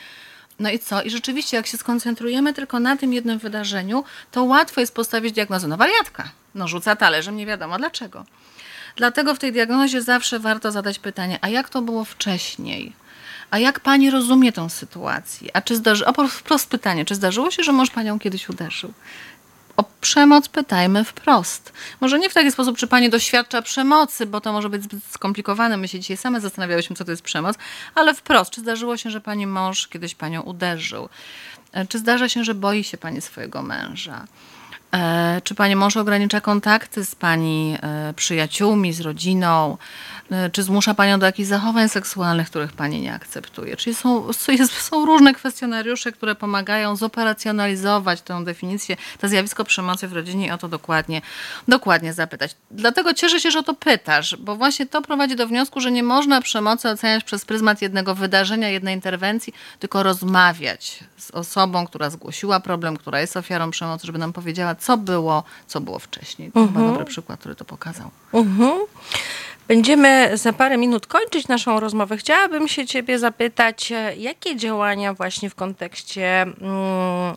No 0.58 0.70
i 0.70 0.78
co? 0.78 1.02
I 1.02 1.10
rzeczywiście, 1.10 1.56
jak 1.56 1.66
się 1.66 1.76
skoncentrujemy 1.76 2.54
tylko 2.54 2.80
na 2.80 2.96
tym 2.96 3.12
jednym 3.12 3.38
wydarzeniu, 3.38 4.04
to 4.30 4.44
łatwo 4.44 4.80
jest 4.80 4.94
postawić 4.94 5.32
diagnozę. 5.32 5.68
No 5.68 5.76
wariatka. 5.76 6.28
No 6.54 6.68
rzuca 6.68 6.96
talerzem, 6.96 7.36
nie 7.36 7.46
wiadomo 7.46 7.78
dlaczego. 7.78 8.24
Dlatego 8.98 9.34
w 9.34 9.38
tej 9.38 9.52
diagnozie 9.52 10.02
zawsze 10.02 10.38
warto 10.38 10.72
zadać 10.72 10.98
pytanie, 10.98 11.38
a 11.40 11.48
jak 11.48 11.68
to 11.68 11.82
było 11.82 12.04
wcześniej? 12.04 12.92
A 13.50 13.58
jak 13.58 13.80
pani 13.80 14.10
rozumie 14.10 14.52
tę 14.52 14.70
sytuację? 14.70 15.50
A 15.56 15.62
czy 15.62 15.76
zdarzy... 15.76 16.06
O, 16.06 16.28
wprost 16.28 16.70
pytanie, 16.70 17.04
czy 17.04 17.14
zdarzyło 17.14 17.50
się, 17.50 17.62
że 17.62 17.72
mąż 17.72 17.90
panią 17.90 18.18
kiedyś 18.18 18.48
uderzył? 18.48 18.92
O 19.76 19.84
przemoc 20.00 20.48
pytajmy 20.48 21.04
wprost. 21.04 21.72
Może 22.00 22.18
nie 22.18 22.30
w 22.30 22.34
taki 22.34 22.52
sposób, 22.52 22.78
czy 22.78 22.86
pani 22.86 23.10
doświadcza 23.10 23.62
przemocy, 23.62 24.26
bo 24.26 24.40
to 24.40 24.52
może 24.52 24.70
być 24.70 24.82
zbyt 24.82 25.04
skomplikowane. 25.04 25.76
My 25.76 25.88
się 25.88 26.00
dzisiaj 26.00 26.16
same 26.16 26.40
zastanawiałyśmy, 26.40 26.96
co 26.96 27.04
to 27.04 27.10
jest 27.10 27.22
przemoc, 27.22 27.56
ale 27.94 28.14
wprost, 28.14 28.50
czy 28.50 28.60
zdarzyło 28.60 28.96
się, 28.96 29.10
że 29.10 29.20
pani 29.20 29.46
mąż 29.46 29.88
kiedyś 29.88 30.14
panią 30.14 30.42
uderzył? 30.42 31.08
E, 31.72 31.86
czy 31.86 31.98
zdarza 31.98 32.28
się, 32.28 32.44
że 32.44 32.54
boi 32.54 32.84
się 32.84 32.98
pani 32.98 33.20
swojego 33.20 33.62
męża? 33.62 34.24
E, 34.94 35.40
czy 35.44 35.54
pani 35.54 35.76
mąż 35.76 35.96
ogranicza 35.96 36.40
kontakty 36.40 37.04
z 37.04 37.14
pani 37.14 37.76
e, 37.82 38.14
przyjaciółmi, 38.16 38.92
z 38.92 39.00
rodziną? 39.00 39.78
E, 40.30 40.50
czy 40.50 40.62
zmusza 40.62 40.94
panią 40.94 41.18
do 41.18 41.26
jakichś 41.26 41.48
zachowań 41.48 41.88
seksualnych, 41.88 42.46
których 42.50 42.72
pani 42.72 43.00
nie 43.00 43.14
akceptuje? 43.14 43.76
Czyli 43.76 43.96
są, 43.96 44.32
są 44.80 45.06
różne 45.06 45.34
kwestionariusze, 45.34 46.12
które 46.12 46.34
pomagają 46.34 46.96
zoperacjonalizować 46.96 48.22
tę 48.22 48.44
definicję, 48.44 48.96
to 49.20 49.28
zjawisko 49.28 49.64
przemocy 49.64 50.08
w 50.08 50.12
rodzinie 50.12 50.46
i 50.46 50.50
o 50.50 50.58
to 50.58 50.68
dokładnie, 50.68 51.22
dokładnie 51.68 52.12
zapytać. 52.12 52.56
Dlatego 52.70 53.14
cieszę 53.14 53.40
się, 53.40 53.50
że 53.50 53.58
o 53.58 53.62
to 53.62 53.74
pytasz, 53.74 54.36
bo 54.36 54.56
właśnie 54.56 54.86
to 54.86 55.02
prowadzi 55.02 55.36
do 55.36 55.46
wniosku, 55.46 55.80
że 55.80 55.90
nie 55.90 56.02
można 56.02 56.40
przemocy 56.40 56.88
oceniać 56.88 57.24
przez 57.24 57.44
pryzmat 57.44 57.82
jednego 57.82 58.14
wydarzenia, 58.14 58.68
jednej 58.68 58.94
interwencji, 58.94 59.54
tylko 59.78 60.02
rozmawiać 60.02 61.04
z 61.16 61.30
osobą, 61.30 61.86
która 61.86 62.10
zgłosiła 62.10 62.60
problem, 62.60 62.96
która 62.96 63.20
jest 63.20 63.36
ofiarą 63.36 63.70
przemocy, 63.70 64.06
żeby 64.06 64.18
nam 64.18 64.32
powiedziała, 64.32 64.74
co 64.78 64.96
było, 64.96 65.42
co 65.66 65.80
było 65.80 65.98
wcześniej. 65.98 66.52
To 66.52 66.60
uh 66.60 66.66
-huh. 66.66 66.68
chyba 66.68 66.80
mhm. 66.80 66.94
dobry 66.98 67.10
przykład, 67.10 67.40
który 67.40 67.54
to 67.54 67.64
pokazał. 67.64 68.10
Uh 68.32 68.46
mhm. 68.46 68.70
-huh. 68.70 68.86
Będziemy 69.68 70.30
za 70.34 70.52
parę 70.52 70.76
minut 70.76 71.06
kończyć 71.06 71.48
naszą 71.48 71.80
rozmowę. 71.80 72.16
Chciałabym 72.16 72.68
się 72.68 72.86
Ciebie 72.86 73.18
zapytać, 73.18 73.92
e, 73.92 74.16
jakie 74.16 74.56
działania 74.56 75.14
właśnie 75.14 75.50
w 75.50 75.54
kontekście 75.54 76.42
mm, 76.42 76.56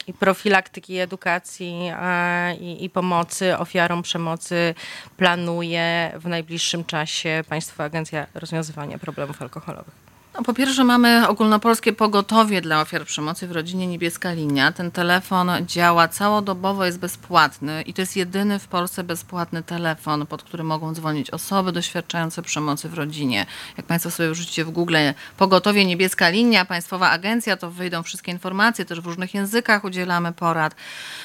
i 0.07 0.13
profilaktyki, 0.13 0.97
edukacji 0.97 1.91
a, 1.95 2.51
i, 2.59 2.85
i, 2.85 2.89
pomocy 2.89 3.57
ofiarom 3.57 4.01
przemocy 4.01 4.75
planuje 5.17 6.11
w 6.15 6.27
najbliższym 6.27 6.85
czasie 6.85 7.43
Państwowa 7.49 7.83
Agencja 7.83 8.27
Rozwiązywania 8.33 8.97
Problemów 8.97 9.41
Alkoholowych? 9.41 10.10
No, 10.33 10.43
po 10.43 10.53
pierwsze 10.53 10.83
mamy 10.83 11.27
ogólnopolskie 11.27 11.93
pogotowie 11.93 12.61
dla 12.61 12.81
ofiar 12.81 13.05
przemocy 13.05 13.47
w 13.47 13.51
rodzinie 13.51 13.87
Niebieska 13.87 14.31
Linia. 14.31 14.71
Ten 14.71 14.91
telefon 14.91 15.51
działa 15.65 16.07
całodobowo, 16.07 16.85
jest 16.85 16.99
bezpłatny 16.99 17.81
i 17.81 17.93
to 17.93 18.01
jest 18.01 18.15
jedyny 18.15 18.59
w 18.59 18.67
Polsce 18.67 19.03
bezpłatny 19.03 19.63
telefon, 19.63 20.27
pod 20.27 20.43
który 20.43 20.63
mogą 20.63 20.93
dzwonić 20.93 21.29
osoby 21.29 21.71
doświadczające 21.71 22.41
przemocy 22.41 22.89
w 22.89 22.93
rodzinie. 22.93 23.45
Jak 23.77 23.85
Państwo 23.85 24.11
sobie 24.11 24.31
wrzucicie 24.31 24.65
w 24.65 24.69
Google 24.69 24.95
pogotowie 25.37 25.85
Niebieska 25.85 26.29
Linia, 26.29 26.65
Państwowa 26.65 27.09
Agencja, 27.09 27.57
to 27.57 27.71
wyjdą 27.71 28.03
wszystkie 28.03 28.31
informacje, 28.31 28.85
też 28.85 29.01
w 29.01 29.05
różnych 29.05 29.33
językach 29.33 29.83
udzielamy 29.83 30.31
porad. 30.33 30.75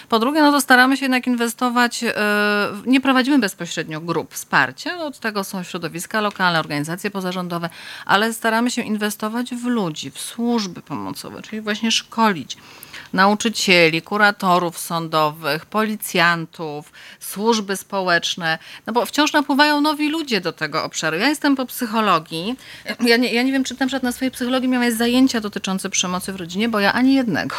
Po 0.08 0.18
drugie, 0.18 0.42
no 0.42 0.52
to 0.52 0.60
staramy 0.60 0.96
się 0.96 1.04
jednak 1.04 1.26
inwestować, 1.26 2.02
yy, 2.02 2.10
nie 2.86 3.00
prowadzimy 3.00 3.38
bezpośrednio 3.38 4.00
grup 4.00 4.34
wsparcia, 4.34 4.98
od 4.98 5.18
tego 5.18 5.44
są 5.44 5.62
środowiska 5.62 6.20
lokalne, 6.20 6.60
organizacje 6.60 7.10
pozarządowe, 7.10 7.70
ale 8.06 8.32
staramy 8.32 8.70
się 8.70 8.82
inwestować 8.82 8.95
inwestować 8.96 9.54
w 9.54 9.64
ludzi, 9.64 10.10
w 10.10 10.18
służby 10.18 10.82
pomocowe, 10.82 11.42
czyli 11.42 11.62
właśnie 11.62 11.90
szkolić 11.90 12.56
nauczycieli, 13.16 14.02
kuratorów 14.02 14.78
sądowych, 14.78 15.66
policjantów, 15.66 16.92
służby 17.20 17.76
społeczne, 17.76 18.58
no 18.86 18.92
bo 18.92 19.06
wciąż 19.06 19.32
napływają 19.32 19.80
nowi 19.80 20.08
ludzie 20.08 20.40
do 20.40 20.52
tego 20.52 20.84
obszaru. 20.84 21.16
Ja 21.16 21.28
jestem 21.28 21.56
po 21.56 21.66
psychologii. 21.66 22.56
Ja 23.00 23.16
nie, 23.16 23.32
ja 23.32 23.42
nie 23.42 23.52
wiem, 23.52 23.64
czy 23.64 23.74
na 23.80 23.86
przykład 23.86 24.02
na 24.02 24.12
swojej 24.12 24.32
psychologii 24.32 24.68
miałeś 24.68 24.94
zajęcia 24.94 25.40
dotyczące 25.40 25.90
przemocy 25.90 26.32
w 26.32 26.36
rodzinie, 26.36 26.68
bo 26.68 26.80
ja 26.80 26.92
ani 26.92 27.14
jednego. 27.14 27.56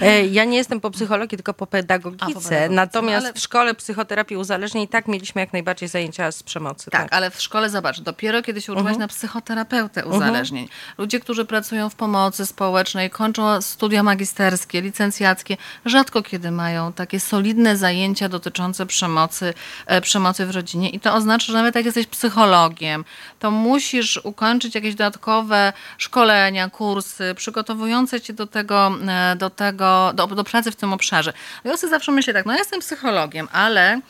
E, 0.00 0.26
ja 0.26 0.44
nie 0.44 0.56
jestem 0.56 0.80
po 0.80 0.90
psychologii, 0.90 1.38
tylko 1.38 1.54
po 1.54 1.66
pedagogice. 1.66 2.24
A, 2.24 2.28
po 2.28 2.40
pedagogice. 2.40 2.68
Natomiast 2.68 3.26
ale... 3.26 3.34
w 3.34 3.38
szkole 3.38 3.74
psychoterapii 3.74 4.36
uzależnień 4.36 4.84
i 4.84 4.88
tak 4.88 5.08
mieliśmy 5.08 5.40
jak 5.40 5.52
najbardziej 5.52 5.88
zajęcia 5.88 6.32
z 6.32 6.42
przemocy. 6.42 6.90
Tak, 6.90 7.02
tak. 7.02 7.12
ale 7.12 7.30
w 7.30 7.40
szkole, 7.40 7.70
zobacz, 7.70 8.00
dopiero 8.00 8.42
kiedy 8.42 8.60
się 8.60 8.72
uczyłaś 8.72 8.84
uh 8.84 8.90
mhm. 8.90 8.96
-huh. 8.96 9.00
na 9.00 9.08
psychoterapeutę 9.08 10.02
mhm. 10.02 10.16
uzależnień. 10.16 10.64
Uh 10.64 10.70
-huh. 10.70 10.98
Ludzie, 10.98 11.20
którzy 11.20 11.44
pracują 11.44 11.90
w 11.90 11.94
pomocy 11.94 12.46
społecznej, 12.46 13.10
kończą 13.10 13.62
studia 13.62 14.02
magisterskie, 14.02 14.82
licencjackie, 14.98 15.56
rzadko 15.84 16.22
kiedy 16.22 16.50
mają 16.50 16.92
takie 16.92 17.20
solidne 17.20 17.76
zajęcia 17.76 18.28
dotyczące 18.28 18.86
przemocy, 18.86 19.54
e, 19.86 20.00
przemocy 20.00 20.46
w 20.46 20.50
rodzinie. 20.50 20.90
I 20.90 21.00
to 21.00 21.14
oznacza, 21.14 21.46
że 21.46 21.52
nawet 21.52 21.74
jak 21.74 21.84
jesteś 21.84 22.06
psychologiem, 22.06 23.04
to 23.38 23.50
musisz 23.50 24.20
ukończyć 24.24 24.74
jakieś 24.74 24.94
dodatkowe 24.94 25.72
szkolenia, 25.98 26.70
kursy, 26.70 27.34
przygotowujące 27.36 28.20
cię 28.20 28.32
do 28.32 28.46
tego, 28.46 28.92
e, 29.08 29.36
do 29.36 29.50
tego, 29.50 30.12
do, 30.14 30.26
do 30.26 30.44
pracy 30.44 30.70
w 30.70 30.76
tym 30.76 30.92
obszarze. 30.92 31.32
Ja 31.64 31.76
sobie 31.76 31.90
zawsze 31.90 32.12
myślę 32.12 32.34
tak, 32.34 32.46
no 32.46 32.52
ja 32.52 32.58
jestem 32.58 32.80
psychologiem, 32.80 33.48
ale 33.52 34.00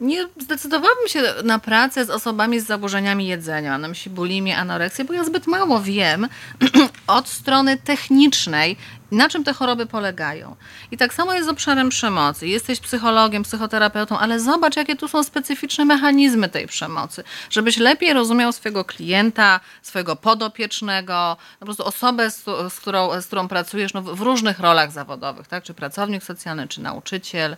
nie 0.00 0.26
zdecydowałabym 0.40 1.08
się 1.08 1.22
na 1.44 1.58
pracę 1.58 2.04
z 2.04 2.10
osobami 2.10 2.60
z 2.60 2.66
zaburzeniami 2.66 3.26
jedzenia, 3.26 3.78
na 3.78 3.88
myśli 3.88 4.10
bulimię, 4.10 4.56
anoreksję, 4.56 5.04
bo 5.04 5.14
ja 5.14 5.24
zbyt 5.24 5.46
mało 5.46 5.80
wiem 5.80 6.28
od 7.08 7.28
strony 7.28 7.76
technicznej, 7.76 8.76
na 9.10 9.28
czym 9.28 9.44
te 9.44 9.52
choroby 9.52 9.86
polegają. 9.86 10.56
I 10.90 10.96
tak 10.96 11.14
samo 11.14 11.34
jest 11.34 11.46
z 11.46 11.50
obszarem 11.50 11.88
przemocy. 11.88 12.48
Jesteś 12.48 12.80
psychologiem, 12.80 13.42
psychoterapeutą, 13.42 14.18
ale 14.18 14.40
zobacz, 14.40 14.76
jakie 14.76 14.96
tu 14.96 15.08
są 15.08 15.24
specyficzne 15.24 15.84
mechanizmy 15.84 16.48
tej 16.48 16.66
przemocy. 16.66 17.24
Żebyś 17.50 17.76
lepiej 17.76 18.12
rozumiał 18.12 18.52
swojego 18.52 18.84
klienta, 18.84 19.60
swojego 19.82 20.16
podopiecznego, 20.16 21.36
po 21.58 21.64
prostu 21.64 21.84
osobę, 21.84 22.30
z, 22.30 22.44
z, 22.68 22.80
którą, 22.80 23.20
z 23.20 23.26
którą 23.26 23.48
pracujesz 23.48 23.94
no, 23.94 24.02
w 24.02 24.20
różnych 24.20 24.60
rolach 24.60 24.92
zawodowych, 24.92 25.48
tak? 25.48 25.64
czy 25.64 25.74
pracownik 25.74 26.24
socjalny, 26.24 26.68
czy 26.68 26.80
nauczyciel. 26.80 27.56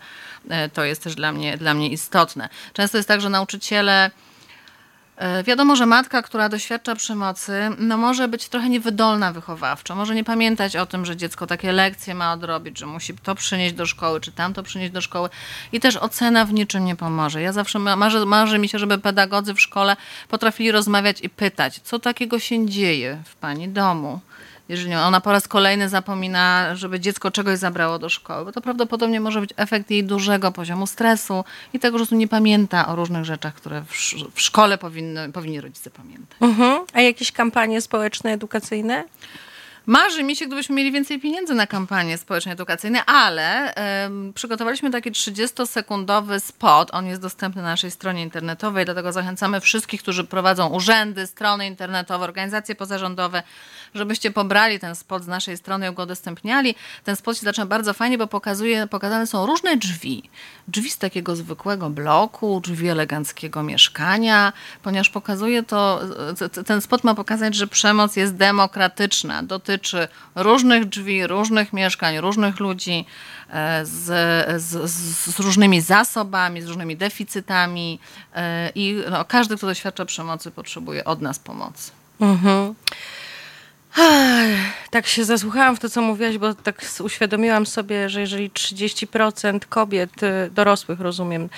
E, 0.49 0.69
to 0.69 0.85
jest 0.85 1.03
też 1.03 1.15
dla 1.15 1.33
mnie, 1.33 1.57
dla 1.57 1.75
mnie 1.75 1.89
istotne. 1.89 2.49
Często 2.73 2.97
jest 2.97 3.09
tak, 3.09 3.21
że 3.21 3.31
nauczyciele 3.31 4.11
wiadomo, 5.45 5.77
że 5.77 5.87
matka, 5.87 6.23
która 6.23 6.49
doświadcza 6.49 6.95
przemocy, 6.95 7.53
no 7.79 7.97
może 7.97 8.29
być 8.29 8.49
trochę 8.49 8.69
niewydolna 8.69 9.33
wychowawczo, 9.33 9.95
może 9.95 10.15
nie 10.15 10.25
pamiętać 10.25 10.77
o 10.77 10.87
tym, 10.87 11.07
że 11.07 11.17
dziecko 11.17 11.47
takie 11.47 11.73
lekcje 11.73 12.15
ma 12.15 12.33
odrobić, 12.33 12.79
że 12.79 12.87
musi 12.87 13.15
to 13.15 13.35
przynieść 13.35 13.75
do 13.75 13.87
szkoły, 13.87 14.21
czy 14.21 14.33
tamto 14.33 14.63
przynieść 14.63 14.93
do 14.93 15.01
szkoły. 15.01 15.29
I 15.73 15.81
też 15.81 15.97
ocena 15.97 16.45
w 16.45 16.53
niczym 16.53 16.85
nie 16.85 16.97
pomoże. 16.97 17.43
Ja 17.43 17.53
zawsze 17.53 17.79
marzę, 17.79 18.27
marzy 18.27 18.59
mi 18.59 18.69
się, 18.69 18.79
żeby 18.79 18.99
pedagodzy 18.99 19.55
w 19.55 19.61
szkole 19.61 19.97
potrafili 20.29 20.73
rozmawiać 20.73 21.21
i 21.21 21.29
pytać, 21.29 21.81
co 21.81 21.99
takiego 21.99 22.39
się 22.39 22.67
dzieje 22.67 23.23
w 23.25 23.37
pani 23.37 23.69
domu 23.69 24.21
jeżeli 24.71 24.95
ona 24.95 25.21
po 25.21 25.33
raz 25.33 25.49
kolejny 25.49 25.89
zapomina, 25.89 26.77
żeby 26.77 27.01
dziecko 27.01 27.31
czegoś 27.31 27.59
zabrało 27.59 27.99
do 27.99 28.09
szkoły, 28.09 28.45
bo 28.45 28.53
to 28.53 28.61
prawdopodobnie 28.61 29.21
może 29.21 29.41
być 29.41 29.51
efekt 29.57 29.91
jej 29.91 30.05
dużego 30.05 30.53
poziomu 30.53 30.87
stresu 30.87 31.45
i 31.73 31.79
tego, 31.79 31.99
że 31.99 32.17
nie 32.17 32.29
pamięta 32.29 32.89
o 32.89 32.97
różnych 32.97 33.25
rzeczach, 33.25 33.55
które 33.55 33.83
w, 33.83 33.95
w 34.35 34.41
szkole 34.41 34.79
powinny, 34.79 35.33
powinni 35.33 35.61
rodzice 35.61 35.91
pamiętać. 35.91 36.37
Mhm. 36.41 36.85
A 36.93 37.01
jakieś 37.01 37.33
kampanie 37.33 37.81
społeczne, 37.81 38.33
edukacyjne? 38.33 39.05
Marzy 39.87 40.23
mi 40.23 40.37
się, 40.37 40.47
gdybyśmy 40.47 40.75
mieli 40.75 40.93
więcej 40.93 41.21
pieniędzy 41.21 41.55
na 41.55 41.67
kampanie 41.67 42.19
społeczno-edukacyjne, 42.19 43.05
ale 43.05 43.75
um, 44.05 44.33
przygotowaliśmy 44.33 44.91
taki 44.91 45.13
30-sekundowy 45.13 46.41
spot. 46.41 46.95
On 46.95 47.07
jest 47.07 47.23
dostępny 47.23 47.63
na 47.63 47.69
naszej 47.69 47.91
stronie 47.91 48.23
internetowej, 48.23 48.85
dlatego 48.85 49.13
zachęcamy 49.13 49.61
wszystkich, 49.61 50.03
którzy 50.03 50.25
prowadzą 50.25 50.69
urzędy, 50.69 51.27
strony 51.27 51.67
internetowe, 51.67 52.25
organizacje 52.25 52.75
pozarządowe, 52.75 53.43
żebyście 53.95 54.31
pobrali 54.31 54.79
ten 54.79 54.97
spot 54.97 55.25
z 55.25 55.27
naszej 55.27 55.57
strony 55.57 55.91
i 55.91 55.95
go 55.95 56.03
udostępniali. 56.03 56.75
Ten 57.05 57.17
spot 57.17 57.37
się 57.37 57.45
zaczyna 57.45 57.67
bardzo 57.67 57.95
fajnie, 57.95 58.19
bo 58.19 58.27
pokazuje, 58.27 58.87
pokazane 58.87 59.27
są 59.27 59.47
różne 59.47 59.77
drzwi. 59.77 60.31
Drzwi 60.69 60.91
z 60.91 60.99
takiego 60.99 61.37
zwykłego 61.37 61.91
bloku, 61.91 62.61
drzwi 62.61 62.89
eleganckiego 62.89 63.63
mieszkania, 63.63 64.53
ponieważ 64.83 65.11
pokazuje 65.11 65.63
to, 65.63 66.01
ten 66.67 66.81
spot 66.81 67.05
ma 67.05 67.15
pokazać, 67.15 67.55
że 67.55 67.67
przemoc 67.67 68.17
jest 68.17 68.37
demokratyczna, 68.37 69.43
dotyczy 69.43 69.70
różnych 70.35 70.85
drzwi, 70.85 71.27
różnych 71.27 71.73
mieszkań, 71.73 72.19
różnych 72.19 72.61
ludzi 72.61 73.07
e, 73.51 73.87
z, 73.87 74.63
z, 74.63 74.91
z 75.37 75.41
różnymi 75.41 75.81
zasobami, 75.81 76.63
z 76.63 76.67
różnymi 76.69 76.97
deficytami 76.97 77.99
e, 78.35 78.71
i 78.75 78.97
no, 79.11 79.25
każdy, 79.25 79.57
kto 79.57 79.67
doświadcza 79.67 80.05
przemocy, 80.05 80.51
potrzebuje 80.51 81.05
od 81.05 81.21
nas 81.21 81.39
pomocy. 81.39 81.91
Mhm. 82.21 82.75
Tak 84.91 85.07
się 85.07 85.25
zasłuchałam 85.25 85.77
w 85.77 85.81
to, 85.81 85.89
co 85.91 86.03
mówiłaś, 86.03 86.39
bo 86.39 86.55
tak 86.55 86.85
uświadomiłam 87.01 87.67
sobie, 87.67 88.09
że 88.09 88.21
jeżeli 88.21 88.51
30% 88.51 89.61
kobiet, 89.69 90.23
y, 90.23 90.51
dorosłych 90.51 91.01
rozumiem, 91.01 91.49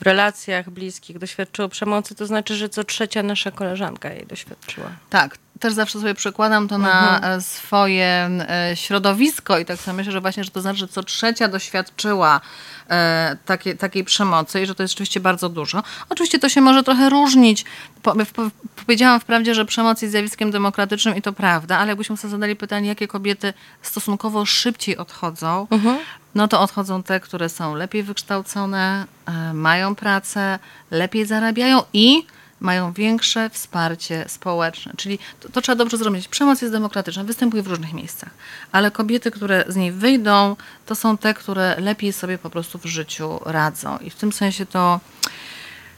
w 0.00 0.02
relacjach 0.02 0.70
bliskich 0.70 1.18
doświadczyło 1.18 1.68
przemocy, 1.68 2.14
to 2.14 2.26
znaczy, 2.26 2.54
że 2.54 2.68
co 2.68 2.84
trzecia 2.84 3.22
nasza 3.22 3.50
koleżanka 3.50 4.12
jej 4.12 4.26
doświadczyła. 4.26 4.90
Tak, 5.10 5.38
też 5.60 5.72
zawsze 5.72 6.00
sobie 6.00 6.14
przekładam 6.14 6.68
to 6.68 6.74
mhm. 6.74 6.94
na 6.94 7.28
e, 7.28 7.40
swoje 7.40 8.30
e, 8.48 8.76
środowisko 8.76 9.58
i 9.58 9.64
tak 9.64 9.78
sobie 9.78 9.96
myślę, 9.96 10.12
że 10.12 10.20
właśnie, 10.20 10.44
że 10.44 10.50
to 10.50 10.60
znaczy, 10.60 10.78
że 10.78 10.88
co 10.88 11.02
trzecia 11.02 11.48
doświadczyła 11.48 12.40
e, 12.90 13.36
takiej, 13.44 13.76
takiej 13.76 14.04
przemocy 14.04 14.62
i 14.62 14.66
że 14.66 14.74
to 14.74 14.82
jest 14.82 14.92
rzeczywiście 14.92 15.20
bardzo 15.20 15.48
dużo. 15.48 15.82
Oczywiście 16.08 16.38
to 16.38 16.48
się 16.48 16.60
może 16.60 16.82
trochę 16.82 17.10
różnić. 17.10 17.64
Po, 18.02 18.14
po, 18.14 18.42
powiedziałam 18.76 19.20
wprawdzie, 19.20 19.54
że 19.54 19.64
przemoc 19.64 20.02
jest 20.02 20.12
zjawiskiem 20.12 20.50
demokratycznym 20.50 21.16
i 21.16 21.22
to 21.22 21.32
prawda, 21.32 21.78
ale 21.78 21.88
jakbyśmy 21.88 22.16
sobie 22.16 22.30
zadali 22.30 22.56
pytanie, 22.56 22.88
jakie 22.88 23.08
kobiety 23.08 23.54
stosunkowo 23.82 24.46
szybciej 24.46 24.96
odchodzą, 24.96 25.66
mhm. 25.70 25.98
no 26.34 26.48
to 26.48 26.60
odchodzą 26.60 27.02
te, 27.02 27.20
które 27.20 27.48
są 27.48 27.74
lepiej 27.74 28.02
wykształcone, 28.02 29.04
mają 29.54 29.94
pracę, 29.94 30.58
lepiej 30.90 31.26
zarabiają 31.26 31.82
i 31.92 32.26
mają 32.60 32.92
większe 32.92 33.50
wsparcie 33.50 34.24
społeczne. 34.28 34.92
Czyli 34.96 35.18
to, 35.40 35.48
to, 35.48 35.60
trzeba 35.60 35.76
dobrze 35.76 35.96
zrozumieć. 35.96 36.28
Przemoc 36.28 36.62
jest 36.62 36.74
demokratyczna, 36.74 37.24
występuje 37.24 37.62
w 37.62 37.66
różnych 37.66 37.92
miejscach, 37.92 38.30
ale 38.72 38.90
kobiety, 38.90 39.30
które 39.30 39.64
z 39.68 39.76
niej 39.76 39.92
wyjdą, 39.92 40.56
to 40.86 40.94
są 40.94 41.18
te, 41.18 41.34
które 41.34 41.76
lepiej 41.80 42.12
sobie 42.12 42.38
po 42.38 42.50
prostu 42.50 42.78
w 42.78 42.86
życiu 42.86 43.40
radzą. 43.44 43.98
I 43.98 44.10
w 44.10 44.14
tym 44.14 44.32
sensie 44.32 44.66
to 44.66 45.00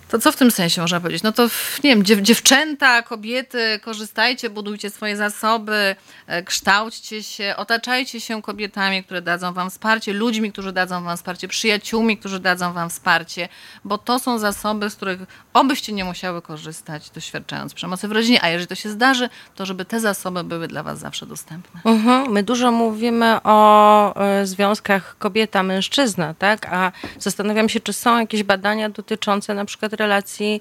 to 0.08 0.18
co 0.18 0.32
w 0.32 0.36
tym 0.36 0.50
sensie 0.50 0.80
można 0.80 1.00
powiedzieć? 1.00 1.22
No 1.22 1.32
to, 1.32 1.48
nie 1.84 1.96
wiem, 1.96 2.04
dziewczęta, 2.24 3.02
kobiety, 3.02 3.80
korzystajcie, 3.82 4.50
budujcie 4.50 4.90
swoje 4.90 5.16
zasoby, 5.16 5.96
e, 6.26 6.42
kształćcie 6.42 7.22
się, 7.22 7.54
otaczajcie 7.56 8.20
się 8.20 8.42
kobietami, 8.42 9.04
które 9.04 9.22
dadzą 9.22 9.52
wam 9.52 9.70
wsparcie, 9.70 10.12
ludźmi, 10.12 10.52
którzy 10.52 10.72
dadzą 10.72 11.04
wam 11.04 11.16
wsparcie, 11.16 11.48
przyjaciółmi, 11.48 12.18
którzy 12.18 12.40
dadzą 12.40 12.72
wam 12.72 12.90
wsparcie, 12.90 13.48
bo 13.84 13.98
to 13.98 14.18
są 14.18 14.38
zasoby, 14.38 14.90
z 14.90 14.96
których 14.96 15.20
obyście 15.52 15.92
nie 15.92 16.04
musiały 16.04 16.42
korzystać, 16.42 17.10
doświadczając 17.10 17.74
przemocy 17.74 18.08
w 18.08 18.12
rodzinie, 18.12 18.42
a 18.42 18.48
jeżeli 18.48 18.66
to 18.66 18.74
się 18.74 18.90
zdarzy, 18.90 19.28
to 19.54 19.66
żeby 19.66 19.84
te 19.84 20.00
zasoby 20.00 20.44
były 20.44 20.68
dla 20.68 20.82
was 20.82 20.98
zawsze 20.98 21.26
dostępne. 21.26 21.80
Mhm. 21.84 22.32
My 22.32 22.42
dużo 22.42 22.72
mówimy 22.72 23.42
o 23.44 24.14
y, 24.42 24.46
związkach 24.46 25.16
kobieta-mężczyzna, 25.18 26.34
tak? 26.38 26.66
A 26.72 26.92
zastanawiam 27.18 27.68
się, 27.68 27.80
czy 27.80 27.92
są 27.92 28.18
jakieś 28.18 28.42
badania 28.42 28.88
dotyczące 28.90 29.54
na 29.54 29.64
przykład 29.64 29.97
relacji 29.98 30.60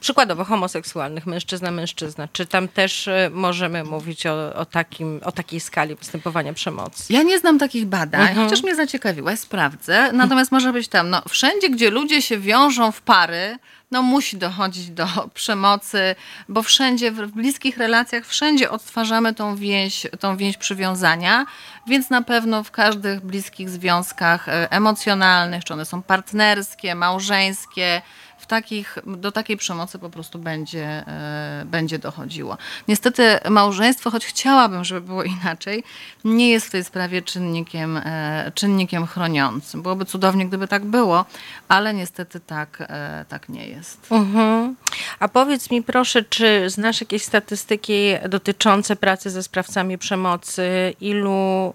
przykładowo 0.00 0.44
homoseksualnych, 0.44 1.26
mężczyzna-mężczyzna. 1.26 2.28
Czy 2.32 2.46
tam 2.46 2.68
też 2.68 3.06
y, 3.06 3.30
możemy 3.32 3.84
mówić 3.84 4.26
o, 4.26 4.54
o, 4.54 4.64
takim, 4.64 5.20
o 5.24 5.32
takiej 5.32 5.60
skali 5.60 5.94
występowania 5.94 6.52
przemocy? 6.52 7.12
Ja 7.12 7.22
nie 7.22 7.38
znam 7.38 7.58
takich 7.58 7.86
badań, 7.86 8.28
mhm. 8.28 8.46
chociaż 8.46 8.62
mnie 8.62 8.74
zaciekawiłaś, 8.74 9.38
sprawdzę. 9.38 10.12
Natomiast 10.12 10.52
może 10.52 10.72
być 10.72 10.88
tam, 10.88 11.10
no, 11.10 11.22
wszędzie, 11.28 11.70
gdzie 11.70 11.90
ludzie 11.90 12.22
się 12.22 12.38
wiążą 12.38 12.92
w 12.92 13.00
pary, 13.00 13.58
no 13.90 14.02
musi 14.02 14.36
dochodzić 14.36 14.90
do 14.90 15.06
przemocy, 15.34 16.14
bo 16.48 16.62
wszędzie, 16.62 17.12
w 17.12 17.30
bliskich 17.30 17.78
relacjach, 17.78 18.26
wszędzie 18.26 18.70
odtwarzamy 18.70 19.34
tą 19.34 19.56
więź, 19.56 20.06
tą 20.20 20.36
więź 20.36 20.56
przywiązania, 20.56 21.46
więc 21.86 22.10
na 22.10 22.22
pewno 22.22 22.64
w 22.64 22.70
każdych 22.70 23.20
bliskich 23.20 23.70
związkach 23.70 24.48
e, 24.48 24.70
emocjonalnych, 24.70 25.64
czy 25.64 25.72
one 25.72 25.84
są 25.84 26.02
partnerskie, 26.02 26.94
małżeńskie, 26.94 28.02
takich, 28.46 28.98
do 29.06 29.32
takiej 29.32 29.56
przemocy 29.56 29.98
po 29.98 30.10
prostu 30.10 30.38
będzie, 30.38 30.86
e, 30.86 31.62
będzie 31.66 31.98
dochodziło. 31.98 32.58
Niestety 32.88 33.38
małżeństwo, 33.50 34.10
choć 34.10 34.26
chciałabym, 34.26 34.84
żeby 34.84 35.00
było 35.00 35.22
inaczej, 35.40 35.84
nie 36.24 36.50
jest 36.50 36.66
w 36.66 36.70
tej 36.70 36.84
sprawie 36.84 37.22
czynnikiem, 37.22 37.96
e, 37.96 38.52
czynnikiem 38.54 39.06
chroniącym. 39.06 39.82
Byłoby 39.82 40.04
cudownie, 40.04 40.46
gdyby 40.46 40.68
tak 40.68 40.84
było, 40.84 41.24
ale 41.68 41.94
niestety 41.94 42.40
tak, 42.40 42.78
e, 42.80 43.24
tak 43.28 43.48
nie 43.48 43.68
jest. 43.68 44.12
Mhm. 44.12 44.76
A 45.20 45.28
powiedz 45.28 45.70
mi 45.70 45.82
proszę, 45.82 46.22
czy 46.22 46.70
znasz 46.70 47.00
jakieś 47.00 47.22
statystyki 47.22 48.14
dotyczące 48.28 48.96
pracy 48.96 49.30
ze 49.30 49.42
sprawcami 49.42 49.98
przemocy? 49.98 50.94
Ilu 51.00 51.74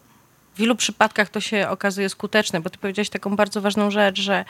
w 0.56 0.60
ilu 0.60 0.76
przypadkach 0.76 1.30
to 1.30 1.40
się 1.40 1.70
okazuje 1.70 2.10
skuteczne, 2.10 2.62
bo 2.62 2.70
ty 2.70 2.78
powiedziałeś 2.78 3.10
taką 3.10 3.36
bardzo 3.36 3.62
ważną 3.62 3.92
rzecz, 3.92 4.20
że 4.20 4.46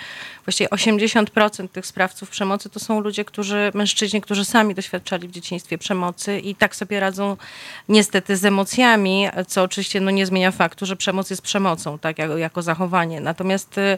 właściwie 0.45 0.69
80% 0.69 1.67
tych 1.67 1.85
sprawców 1.85 2.29
przemocy 2.29 2.69
to 2.69 2.79
są 2.79 2.99
ludzie, 2.99 3.25
którzy, 3.25 3.71
mężczyźni, 3.73 4.21
którzy 4.21 4.45
sami 4.45 4.75
doświadczali 4.75 5.27
w 5.27 5.31
dzieciństwie 5.31 5.77
przemocy 5.77 6.39
i 6.39 6.55
tak 6.55 6.75
sobie 6.75 6.99
radzą 6.99 7.37
niestety 7.89 8.37
z 8.37 8.45
emocjami, 8.45 9.27
co 9.47 9.63
oczywiście 9.63 10.01
no, 10.01 10.11
nie 10.11 10.25
zmienia 10.25 10.51
faktu, 10.51 10.85
że 10.85 10.95
przemoc 10.95 11.29
jest 11.29 11.41
przemocą, 11.41 11.99
tak, 11.99 12.17
jako, 12.17 12.37
jako 12.37 12.61
zachowanie. 12.61 13.19
Natomiast 13.19 13.77
y, 13.77 13.97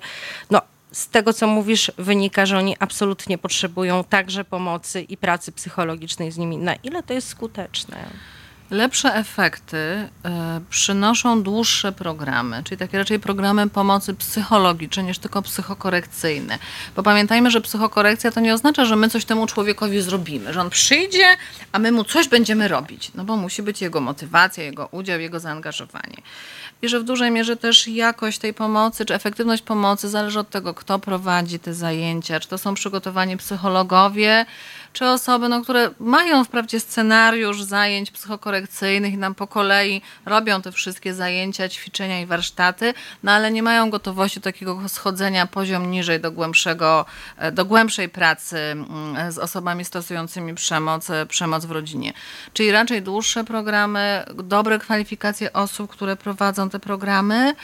no, 0.51 0.61
z 0.91 1.07
tego, 1.07 1.33
co 1.33 1.47
mówisz, 1.47 1.91
wynika, 1.97 2.45
że 2.45 2.57
oni 2.57 2.75
absolutnie 2.79 3.37
potrzebują 3.37 4.03
także 4.03 4.45
pomocy 4.45 5.01
i 5.01 5.17
pracy 5.17 5.51
psychologicznej 5.51 6.31
z 6.31 6.37
nimi. 6.37 6.57
Na 6.57 6.75
ile 6.75 7.03
to 7.03 7.13
jest 7.13 7.27
skuteczne? 7.27 7.97
Lepsze 8.71 9.13
efekty 9.15 9.77
y, 9.77 10.09
przynoszą 10.69 11.43
dłuższe 11.43 11.91
programy, 11.91 12.63
czyli 12.63 12.77
takie 12.77 12.97
raczej 12.97 13.19
programy 13.19 13.69
pomocy 13.69 14.13
psychologicznej 14.13 15.05
niż 15.05 15.19
tylko 15.19 15.41
psychokorekcyjne. 15.41 16.59
Bo 16.95 17.03
pamiętajmy, 17.03 17.51
że 17.51 17.61
psychokorekcja 17.61 18.31
to 18.31 18.39
nie 18.39 18.53
oznacza, 18.53 18.85
że 18.85 18.95
my 18.95 19.09
coś 19.09 19.25
temu 19.25 19.47
człowiekowi 19.47 20.01
zrobimy, 20.01 20.53
że 20.53 20.61
on 20.61 20.69
przyjdzie, 20.69 21.27
a 21.71 21.79
my 21.79 21.91
mu 21.91 22.03
coś 22.03 22.27
będziemy 22.27 22.67
robić. 22.67 23.11
No 23.15 23.23
bo 23.23 23.37
musi 23.37 23.63
być 23.63 23.81
jego 23.81 24.01
motywacja, 24.01 24.63
jego 24.63 24.87
udział, 24.91 25.19
jego 25.19 25.39
zaangażowanie. 25.39 26.17
I 26.81 26.89
że 26.89 26.99
w 26.99 27.03
dużej 27.03 27.31
mierze 27.31 27.57
też 27.57 27.87
jakość 27.87 28.39
tej 28.39 28.53
pomocy, 28.53 29.05
czy 29.05 29.13
efektywność 29.13 29.63
pomocy 29.63 30.09
zależy 30.09 30.39
od 30.39 30.49
tego, 30.49 30.73
kto 30.73 30.99
prowadzi 30.99 31.59
te 31.59 31.73
zajęcia, 31.73 32.39
czy 32.39 32.47
to 32.47 32.57
są 32.57 32.73
przygotowani 32.73 33.37
psychologowie, 33.37 34.45
czy 34.95 35.05
osoby, 35.07 35.49
no, 35.49 35.61
które 35.61 35.89
mają 35.99 36.43
wprawdzie 36.43 36.79
scenariusz 36.79 37.61
zajęć 37.61 38.11
psychokorekcyjnych 38.11 39.13
i 39.13 39.17
nam 39.17 39.35
po 39.35 39.47
kolei 39.47 40.01
robią 40.25 40.61
te 40.61 40.71
wszystkie 40.71 41.13
zajęcia, 41.13 41.69
ćwiczenia 41.69 42.21
i 42.21 42.25
warsztaty, 42.25 42.93
no 43.23 43.31
ale 43.31 43.51
nie 43.51 43.63
mają 43.63 43.89
gotowości 43.89 44.41
takiego 44.41 44.89
schodzenia 44.89 45.47
poziom 45.47 45.91
niżej 45.91 46.19
do, 46.19 46.31
głębszego, 46.31 47.05
e, 47.37 47.51
do 47.51 47.65
głębszej 47.65 48.09
pracy 48.09 48.57
mm, 48.57 49.31
z 49.31 49.37
osobami 49.37 49.85
stosującymi 49.85 50.55
przemoc, 50.55 51.09
e, 51.09 51.25
przemoc 51.25 51.65
w 51.65 51.71
rodzinie. 51.71 52.13
Czyli 52.53 52.71
raczej 52.71 53.01
dłuższe 53.01 53.43
programy, 53.43 54.23
dobre 54.43 54.79
kwalifikacje 54.79 55.53
osób, 55.53 55.91
które 55.91 56.15
prowadzą 56.15 56.69
te 56.69 56.79
programy, 56.79 57.55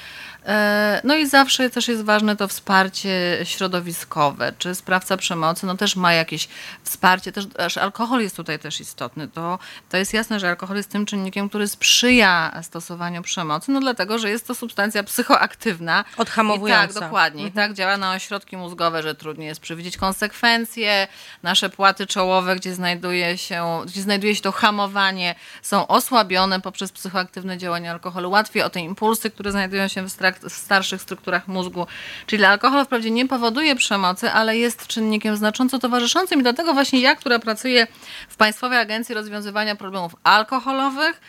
no 1.03 1.15
i 1.15 1.27
zawsze 1.27 1.69
też 1.69 1.87
jest 1.87 2.03
ważne 2.03 2.35
to 2.35 2.47
wsparcie 2.47 3.39
środowiskowe. 3.43 4.53
Czy 4.57 4.75
sprawca 4.75 5.17
przemocy 5.17 5.65
no 5.65 5.77
też 5.77 5.95
ma 5.95 6.13
jakieś 6.13 6.47
wsparcie, 6.83 7.31
też, 7.31 7.45
też 7.47 7.77
alkohol 7.77 8.21
jest 8.21 8.35
tutaj 8.35 8.59
też 8.59 8.81
istotny. 8.81 9.27
To, 9.27 9.59
to 9.89 9.97
jest 9.97 10.13
jasne, 10.13 10.39
że 10.39 10.49
alkohol 10.49 10.77
jest 10.77 10.89
tym 10.89 11.05
czynnikiem, 11.05 11.49
który 11.49 11.67
sprzyja 11.67 12.61
stosowaniu 12.61 13.21
przemocy, 13.21 13.71
no 13.71 13.79
dlatego, 13.79 14.19
że 14.19 14.29
jest 14.29 14.47
to 14.47 14.55
substancja 14.55 15.03
psychoaktywna. 15.03 16.05
Odhamowująca. 16.17 16.85
I 16.85 16.93
tak, 16.93 17.03
dokładnie. 17.03 17.43
Mhm. 17.43 17.49
I 17.49 17.55
tak 17.55 17.77
działa 17.77 17.97
na 17.97 18.13
ośrodki 18.13 18.57
mózgowe, 18.57 19.03
że 19.03 19.15
trudniej 19.15 19.47
jest 19.47 19.61
przewidzieć 19.61 19.97
konsekwencje. 19.97 21.07
Nasze 21.43 21.69
płaty 21.69 22.07
czołowe, 22.07 22.55
gdzie 22.55 22.75
znajduje 22.75 23.37
się, 23.37 23.81
gdzie 23.85 24.01
znajduje 24.01 24.35
się 24.35 24.41
to 24.41 24.51
hamowanie, 24.51 25.35
są 25.61 25.87
osłabione 25.87 26.61
poprzez 26.61 26.91
psychoaktywne 26.91 27.57
działanie 27.57 27.91
alkoholu. 27.91 28.29
Łatwiej 28.29 28.63
o 28.63 28.69
te 28.69 28.79
impulsy, 28.79 29.29
które 29.29 29.51
znajdują 29.51 29.87
się 29.87 30.01
w, 30.01 30.09
w 30.39 30.53
starszych 30.53 31.01
strukturach 31.01 31.47
mózgu. 31.47 31.87
Czyli 32.25 32.43
alkohol 32.43 32.85
wprawdzie 32.85 33.11
nie 33.11 33.27
powoduje 33.27 33.75
przemocy, 33.75 34.31
ale 34.31 34.57
jest 34.57 34.87
czynnikiem 34.87 35.35
znacząco 35.35 35.79
towarzyszącym 35.79 36.39
i 36.39 36.43
dlatego 36.43 36.73
właśnie 36.73 36.99
ja, 37.01 37.15
która 37.15 37.39
pracuję 37.39 37.87
w 38.29 38.35
Państwowej 38.35 38.79
Agencji 38.79 39.15
Rozwiązywania 39.15 39.75
Problemów 39.75 40.15
Alkoholowych, 40.23 41.21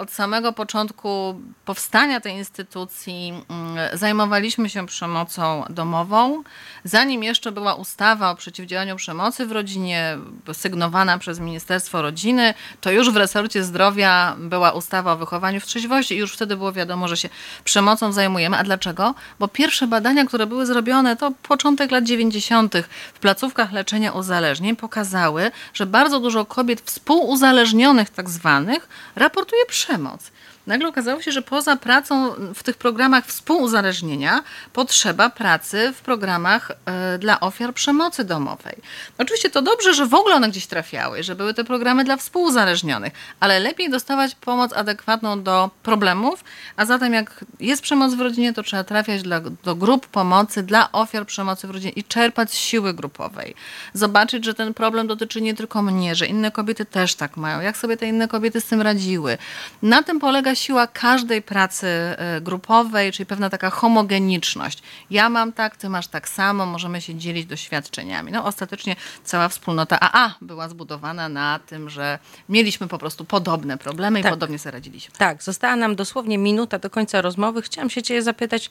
od 0.00 0.10
samego 0.10 0.52
początku 0.52 1.40
powstania 1.64 2.20
tej 2.20 2.34
instytucji 2.34 3.32
mm, 3.48 3.98
zajmowaliśmy 3.98 4.70
się 4.70 4.86
przemocą 4.86 5.64
domową. 5.70 6.42
Zanim 6.84 7.22
jeszcze 7.22 7.52
była 7.52 7.74
ustawa 7.74 8.30
o 8.30 8.34
przeciwdziałaniu 8.36 8.96
przemocy 8.96 9.46
w 9.46 9.52
rodzinie, 9.52 10.18
sygnowana 10.52 11.18
przez 11.18 11.40
Ministerstwo 11.40 12.02
Rodziny, 12.02 12.54
to 12.80 12.90
już 12.90 13.10
w 13.10 13.16
resorcie 13.16 13.64
zdrowia 13.64 14.36
była 14.38 14.72
ustawa 14.72 15.12
o 15.12 15.16
wychowaniu 15.16 15.60
w 15.60 15.66
trzeźwości 15.66 16.14
i 16.14 16.18
już 16.18 16.32
wtedy 16.32 16.56
było 16.56 16.72
wiadomo, 16.72 17.08
że 17.08 17.16
się 17.16 17.28
przemocą 17.64 18.12
zajmujemy. 18.12 18.56
A 18.56 18.64
dlaczego? 18.64 19.14
Bo 19.38 19.48
pierwsze 19.48 19.86
badania, 19.86 20.24
które 20.24 20.46
były 20.46 20.66
zrobione, 20.66 21.16
to 21.16 21.32
początek 21.42 21.90
lat 21.90 22.04
90. 22.04 22.74
w 23.14 23.18
placówkach 23.18 23.72
leczenia 23.72 24.12
uzależnień 24.12 24.76
pokazały, 24.76 25.50
że 25.74 25.86
bardzo 25.86 26.20
dużo 26.20 26.44
kobiet 26.44 26.80
współuzależnionych 26.80 28.10
tak 28.10 28.30
zwanych 28.30 28.88
raportuje 29.16 29.66
przemoc 29.66 29.89
przemoc. 29.90 30.20
Nagle 30.66 30.88
okazało 30.88 31.22
się, 31.22 31.32
że 31.32 31.42
poza 31.42 31.76
pracą 31.76 32.34
w 32.54 32.62
tych 32.62 32.76
programach 32.76 33.26
współuzależnienia 33.26 34.42
potrzeba 34.72 35.30
pracy 35.30 35.92
w 35.96 36.00
programach 36.00 36.70
y, 37.14 37.18
dla 37.18 37.40
ofiar 37.40 37.74
przemocy 37.74 38.24
domowej. 38.24 38.76
Oczywiście 39.18 39.50
to 39.50 39.62
dobrze, 39.62 39.94
że 39.94 40.06
w 40.06 40.14
ogóle 40.14 40.34
one 40.34 40.48
gdzieś 40.48 40.66
trafiały, 40.66 41.22
że 41.22 41.34
były 41.34 41.54
te 41.54 41.64
programy 41.64 42.04
dla 42.04 42.16
współuzależnionych, 42.16 43.12
ale 43.40 43.60
lepiej 43.60 43.90
dostawać 43.90 44.34
pomoc 44.34 44.72
adekwatną 44.72 45.42
do 45.42 45.70
problemów, 45.82 46.44
a 46.76 46.86
zatem 46.86 47.12
jak 47.12 47.44
jest 47.60 47.82
przemoc 47.82 48.14
w 48.14 48.20
rodzinie, 48.20 48.52
to 48.52 48.62
trzeba 48.62 48.84
trafiać 48.84 49.22
dla, 49.22 49.40
do 49.40 49.74
grup 49.74 50.06
pomocy 50.06 50.62
dla 50.62 50.92
ofiar 50.92 51.26
przemocy 51.26 51.66
w 51.66 51.70
rodzinie 51.70 51.92
i 51.92 52.04
czerpać 52.04 52.50
z 52.50 52.54
siły 52.54 52.94
grupowej. 52.94 53.54
Zobaczyć, 53.94 54.44
że 54.44 54.54
ten 54.54 54.74
problem 54.74 55.06
dotyczy 55.06 55.40
nie 55.40 55.54
tylko 55.54 55.82
mnie, 55.82 56.14
że 56.14 56.26
inne 56.26 56.50
kobiety 56.50 56.84
też 56.84 57.14
tak 57.14 57.36
mają, 57.36 57.60
jak 57.60 57.76
sobie 57.76 57.96
te 57.96 58.06
inne 58.06 58.28
kobiety 58.28 58.60
z 58.60 58.64
tym 58.64 58.82
radziły. 58.82 59.38
Na 59.82 60.02
tym 60.02 60.20
polega 60.20 60.54
siła 60.60 60.86
każdej 60.86 61.42
pracy 61.42 61.86
e, 61.86 62.40
grupowej, 62.40 63.12
czyli 63.12 63.26
pewna 63.26 63.50
taka 63.50 63.70
homogeniczność. 63.70 64.82
Ja 65.10 65.28
mam 65.28 65.52
tak, 65.52 65.76
ty 65.76 65.88
masz 65.88 66.06
tak 66.06 66.28
samo, 66.28 66.66
możemy 66.66 67.00
się 67.00 67.14
dzielić 67.14 67.46
doświadczeniami. 67.46 68.32
No 68.32 68.44
ostatecznie 68.44 68.96
cała 69.24 69.48
wspólnota 69.48 70.00
AA 70.00 70.34
była 70.40 70.68
zbudowana 70.68 71.28
na 71.28 71.58
tym, 71.66 71.90
że 71.90 72.18
mieliśmy 72.48 72.88
po 72.88 72.98
prostu 72.98 73.24
podobne 73.24 73.78
problemy 73.78 74.22
tak. 74.22 74.30
i 74.30 74.34
podobnie 74.34 74.58
sobie 74.58 74.72
radziliśmy. 74.72 75.14
Tak, 75.18 75.42
została 75.42 75.76
nam 75.76 75.96
dosłownie 75.96 76.38
minuta 76.38 76.78
do 76.78 76.90
końca 76.90 77.22
rozmowy. 77.22 77.62
Chciałam 77.62 77.90
się 77.90 78.02
ciebie 78.02 78.22
zapytać, 78.22 78.70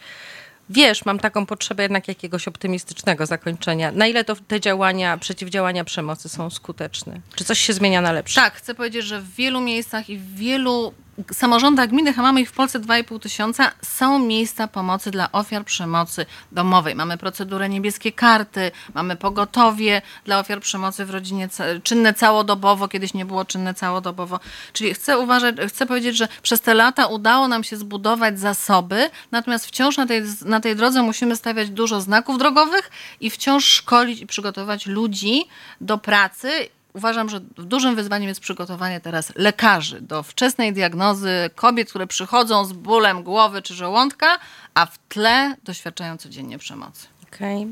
wiesz, 0.70 1.06
mam 1.06 1.20
taką 1.20 1.46
potrzebę 1.46 1.84
jednak 1.84 2.08
jakiegoś 2.08 2.48
optymistycznego 2.48 3.26
zakończenia. 3.26 3.92
Na 3.92 4.08
ile 4.08 4.24
to 4.24 4.36
te 4.36 4.60
działania, 4.60 5.18
przeciwdziałania 5.18 5.84
przemocy 5.84 6.30
są 6.30 6.50
skuteczne? 6.50 7.20
Czy 7.36 7.44
coś 7.44 7.60
się 7.60 7.74
zmienia 7.74 8.02
na 8.02 8.12
lepsze? 8.12 8.42
Tak, 8.42 8.54
chcę 8.54 8.76
powiedzieć, 8.76 9.06
że 9.06 9.22
w 9.22 9.36
wielu 9.36 9.62
miejscach 9.62 10.10
i 10.10 10.18
w 10.18 10.36
wielu 10.36 10.94
samorządach 11.34 11.90
gminnych, 11.90 12.20
a 12.20 12.22
mamy 12.22 12.42
ich 12.42 12.50
w 12.50 12.54
Polsce 12.54 12.80
2,5 12.80 13.20
tysiąca, 13.20 13.72
są 13.82 14.20
miejsca 14.20 14.68
pomocy 14.68 15.12
dla 15.12 15.32
ofiar 15.32 15.66
przemocy 15.66 16.26
domowej. 16.52 16.96
Mamy 16.96 17.18
procedurę 17.18 17.70
niebieskie 17.70 18.12
karty, 18.12 18.72
mamy 18.94 19.16
pogotowie 19.16 20.02
dla 20.26 20.40
ofiar 20.40 20.60
przemocy 20.60 21.06
w 21.06 21.10
rodzinie, 21.10 21.50
czynne 21.84 22.14
całodobowo, 22.14 22.88
kiedyś 22.88 23.14
nie 23.14 23.26
było 23.26 23.46
czynne 23.46 23.74
całodobowo. 23.74 24.40
Czyli 24.74 24.94
chcę 24.94 25.20
uważać, 25.20 25.56
chcę 25.68 25.86
powiedzieć, 25.86 26.18
że 26.18 26.28
przez 26.42 26.62
te 26.62 26.74
lata 26.74 27.08
udało 27.08 27.48
nam 27.48 27.64
się 27.64 27.78
zbudować 27.78 28.40
zasoby, 28.40 29.10
natomiast 29.32 29.66
wciąż 29.66 29.98
na 29.98 30.06
tej, 30.06 30.22
na 30.46 30.60
tej 30.60 30.76
drodze 30.76 31.04
musimy 31.04 31.36
stawiać 31.36 31.70
dużo 31.70 32.02
znaków 32.02 32.38
drogowych 32.38 32.92
i 33.20 33.30
wciąż 33.30 33.66
szkolić 33.66 34.22
i 34.22 34.28
przygotować 34.28 34.86
ludzi 34.86 35.46
do 35.82 35.98
pracy 35.98 36.70
uważam, 36.94 37.30
że 37.30 37.40
dużym 37.40 37.96
wyzwaniem 37.96 38.30
jest 38.30 38.42
przygotowanie 38.42 39.02
teraz 39.02 39.34
lekarzy 39.36 40.02
do 40.02 40.24
wczesnej 40.24 40.74
diagnozy 40.74 41.50
kobiet, 41.56 41.90
które 41.90 42.08
przychodzą 42.08 42.66
z 42.66 42.74
bólem 42.74 43.24
głowy 43.24 43.62
czy 43.62 43.74
żołądka, 43.74 44.40
a 44.74 44.86
w 44.86 44.98
tle 44.98 45.56
doświadczają 45.64 46.18
codziennie 46.18 46.60
przemocy. 46.60 47.08
Okay. 47.36 47.68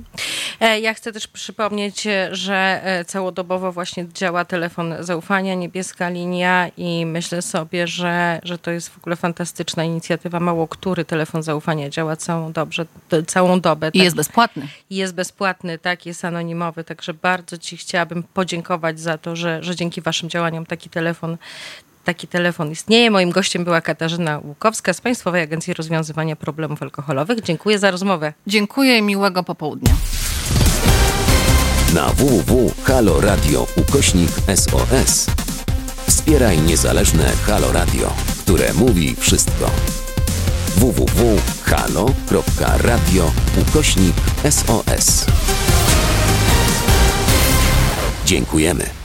E, 0.60 0.80
ja 0.80 0.94
chcę 0.94 1.12
też 1.12 1.28
przypomnieć, 1.28 2.08
że 2.32 2.82
e, 2.84 3.06
całodobowo 3.06 3.72
właśnie 3.72 4.08
działa 4.14 4.46
telefon 4.46 4.96
zaufania, 5.00 5.54
niebieska 5.54 6.10
linia 6.10 6.70
i 6.78 7.06
myślę 7.06 7.42
sobie, 7.42 7.88
że, 7.88 8.40
że 8.44 8.58
to 8.58 8.72
jest 8.72 8.90
w 8.90 8.98
ogóle 8.98 9.16
fantastyczna 9.16 9.84
inicjatywa. 9.84 10.40
Mało 10.40 10.68
który 10.68 11.06
telefon 11.06 11.44
zaufania 11.44 11.90
działa 11.90 12.16
całą, 12.16 12.52
dobrze, 12.52 12.86
całą 13.28 13.60
dobę. 13.60 13.88
I 13.88 13.92
tak. 13.92 14.04
jest 14.04 14.16
bezpłatny. 14.16 14.68
I 14.90 14.96
jest 14.96 15.14
bezpłatny, 15.14 15.78
tak, 15.78 16.06
jest 16.06 16.26
anonimowy, 16.26 16.84
także 16.84 17.14
bardzo 17.14 17.58
Ci 17.58 17.78
chciałabym 17.78 18.24
podziękować 18.24 19.00
za 19.00 19.18
to, 19.18 19.36
że, 19.36 19.64
że 19.64 19.76
dzięki 19.76 20.02
Waszym 20.02 20.30
działaniom 20.30 20.66
taki 20.66 20.90
telefon 20.90 21.38
taki 22.08 22.28
telefon 22.28 22.72
istnieje. 22.72 23.12
Moim 23.12 23.32
gościem 23.32 23.64
była 23.64 23.82
Katarzyna 23.82 24.40
Łukowska 24.40 24.94
z 24.94 25.02
Państwowej 25.02 25.42
Agencji 25.42 25.74
Rozwiązywania 25.74 26.36
Problemów 26.36 26.82
Alkoholowych. 26.82 27.42
Dziękuję 27.42 27.80
za 27.80 27.92
rozmowę. 27.92 28.34
Dziękuję 28.48 28.98
i 28.98 29.02
miłego 29.02 29.44
popołudnia. 29.44 29.94
Na 31.94 32.10
www.haloradio 32.10 33.68
ukośnik 33.76 34.30
SOS 34.56 35.28
wspieraj 36.08 36.62
niezależne 36.62 37.32
Halo 37.46 37.72
Radio, 37.72 38.14
które 38.40 38.74
mówi 38.74 39.16
wszystko. 39.16 39.72
www.halo.radio 40.78 42.12
ukośnik 43.62 44.16
SOS 44.50 45.26
Dziękujemy. 48.26 48.97